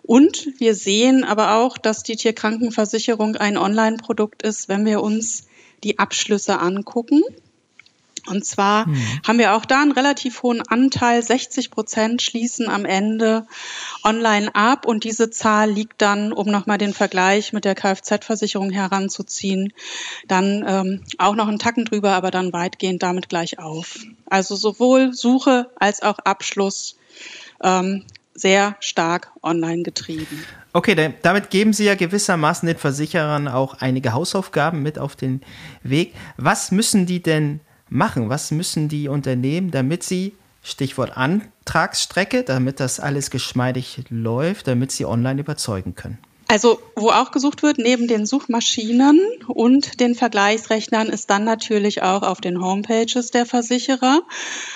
Und 0.02 0.48
wir 0.60 0.76
sehen 0.76 1.24
aber 1.24 1.56
auch, 1.56 1.78
dass 1.78 2.04
die 2.04 2.16
Tierkrankenversicherung 2.16 3.36
ein 3.36 3.58
Online-Produkt 3.58 4.44
ist, 4.44 4.70
wenn 4.70 4.86
wir 4.86 5.02
uns 5.02 5.48
die 5.84 6.00
Abschlüsse 6.00 6.60
angucken. 6.60 7.22
Und 8.28 8.46
zwar 8.46 8.86
hm. 8.86 8.96
haben 9.28 9.40
wir 9.40 9.56
auch 9.56 9.66
da 9.66 9.82
einen 9.82 9.92
relativ 9.92 10.44
hohen 10.44 10.62
Anteil, 10.62 11.22
60 11.22 11.72
Prozent 11.72 12.22
schließen 12.22 12.70
am 12.70 12.86
Ende 12.86 13.46
online 14.04 14.54
ab 14.54 14.86
und 14.86 15.04
diese 15.04 15.30
Zahl 15.30 15.70
liegt 15.70 16.02
dann, 16.02 16.32
um 16.32 16.48
nochmal 16.48 16.78
den 16.78 16.94
Vergleich 16.94 17.54
mit 17.54 17.66
der 17.66 17.76
Kfz-Versicherung 17.76 18.72
heranzuziehen, 18.72 19.74
dann 20.28 20.64
ähm, 20.68 21.04
auch 21.18 21.36
noch 21.36 21.48
einen 21.48 21.60
Tacken 21.60 21.86
drüber, 21.86 22.14
aber 22.14 22.32
dann 22.32 22.54
weitgehend 22.54 23.04
damit 23.04 23.30
gleich 23.30 23.60
auf. 23.60 24.00
Also 24.28 24.56
sowohl 24.56 25.14
Suche 25.14 25.70
als 25.78 26.02
auch 26.02 26.20
Abschluss 26.20 26.98
ähm, 27.64 28.04
sehr 28.36 28.76
stark 28.82 29.32
online 29.42 29.84
getrieben. 29.84 30.44
Okay, 30.74 31.14
damit 31.22 31.50
geben 31.50 31.72
Sie 31.72 31.86
ja 31.86 31.96
gewissermaßen 31.96 32.68
den 32.68 32.78
Versicherern 32.78 33.48
auch 33.48 33.76
einige 33.76 34.12
Hausaufgaben 34.12 34.84
mit 34.84 35.00
auf 35.00 35.16
den 35.16 35.42
Weg. 35.84 36.14
Was 36.36 36.72
müssen 36.72 37.06
die 37.06 37.22
denn 37.22 37.62
machen? 37.90 38.30
Was 38.30 38.52
müssen 38.52 38.90
die 38.90 39.08
Unternehmen, 39.08 39.72
damit 39.72 40.04
sie, 40.04 40.34
Stichwort 40.64 41.16
Antragsstrecke, 41.16 42.44
damit 42.44 42.80
das 42.80 43.00
alles 43.00 43.30
geschmeidig 43.30 44.04
läuft, 44.10 44.68
damit 44.68 44.92
sie 44.92 45.06
online 45.06 45.42
überzeugen 45.42 45.96
können? 45.96 46.18
Also, 46.48 46.80
wo 46.96 47.10
auch 47.10 47.32
gesucht 47.32 47.64
wird, 47.64 47.80
neben 47.80 48.08
den 48.08 48.28
Suchmaschinen 48.28 49.20
und 49.48 50.00
den 50.00 50.14
Vergleichsrechnern, 50.14 51.10
ist 51.10 51.32
dann 51.32 51.44
natürlich 51.44 52.04
auch 52.04 52.22
auf 52.22 52.40
den 52.40 52.62
Homepages 52.62 53.32
der 53.32 53.48
Versicherer. 53.48 54.22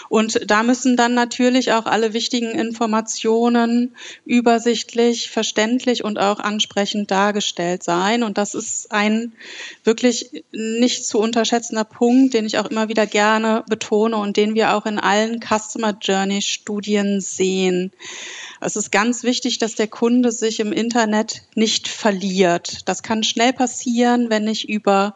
Und 0.09 0.49
da 0.49 0.63
müssen 0.63 0.97
dann 0.97 1.13
natürlich 1.13 1.72
auch 1.72 1.86
alle 1.86 2.13
wichtigen 2.13 2.49
Informationen 2.49 3.95
übersichtlich, 4.26 5.30
verständlich 5.30 6.03
und 6.03 6.17
auch 6.17 6.39
ansprechend 6.39 7.11
dargestellt 7.11 7.84
sein. 7.84 8.24
Und 8.24 8.39
das 8.39 8.55
ist 8.55 8.91
ein 8.91 9.34
wirklich 9.84 10.43
nicht 10.51 11.05
zu 11.05 11.20
unterschätzender 11.20 11.84
Punkt, 11.84 12.34
den 12.34 12.47
ich 12.47 12.57
auch 12.57 12.65
immer 12.65 12.89
wieder 12.89 13.05
gerne 13.05 13.63
betone 13.70 14.17
und 14.17 14.38
den 14.38 14.55
wir 14.55 14.74
auch 14.74 14.88
in 14.88 14.97
allen 14.97 15.39
Customer 15.39 15.95
Journey 16.01 16.41
Studien 16.41 17.22
sehen. 17.22 17.91
Es 18.61 18.76
ist 18.76 18.91
ganz 18.91 19.24
wichtig, 19.24 19.57
dass 19.59 19.76
der 19.76 19.88
Kunde 19.88 20.32
sich 20.32 20.59
im 20.59 20.74
Internet 20.74 21.43
nicht 21.60 21.88
verliert. 21.88 22.89
Das 22.89 23.03
kann 23.03 23.22
schnell 23.24 23.53
passieren, 23.53 24.32
wenn 24.32 24.47
ich 24.47 24.68
über 24.68 25.14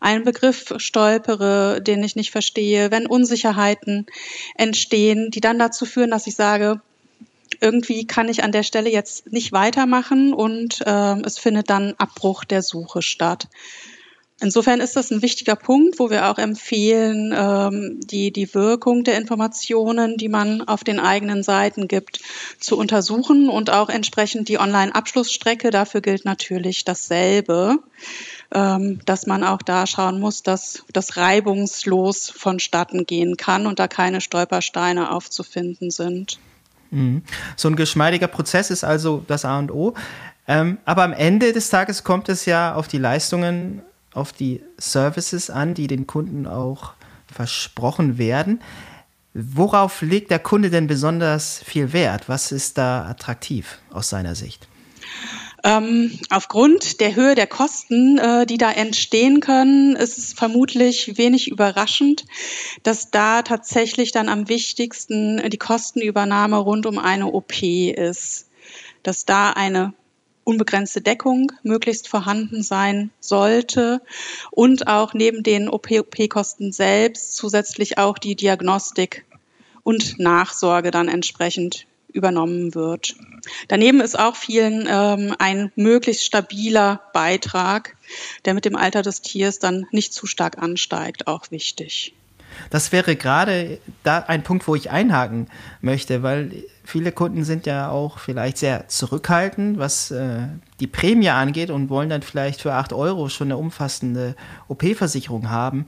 einen 0.00 0.24
Begriff 0.24 0.74
stolpere, 0.76 1.82
den 1.82 2.04
ich 2.04 2.14
nicht 2.14 2.30
verstehe, 2.30 2.92
wenn 2.92 3.06
Unsicherheiten 3.06 4.06
entstehen, 4.54 5.30
die 5.32 5.40
dann 5.40 5.58
dazu 5.58 5.84
führen, 5.84 6.10
dass 6.10 6.28
ich 6.28 6.36
sage, 6.36 6.80
irgendwie 7.60 8.06
kann 8.06 8.28
ich 8.28 8.44
an 8.44 8.52
der 8.52 8.62
Stelle 8.62 8.90
jetzt 8.90 9.32
nicht 9.32 9.52
weitermachen 9.52 10.32
und 10.32 10.82
äh, 10.86 11.20
es 11.22 11.38
findet 11.38 11.70
dann 11.70 11.94
Abbruch 11.98 12.44
der 12.44 12.62
Suche 12.62 13.02
statt. 13.02 13.48
Insofern 14.38 14.80
ist 14.80 14.96
das 14.96 15.10
ein 15.10 15.22
wichtiger 15.22 15.56
Punkt, 15.56 15.98
wo 15.98 16.10
wir 16.10 16.30
auch 16.30 16.36
empfehlen, 16.36 17.32
ähm, 17.34 18.00
die, 18.04 18.30
die 18.30 18.52
Wirkung 18.52 19.02
der 19.02 19.16
Informationen, 19.16 20.18
die 20.18 20.28
man 20.28 20.60
auf 20.60 20.84
den 20.84 21.00
eigenen 21.00 21.42
Seiten 21.42 21.88
gibt, 21.88 22.20
zu 22.60 22.76
untersuchen 22.76 23.48
und 23.48 23.70
auch 23.70 23.88
entsprechend 23.88 24.50
die 24.50 24.58
Online-Abschlussstrecke. 24.58 25.70
Dafür 25.70 26.02
gilt 26.02 26.26
natürlich 26.26 26.84
dasselbe, 26.84 27.78
ähm, 28.52 29.00
dass 29.06 29.26
man 29.26 29.42
auch 29.42 29.62
da 29.62 29.86
schauen 29.86 30.20
muss, 30.20 30.42
dass 30.42 30.84
das 30.92 31.16
reibungslos 31.16 32.28
vonstatten 32.28 33.06
gehen 33.06 33.38
kann 33.38 33.66
und 33.66 33.78
da 33.78 33.88
keine 33.88 34.20
Stolpersteine 34.20 35.12
aufzufinden 35.12 35.90
sind. 35.90 36.38
Mhm. 36.90 37.22
So 37.56 37.68
ein 37.68 37.76
geschmeidiger 37.76 38.28
Prozess 38.28 38.70
ist 38.70 38.84
also 38.84 39.24
das 39.26 39.46
A 39.46 39.58
und 39.58 39.72
O. 39.72 39.94
Ähm, 40.46 40.76
aber 40.84 41.04
am 41.04 41.12
Ende 41.12 41.52
des 41.52 41.70
Tages 41.70 42.04
kommt 42.04 42.28
es 42.28 42.44
ja 42.44 42.74
auf 42.74 42.86
die 42.86 42.98
Leistungen 42.98 43.82
auf 44.16 44.32
die 44.32 44.62
Services 44.78 45.50
an, 45.50 45.74
die 45.74 45.86
den 45.86 46.06
Kunden 46.06 46.46
auch 46.46 46.94
versprochen 47.32 48.18
werden. 48.18 48.60
Worauf 49.34 50.00
legt 50.00 50.30
der 50.30 50.38
Kunde 50.38 50.70
denn 50.70 50.86
besonders 50.86 51.62
viel 51.62 51.92
Wert? 51.92 52.28
Was 52.28 52.52
ist 52.52 52.78
da 52.78 53.06
attraktiv 53.06 53.78
aus 53.90 54.08
seiner 54.08 54.34
Sicht? 54.34 54.66
Ähm, 55.62 56.18
aufgrund 56.30 57.00
der 57.00 57.16
Höhe 57.16 57.34
der 57.34 57.46
Kosten, 57.46 58.18
äh, 58.18 58.46
die 58.46 58.56
da 58.56 58.70
entstehen 58.70 59.40
können, 59.40 59.96
ist 59.96 60.16
es 60.16 60.32
vermutlich 60.32 61.18
wenig 61.18 61.50
überraschend, 61.50 62.24
dass 62.82 63.10
da 63.10 63.42
tatsächlich 63.42 64.12
dann 64.12 64.28
am 64.28 64.48
wichtigsten 64.48 65.42
die 65.50 65.58
Kostenübernahme 65.58 66.56
rund 66.56 66.86
um 66.86 66.98
eine 66.98 67.26
OP 67.26 67.62
ist. 67.62 68.48
Dass 69.02 69.24
da 69.24 69.50
eine 69.50 69.92
unbegrenzte 70.46 71.00
Deckung 71.00 71.50
möglichst 71.64 72.08
vorhanden 72.08 72.62
sein 72.62 73.10
sollte 73.18 74.00
und 74.52 74.86
auch 74.86 75.12
neben 75.12 75.42
den 75.42 75.68
OP-Kosten 75.68 76.72
selbst 76.72 77.34
zusätzlich 77.34 77.98
auch 77.98 78.16
die 78.16 78.36
Diagnostik 78.36 79.24
und 79.82 80.20
Nachsorge 80.20 80.92
dann 80.92 81.08
entsprechend 81.08 81.86
übernommen 82.12 82.74
wird. 82.76 83.16
Daneben 83.66 84.00
ist 84.00 84.18
auch 84.18 84.36
vielen 84.36 84.86
ähm, 84.88 85.34
ein 85.38 85.72
möglichst 85.74 86.24
stabiler 86.24 87.02
Beitrag, 87.12 87.96
der 88.44 88.54
mit 88.54 88.64
dem 88.64 88.76
Alter 88.76 89.02
des 89.02 89.22
Tiers 89.22 89.58
dann 89.58 89.86
nicht 89.90 90.14
zu 90.14 90.26
stark 90.26 90.58
ansteigt, 90.58 91.26
auch 91.26 91.50
wichtig. 91.50 92.14
Das 92.70 92.92
wäre 92.92 93.16
gerade 93.16 93.78
da 94.02 94.20
ein 94.20 94.42
Punkt, 94.42 94.66
wo 94.66 94.74
ich 94.74 94.90
einhaken 94.90 95.48
möchte, 95.80 96.22
weil 96.22 96.64
viele 96.86 97.12
Kunden 97.12 97.44
sind 97.44 97.66
ja 97.66 97.90
auch 97.90 98.18
vielleicht 98.18 98.58
sehr 98.58 98.88
zurückhaltend, 98.88 99.78
was 99.78 100.10
äh, 100.10 100.46
die 100.80 100.86
Prämie 100.86 101.30
angeht 101.30 101.70
und 101.70 101.90
wollen 101.90 102.08
dann 102.08 102.22
vielleicht 102.22 102.62
für 102.62 102.72
8 102.72 102.92
Euro 102.92 103.28
schon 103.28 103.48
eine 103.48 103.56
umfassende 103.56 104.34
OP-Versicherung 104.68 105.50
haben. 105.50 105.86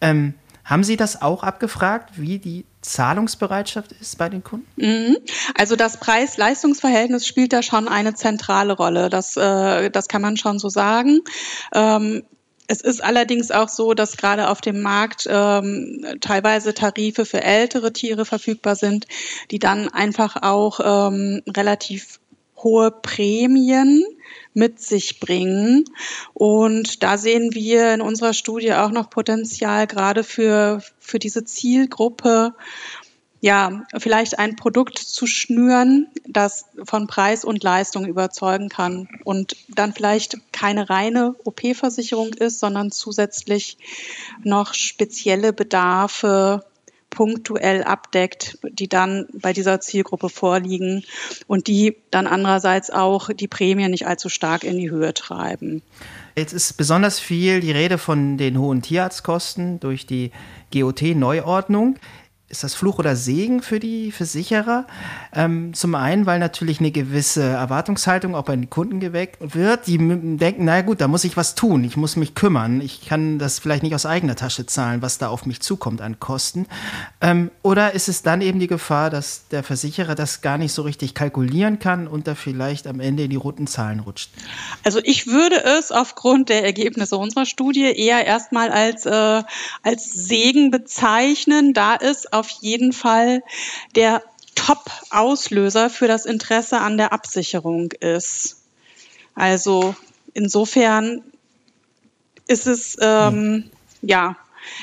Ähm, 0.00 0.34
haben 0.64 0.82
Sie 0.82 0.96
das 0.96 1.22
auch 1.22 1.42
abgefragt, 1.42 2.14
wie 2.16 2.38
die 2.38 2.64
Zahlungsbereitschaft 2.80 3.92
ist 3.92 4.18
bei 4.18 4.28
den 4.28 4.42
Kunden? 4.42 4.66
Mhm. 4.76 5.16
Also 5.56 5.76
das 5.76 6.00
Preis-Leistungs-Verhältnis 6.00 7.26
spielt 7.26 7.52
da 7.52 7.62
schon 7.62 7.86
eine 7.88 8.14
zentrale 8.14 8.72
Rolle. 8.72 9.08
Das, 9.08 9.36
äh, 9.36 9.90
das 9.90 10.08
kann 10.08 10.22
man 10.22 10.36
schon 10.36 10.58
so 10.58 10.68
sagen. 10.68 11.20
Ähm, 11.72 12.24
es 12.68 12.80
ist 12.80 13.02
allerdings 13.02 13.50
auch 13.50 13.68
so, 13.68 13.94
dass 13.94 14.16
gerade 14.16 14.48
auf 14.48 14.60
dem 14.60 14.82
Markt 14.82 15.26
ähm, 15.30 16.04
teilweise 16.20 16.74
Tarife 16.74 17.24
für 17.24 17.42
ältere 17.42 17.92
Tiere 17.92 18.24
verfügbar 18.24 18.76
sind, 18.76 19.06
die 19.50 19.58
dann 19.58 19.88
einfach 19.88 20.42
auch 20.42 20.80
ähm, 20.82 21.42
relativ 21.48 22.20
hohe 22.56 22.90
Prämien 22.90 24.04
mit 24.54 24.80
sich 24.80 25.20
bringen. 25.20 25.84
Und 26.32 27.02
da 27.02 27.18
sehen 27.18 27.54
wir 27.54 27.92
in 27.92 28.00
unserer 28.00 28.32
Studie 28.32 28.72
auch 28.72 28.90
noch 28.90 29.10
Potenzial, 29.10 29.86
gerade 29.86 30.24
für, 30.24 30.82
für 30.98 31.18
diese 31.18 31.44
Zielgruppe 31.44 32.54
ja, 33.40 33.84
vielleicht 33.96 34.38
ein 34.38 34.56
Produkt 34.56 34.98
zu 34.98 35.26
schnüren, 35.26 36.08
das 36.26 36.66
von 36.84 37.06
Preis 37.06 37.44
und 37.44 37.62
Leistung 37.62 38.06
überzeugen 38.06 38.68
kann 38.68 39.08
und 39.24 39.56
dann 39.68 39.92
vielleicht 39.92 40.38
keine 40.52 40.88
reine 40.88 41.34
OP-Versicherung 41.44 42.32
ist, 42.34 42.60
sondern 42.60 42.90
zusätzlich 42.90 43.78
noch 44.42 44.74
spezielle 44.74 45.52
Bedarfe 45.52 46.64
punktuell 47.10 47.82
abdeckt, 47.82 48.58
die 48.62 48.88
dann 48.88 49.26
bei 49.32 49.54
dieser 49.54 49.80
Zielgruppe 49.80 50.28
vorliegen 50.28 51.02
und 51.46 51.66
die 51.66 51.96
dann 52.10 52.26
andererseits 52.26 52.90
auch 52.90 53.30
die 53.30 53.48
Prämie 53.48 53.88
nicht 53.88 54.06
allzu 54.06 54.28
stark 54.28 54.64
in 54.64 54.76
die 54.76 54.90
Höhe 54.90 55.14
treiben. 55.14 55.82
Jetzt 56.36 56.52
ist 56.52 56.76
besonders 56.76 57.18
viel 57.18 57.60
die 57.60 57.72
Rede 57.72 57.96
von 57.96 58.36
den 58.36 58.58
hohen 58.58 58.82
Tierarztkosten 58.82 59.80
durch 59.80 60.04
die 60.04 60.30
GOT-Neuordnung. 60.74 61.96
Ist 62.48 62.62
das 62.62 62.76
Fluch 62.76 63.00
oder 63.00 63.16
Segen 63.16 63.60
für 63.60 63.80
die 63.80 64.12
Versicherer? 64.12 64.86
Ähm, 65.34 65.74
zum 65.74 65.96
einen, 65.96 66.26
weil 66.26 66.38
natürlich 66.38 66.78
eine 66.78 66.92
gewisse 66.92 67.42
Erwartungshaltung 67.42 68.36
auch 68.36 68.44
bei 68.44 68.54
den 68.54 68.70
Kunden 68.70 69.00
geweckt 69.00 69.54
wird. 69.54 69.88
Die 69.88 69.98
denken, 69.98 70.64
naja 70.64 70.82
gut, 70.82 71.00
da 71.00 71.08
muss 71.08 71.24
ich 71.24 71.36
was 71.36 71.56
tun, 71.56 71.82
ich 71.82 71.96
muss 71.96 72.14
mich 72.14 72.36
kümmern. 72.36 72.80
Ich 72.80 73.04
kann 73.04 73.40
das 73.40 73.58
vielleicht 73.58 73.82
nicht 73.82 73.96
aus 73.96 74.06
eigener 74.06 74.36
Tasche 74.36 74.64
zahlen, 74.64 75.02
was 75.02 75.18
da 75.18 75.26
auf 75.26 75.44
mich 75.44 75.60
zukommt 75.60 76.00
an 76.00 76.20
Kosten. 76.20 76.66
Ähm, 77.20 77.50
oder 77.62 77.94
ist 77.94 78.08
es 78.08 78.22
dann 78.22 78.40
eben 78.40 78.60
die 78.60 78.68
Gefahr, 78.68 79.10
dass 79.10 79.48
der 79.48 79.64
Versicherer 79.64 80.14
das 80.14 80.40
gar 80.40 80.56
nicht 80.56 80.72
so 80.72 80.82
richtig 80.82 81.14
kalkulieren 81.14 81.80
kann 81.80 82.06
und 82.06 82.28
da 82.28 82.36
vielleicht 82.36 82.86
am 82.86 83.00
Ende 83.00 83.24
in 83.24 83.30
die 83.30 83.36
roten 83.36 83.66
Zahlen 83.66 83.98
rutscht? 83.98 84.30
Also 84.84 85.00
ich 85.02 85.26
würde 85.26 85.64
es 85.64 85.90
aufgrund 85.90 86.48
der 86.48 86.64
Ergebnisse 86.64 87.16
unserer 87.16 87.44
Studie 87.44 87.92
eher 87.92 88.24
erstmal 88.24 88.70
als, 88.70 89.04
äh, 89.04 89.42
als 89.82 90.12
Segen 90.12 90.70
bezeichnen, 90.70 91.74
da 91.74 91.96
es 91.96 92.35
auf 92.36 92.48
jeden 92.48 92.92
Fall 92.92 93.42
der 93.94 94.22
Top-Auslöser 94.54 95.90
für 95.90 96.08
das 96.08 96.26
Interesse 96.26 96.80
an 96.80 96.96
der 96.96 97.12
Absicherung 97.12 97.92
ist. 97.92 98.62
Also 99.34 99.94
insofern 100.34 101.22
ist 102.46 102.66
es 102.66 102.96
ähm, 103.00 103.70
ja 104.02 104.36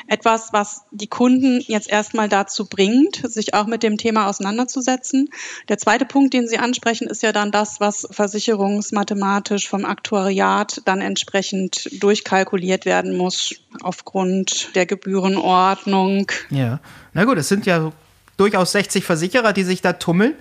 etwas, 0.08 0.54
was 0.54 0.84
die 0.92 1.08
Kunden 1.08 1.62
jetzt 1.68 1.90
erstmal 1.90 2.30
dazu 2.30 2.66
bringt, 2.66 3.22
sich 3.24 3.54
auch 3.54 3.68
mit 3.68 3.84
dem 3.84 3.98
Thema 3.98 4.28
auseinanderzusetzen. 4.28 5.30
Der 5.70 5.78
zweite 5.78 6.06
Punkt, 6.06 6.34
den 6.34 6.48
Sie 6.48 6.58
ansprechen, 6.58 7.08
ist 7.08 7.24
ja 7.24 7.32
dann 7.32 7.52
das, 7.52 7.80
was 7.80 8.08
versicherungsmathematisch 8.12 9.68
vom 9.68 9.86
Aktuariat 9.86 10.82
dann 10.86 11.02
entsprechend 11.02 11.90
durchkalkuliert 12.02 12.86
werden 12.86 13.18
muss 13.18 13.56
aufgrund 13.82 14.76
der 14.76 14.86
Gebührenordnung. 14.86 16.32
Ja, 16.50 16.80
na 17.14 17.26
gut, 17.26 17.38
es 17.38 17.50
sind 17.50 17.66
ja 17.66 17.92
durchaus 18.38 18.72
60 18.72 19.04
Versicherer, 19.04 19.54
die 19.54 19.64
sich 19.64 19.82
da 19.82 19.94
tummeln. 19.94 20.34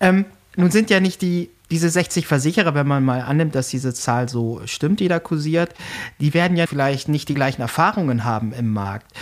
Ähm, 0.00 0.24
nun 0.56 0.70
sind 0.70 0.90
ja 0.90 1.00
nicht 1.00 1.20
die 1.22 1.50
diese 1.70 1.88
60 1.88 2.26
Versicherer, 2.26 2.74
wenn 2.74 2.86
man 2.86 3.04
mal 3.04 3.22
annimmt, 3.22 3.54
dass 3.54 3.68
diese 3.68 3.92
Zahl 3.92 4.28
so 4.28 4.60
stimmt, 4.66 5.00
die 5.00 5.08
da 5.08 5.18
kursiert, 5.18 5.74
die 6.20 6.34
werden 6.34 6.56
ja 6.56 6.66
vielleicht 6.66 7.08
nicht 7.08 7.28
die 7.28 7.34
gleichen 7.34 7.62
Erfahrungen 7.62 8.24
haben 8.24 8.52
im 8.52 8.72
Markt. 8.72 9.12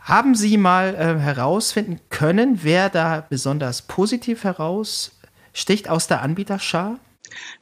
Haben 0.00 0.34
Sie 0.34 0.56
mal 0.56 0.94
äh, 0.94 1.20
herausfinden 1.20 2.00
können, 2.10 2.60
wer 2.62 2.88
da 2.88 3.24
besonders 3.28 3.82
positiv 3.82 4.42
heraussticht 4.42 5.88
aus 5.88 6.08
der 6.08 6.22
Anbieterschar? 6.22 6.98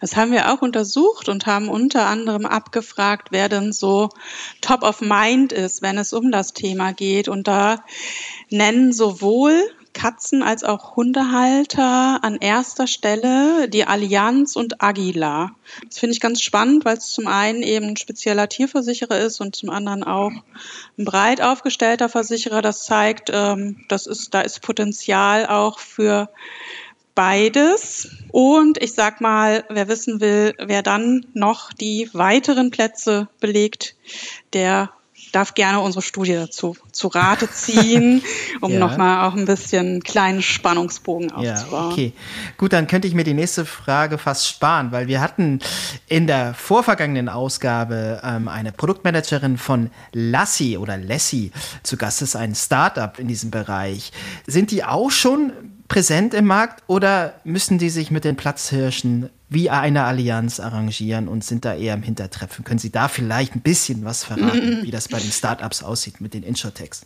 Das 0.01 0.17
haben 0.17 0.33
wir 0.33 0.53
auch 0.53 0.63
untersucht 0.63 1.29
und 1.29 1.47
haben 1.47 1.69
unter 1.69 2.07
anderem 2.07 2.47
abgefragt, 2.47 3.29
wer 3.31 3.49
denn 3.49 3.73
so 3.73 4.09
top 4.61 4.83
of 4.83 5.01
mind 5.01 5.53
ist, 5.53 5.83
wenn 5.83 5.99
es 5.99 6.13
um 6.13 6.33
das 6.33 6.53
Thema 6.53 6.93
geht. 6.93 7.29
Und 7.29 7.47
da 7.47 7.85
nennen 8.49 8.93
sowohl 8.93 9.71
Katzen- 10.01 10.43
als 10.43 10.65
auch 10.65 10.97
Hundehalter 10.97 12.25
an 12.25 12.37
erster 12.37 12.87
Stelle 12.87 13.69
die 13.69 13.85
Allianz 13.85 14.57
und 14.57 14.83
Agila. 14.83 15.51
Das 15.87 15.99
finde 15.99 16.15
ich 16.15 16.21
ganz 16.21 16.41
spannend, 16.41 16.87
weil 16.87 16.97
es 16.97 17.11
zum 17.11 17.27
einen 17.27 17.63
eben 17.63 17.89
ein 17.89 17.97
spezieller 17.99 18.49
Tierversicherer 18.49 19.19
ist 19.19 19.41
und 19.43 19.55
zum 19.55 19.69
anderen 19.69 20.03
auch 20.03 20.33
ein 20.97 21.05
breit 21.05 21.43
aufgestellter 21.43 22.09
Versicherer. 22.09 22.63
Das 22.63 22.85
zeigt, 22.85 23.31
ähm, 23.31 23.85
das 23.89 24.07
ist, 24.07 24.33
da 24.33 24.41
ist 24.41 24.63
Potenzial 24.63 25.47
auch 25.47 25.79
für 25.79 26.31
beides. 27.15 28.09
Und 28.33 28.83
ich 28.83 28.95
sag 28.95 29.21
mal, 29.21 29.65
wer 29.69 29.89
wissen 29.89 30.23
will, 30.23 30.55
wer 30.59 30.83
dann 30.83 31.27
noch 31.35 31.75
die 31.75 32.09
weiteren 32.15 32.71
Plätze 32.71 33.29
belegt, 33.39 33.97
der 34.55 34.91
darf 35.33 35.55
gerne 35.55 35.81
unsere 35.81 36.03
Studie 36.03 36.35
dazu 36.35 36.77
zu 36.93 37.09
Rate 37.09 37.51
ziehen, 37.51 38.23
um 38.61 38.73
ja. 38.73 38.79
nochmal 38.79 39.27
auch 39.27 39.35
ein 39.35 39.47
bisschen 39.47 40.03
kleinen 40.03 40.43
Spannungsbogen 40.43 41.33
aufzubauen. 41.33 41.91
Ja, 41.91 41.93
okay. 41.93 42.13
Gut, 42.57 42.73
dann 42.73 42.87
könnte 42.87 43.09
ich 43.09 43.15
mir 43.15 43.25
die 43.25 43.35
nächste 43.35 43.65
Frage 43.65 44.19
fast 44.19 44.49
sparen, 44.49 44.93
weil 44.93 45.09
wir 45.09 45.21
hatten 45.21 45.61
in 46.09 46.27
der 46.27 46.55
vorvergangenen 46.55 47.29
Ausgabe 47.29 48.21
ähm, 48.25 48.49
eine 48.49 48.73
Produktmanagerin 48.73 49.59
von 49.59 49.91
Lassi 50.13 50.77
oder 50.77 50.97
Lassi 50.97 51.53
zu 51.83 51.97
Gast. 51.97 52.21
Das 52.21 52.31
ist 52.31 52.37
ein 52.37 52.55
Startup 52.55 53.19
in 53.19 53.29
diesem 53.29 53.51
Bereich. 53.51 54.13
Sind 54.47 54.71
die 54.71 54.85
auch 54.85 55.11
schon 55.11 55.53
präsent 55.89 56.35
im 56.35 56.47
Markt 56.47 56.83
oder 56.87 57.35
müssen 57.45 57.79
die 57.79 57.91
sich 57.91 58.11
mit 58.11 58.25
den 58.25 58.37
Platzhirschen 58.37 59.29
wie 59.51 59.69
eine 59.69 60.05
Allianz 60.05 60.61
arrangieren 60.61 61.27
und 61.29 61.45
sind 61.45 61.65
da 61.65 61.75
eher 61.75 61.95
im 61.95 62.03
Hintertreffen? 62.03 62.65
Können 62.65 62.79
Sie 62.79 62.91
da 62.91 63.09
vielleicht 63.09 63.57
ein 63.57 63.61
bisschen 63.61 64.05
was 64.05 64.25
verraten, 64.25 64.83
wie 64.83 64.93
das 64.93 65.09
bei 65.09 65.19
den 65.19 65.33
Startups 65.33 65.83
aussieht 65.83 66.21
mit 66.21 66.35
den 66.35 66.45
Insurtechs? 66.45 67.05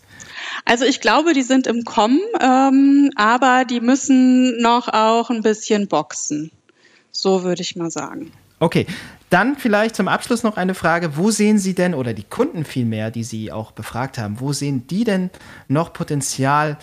Also 0.67 0.85
ich 0.85 1.01
glaube, 1.01 1.33
die 1.33 1.43
sind 1.43 1.67
im 1.67 1.85
Kommen, 1.85 2.21
ähm, 2.41 3.11
aber 3.17 3.65
die 3.65 3.81
müssen 3.81 4.61
noch 4.61 4.89
auch 4.89 5.31
ein 5.31 5.41
bisschen 5.41 5.89
boxen. 5.89 6.51
So 7.11 7.45
würde 7.45 7.63
ich 7.63 7.77
mal 7.77 7.91
sagen. 7.91 8.31
Okay, 8.61 8.87
dann 9.31 9.57
vielleicht 9.57 9.97
zum 9.97 10.07
Abschluss 10.07 10.43
noch 10.43 10.57
eine 10.57 10.75
Frage. 10.75 11.17
Wo 11.17 11.31
sehen 11.31 11.59
Sie 11.59 11.75
denn, 11.75 11.95
oder 11.95 12.13
die 12.13 12.23
Kunden 12.23 12.65
vielmehr, 12.65 13.11
die 13.11 13.25
Sie 13.25 13.51
auch 13.51 13.73
befragt 13.73 14.19
haben, 14.19 14.39
wo 14.39 14.53
sehen 14.53 14.87
die 14.87 15.05
denn 15.05 15.31
noch 15.67 15.93
Potenzial 15.93 16.79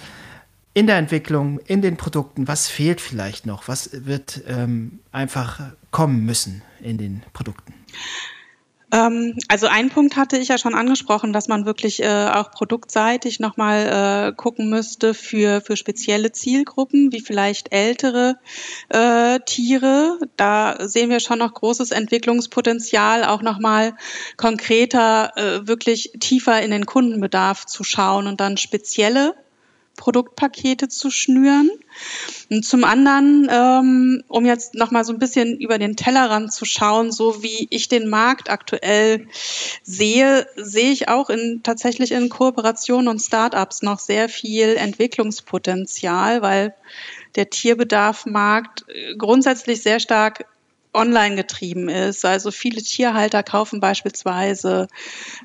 in 0.74 0.88
der 0.88 0.98
Entwicklung, 0.98 1.60
in 1.60 1.82
den 1.82 1.98
Produkten, 1.98 2.48
was 2.48 2.70
fehlt 2.70 3.02
vielleicht 3.02 3.46
noch? 3.46 3.68
Was 3.68 3.90
wird 4.06 4.42
ähm, 4.48 5.00
einfach 5.12 5.60
kommen 5.92 6.26
müssen 6.26 6.62
in 6.82 6.98
den 6.98 7.24
Produkten? 7.34 7.74
Ähm, 8.94 9.38
also 9.48 9.68
ein 9.68 9.90
Punkt 9.90 10.18
hatte 10.18 10.38
ich 10.38 10.50
ja 10.50 10.58
schon 10.58 10.76
angesprochen, 10.76 11.34
dass 11.34 11.48
man 11.48 11.66
wirklich 11.66 12.04
äh, 12.04 12.28
auch 12.28 12.52
produktseitig 12.52 13.40
nochmal 13.40 14.32
äh, 14.32 14.36
gucken 14.36 14.70
müsste 14.70 15.14
für, 15.14 15.62
für 15.62 15.78
spezielle 15.78 16.32
Zielgruppen, 16.32 17.12
wie 17.12 17.22
vielleicht 17.22 17.74
ältere 17.74 18.38
äh, 18.90 19.40
Tiere. 19.46 20.20
Da 20.36 20.88
sehen 20.88 21.10
wir 21.10 21.22
schon 21.22 21.40
noch 21.40 21.54
großes 21.54 21.92
Entwicklungspotenzial, 21.92 23.24
auch 23.24 23.42
nochmal 23.42 23.96
konkreter, 24.36 25.32
äh, 25.38 25.68
wirklich 25.68 26.12
tiefer 26.20 26.62
in 26.62 26.72
den 26.72 26.86
Kundenbedarf 26.86 27.66
zu 27.66 27.84
schauen 27.84 28.28
und 28.28 28.42
dann 28.42 28.58
spezielle 28.58 29.36
Produktpakete 29.98 30.88
zu 30.88 31.12
schnüren. 31.12 31.70
Und 32.50 32.66
zum 32.66 32.84
anderen, 32.84 33.48
ähm, 33.52 34.24
um 34.28 34.46
jetzt 34.46 34.74
nochmal 34.74 35.06
so 35.06 35.14
ein 35.14 35.20
bisschen 35.20 35.60
über 35.60 35.78
den 35.78 35.96
Tellerrand 35.96 36.52
zu 36.52 36.66
schauen, 36.66 37.12
so 37.12 37.44
wie 37.44 37.68
ich 37.70 37.88
den 37.88 38.10
Markt 38.10 38.50
aktuell 38.50 39.28
sehe, 39.84 40.48
sehe 40.56 40.92
ich 40.92 41.08
auch 41.08 41.30
in, 41.30 41.62
tatsächlich 41.64 42.12
in 42.12 42.30
Kooperationen 42.30 43.08
und 43.08 43.20
Startups 43.20 43.82
noch 43.82 44.00
sehr 44.00 44.30
viel 44.30 44.76
Entwicklungspotenzial, 44.76 46.42
weil 46.42 46.74
der 47.36 47.50
Tierbedarfmarkt 47.50 48.86
grundsätzlich 49.18 49.82
sehr 49.82 50.00
stark 50.00 50.46
online 50.94 51.36
getrieben 51.36 51.90
ist. 51.90 52.26
Also 52.26 52.52
viele 52.52 52.82
Tierhalter 52.82 53.44
kaufen 53.44 53.80
beispielsweise 53.80 54.88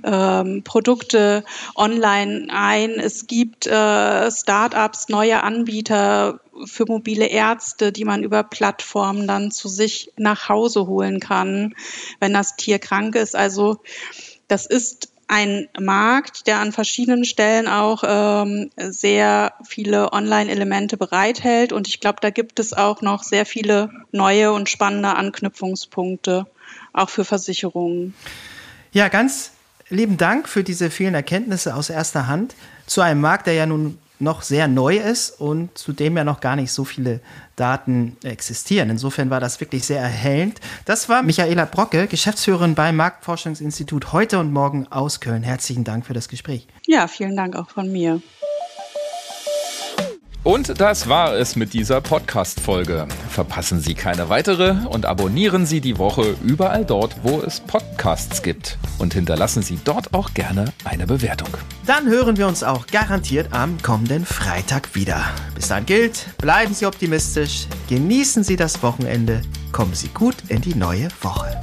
ähm, 0.05 0.62
Produkte 0.64 1.44
online 1.74 2.49
ein. 2.51 2.92
Es 2.92 3.26
gibt 3.26 3.66
äh, 3.66 4.30
Start-ups, 4.30 5.09
neue 5.09 5.42
Anbieter 5.42 6.40
für 6.64 6.86
mobile 6.86 7.26
Ärzte, 7.26 7.92
die 7.92 8.05
man 8.05 8.24
über 8.24 8.42
Plattformen 8.42 9.26
dann 9.26 9.51
zu 9.51 9.68
sich 9.68 10.12
nach 10.16 10.49
Hause 10.49 10.86
holen 10.86 11.20
kann, 11.20 11.74
wenn 12.18 12.32
das 12.32 12.57
Tier 12.57 12.78
krank 12.78 13.14
ist. 13.14 13.36
Also 13.36 13.78
das 14.49 14.66
ist 14.66 15.11
ein 15.28 15.68
Markt, 15.78 16.46
der 16.46 16.60
an 16.60 16.72
verschiedenen 16.72 17.24
Stellen 17.24 17.66
auch 17.66 18.04
ähm, 18.06 18.70
sehr 18.76 19.54
viele 19.64 20.12
Online-Elemente 20.12 20.96
bereithält. 20.96 21.72
Und 21.72 21.88
ich 21.88 22.00
glaube, 22.00 22.18
da 22.20 22.30
gibt 22.30 22.60
es 22.60 22.72
auch 22.72 23.02
noch 23.02 23.22
sehr 23.22 23.46
viele 23.46 23.90
neue 24.12 24.52
und 24.52 24.68
spannende 24.68 25.16
Anknüpfungspunkte, 25.16 26.46
auch 26.92 27.08
für 27.08 27.24
Versicherungen. 27.24 28.14
Ja, 28.92 29.08
ganz 29.08 29.50
lieben 29.88 30.16
Dank 30.16 30.48
für 30.48 30.62
diese 30.62 30.90
vielen 30.90 31.14
Erkenntnisse 31.14 31.74
aus 31.74 31.90
erster 31.90 32.28
Hand 32.28 32.54
zu 32.86 33.00
einem 33.00 33.20
Markt, 33.20 33.46
der 33.46 33.54
ja 33.54 33.66
nun 33.66 33.98
noch 34.18 34.42
sehr 34.42 34.68
neu 34.68 34.96
ist 34.96 35.40
und 35.40 35.76
zu 35.76 35.92
dem 35.92 36.16
ja 36.16 36.24
noch 36.24 36.40
gar 36.40 36.56
nicht 36.56 36.72
so 36.72 36.84
viele 36.84 37.20
Daten 37.54 38.16
existieren. 38.22 38.90
Insofern 38.90 39.30
war 39.30 39.40
das 39.40 39.60
wirklich 39.60 39.84
sehr 39.84 40.00
erhellend. 40.00 40.60
Das 40.84 41.08
war 41.08 41.22
Michaela 41.22 41.64
Brocke, 41.64 42.06
Geschäftsführerin 42.06 42.74
beim 42.74 42.96
Marktforschungsinstitut 42.96 44.12
heute 44.12 44.38
und 44.38 44.52
morgen 44.52 44.86
aus 44.88 45.20
Köln. 45.20 45.42
Herzlichen 45.42 45.84
Dank 45.84 46.06
für 46.06 46.14
das 46.14 46.28
Gespräch. 46.28 46.66
Ja, 46.86 47.08
vielen 47.08 47.36
Dank 47.36 47.56
auch 47.56 47.70
von 47.70 47.90
mir. 47.90 48.20
Und 50.47 50.80
das 50.80 51.09
war 51.09 51.34
es 51.34 51.57
mit 51.57 51.72
dieser 51.72 52.01
Podcast-Folge. 52.01 53.09
Verpassen 53.30 53.80
Sie 53.80 53.94
keine 53.94 54.28
weitere 54.28 54.76
und 54.86 55.05
abonnieren 55.05 55.66
Sie 55.66 55.80
die 55.80 55.99
Woche 55.99 56.36
überall 56.40 56.84
dort, 56.84 57.16
wo 57.24 57.40
es 57.40 57.59
Podcasts 57.59 58.42
gibt. 58.44 58.78
Und 58.99 59.12
hinterlassen 59.12 59.62
Sie 59.62 59.76
dort 59.82 60.14
auch 60.14 60.34
gerne 60.34 60.66
eine 60.84 61.05
Bewertung. 61.05 61.49
Dann 61.84 62.07
hören 62.07 62.36
wir 62.36 62.47
uns 62.47 62.62
auch 62.62 62.86
garantiert 62.86 63.53
am 63.53 63.82
kommenden 63.82 64.24
Freitag 64.24 64.94
wieder. 64.94 65.24
Bis 65.57 65.66
dann 65.66 65.84
gilt, 65.84 66.26
bleiben 66.38 66.74
Sie 66.74 66.86
optimistisch, 66.86 67.66
genießen 67.88 68.44
Sie 68.44 68.55
das 68.55 68.84
Wochenende, 68.84 69.42
kommen 69.72 69.94
Sie 69.94 70.11
gut 70.14 70.36
in 70.47 70.61
die 70.61 70.76
neue 70.76 71.09
Woche. 71.22 71.61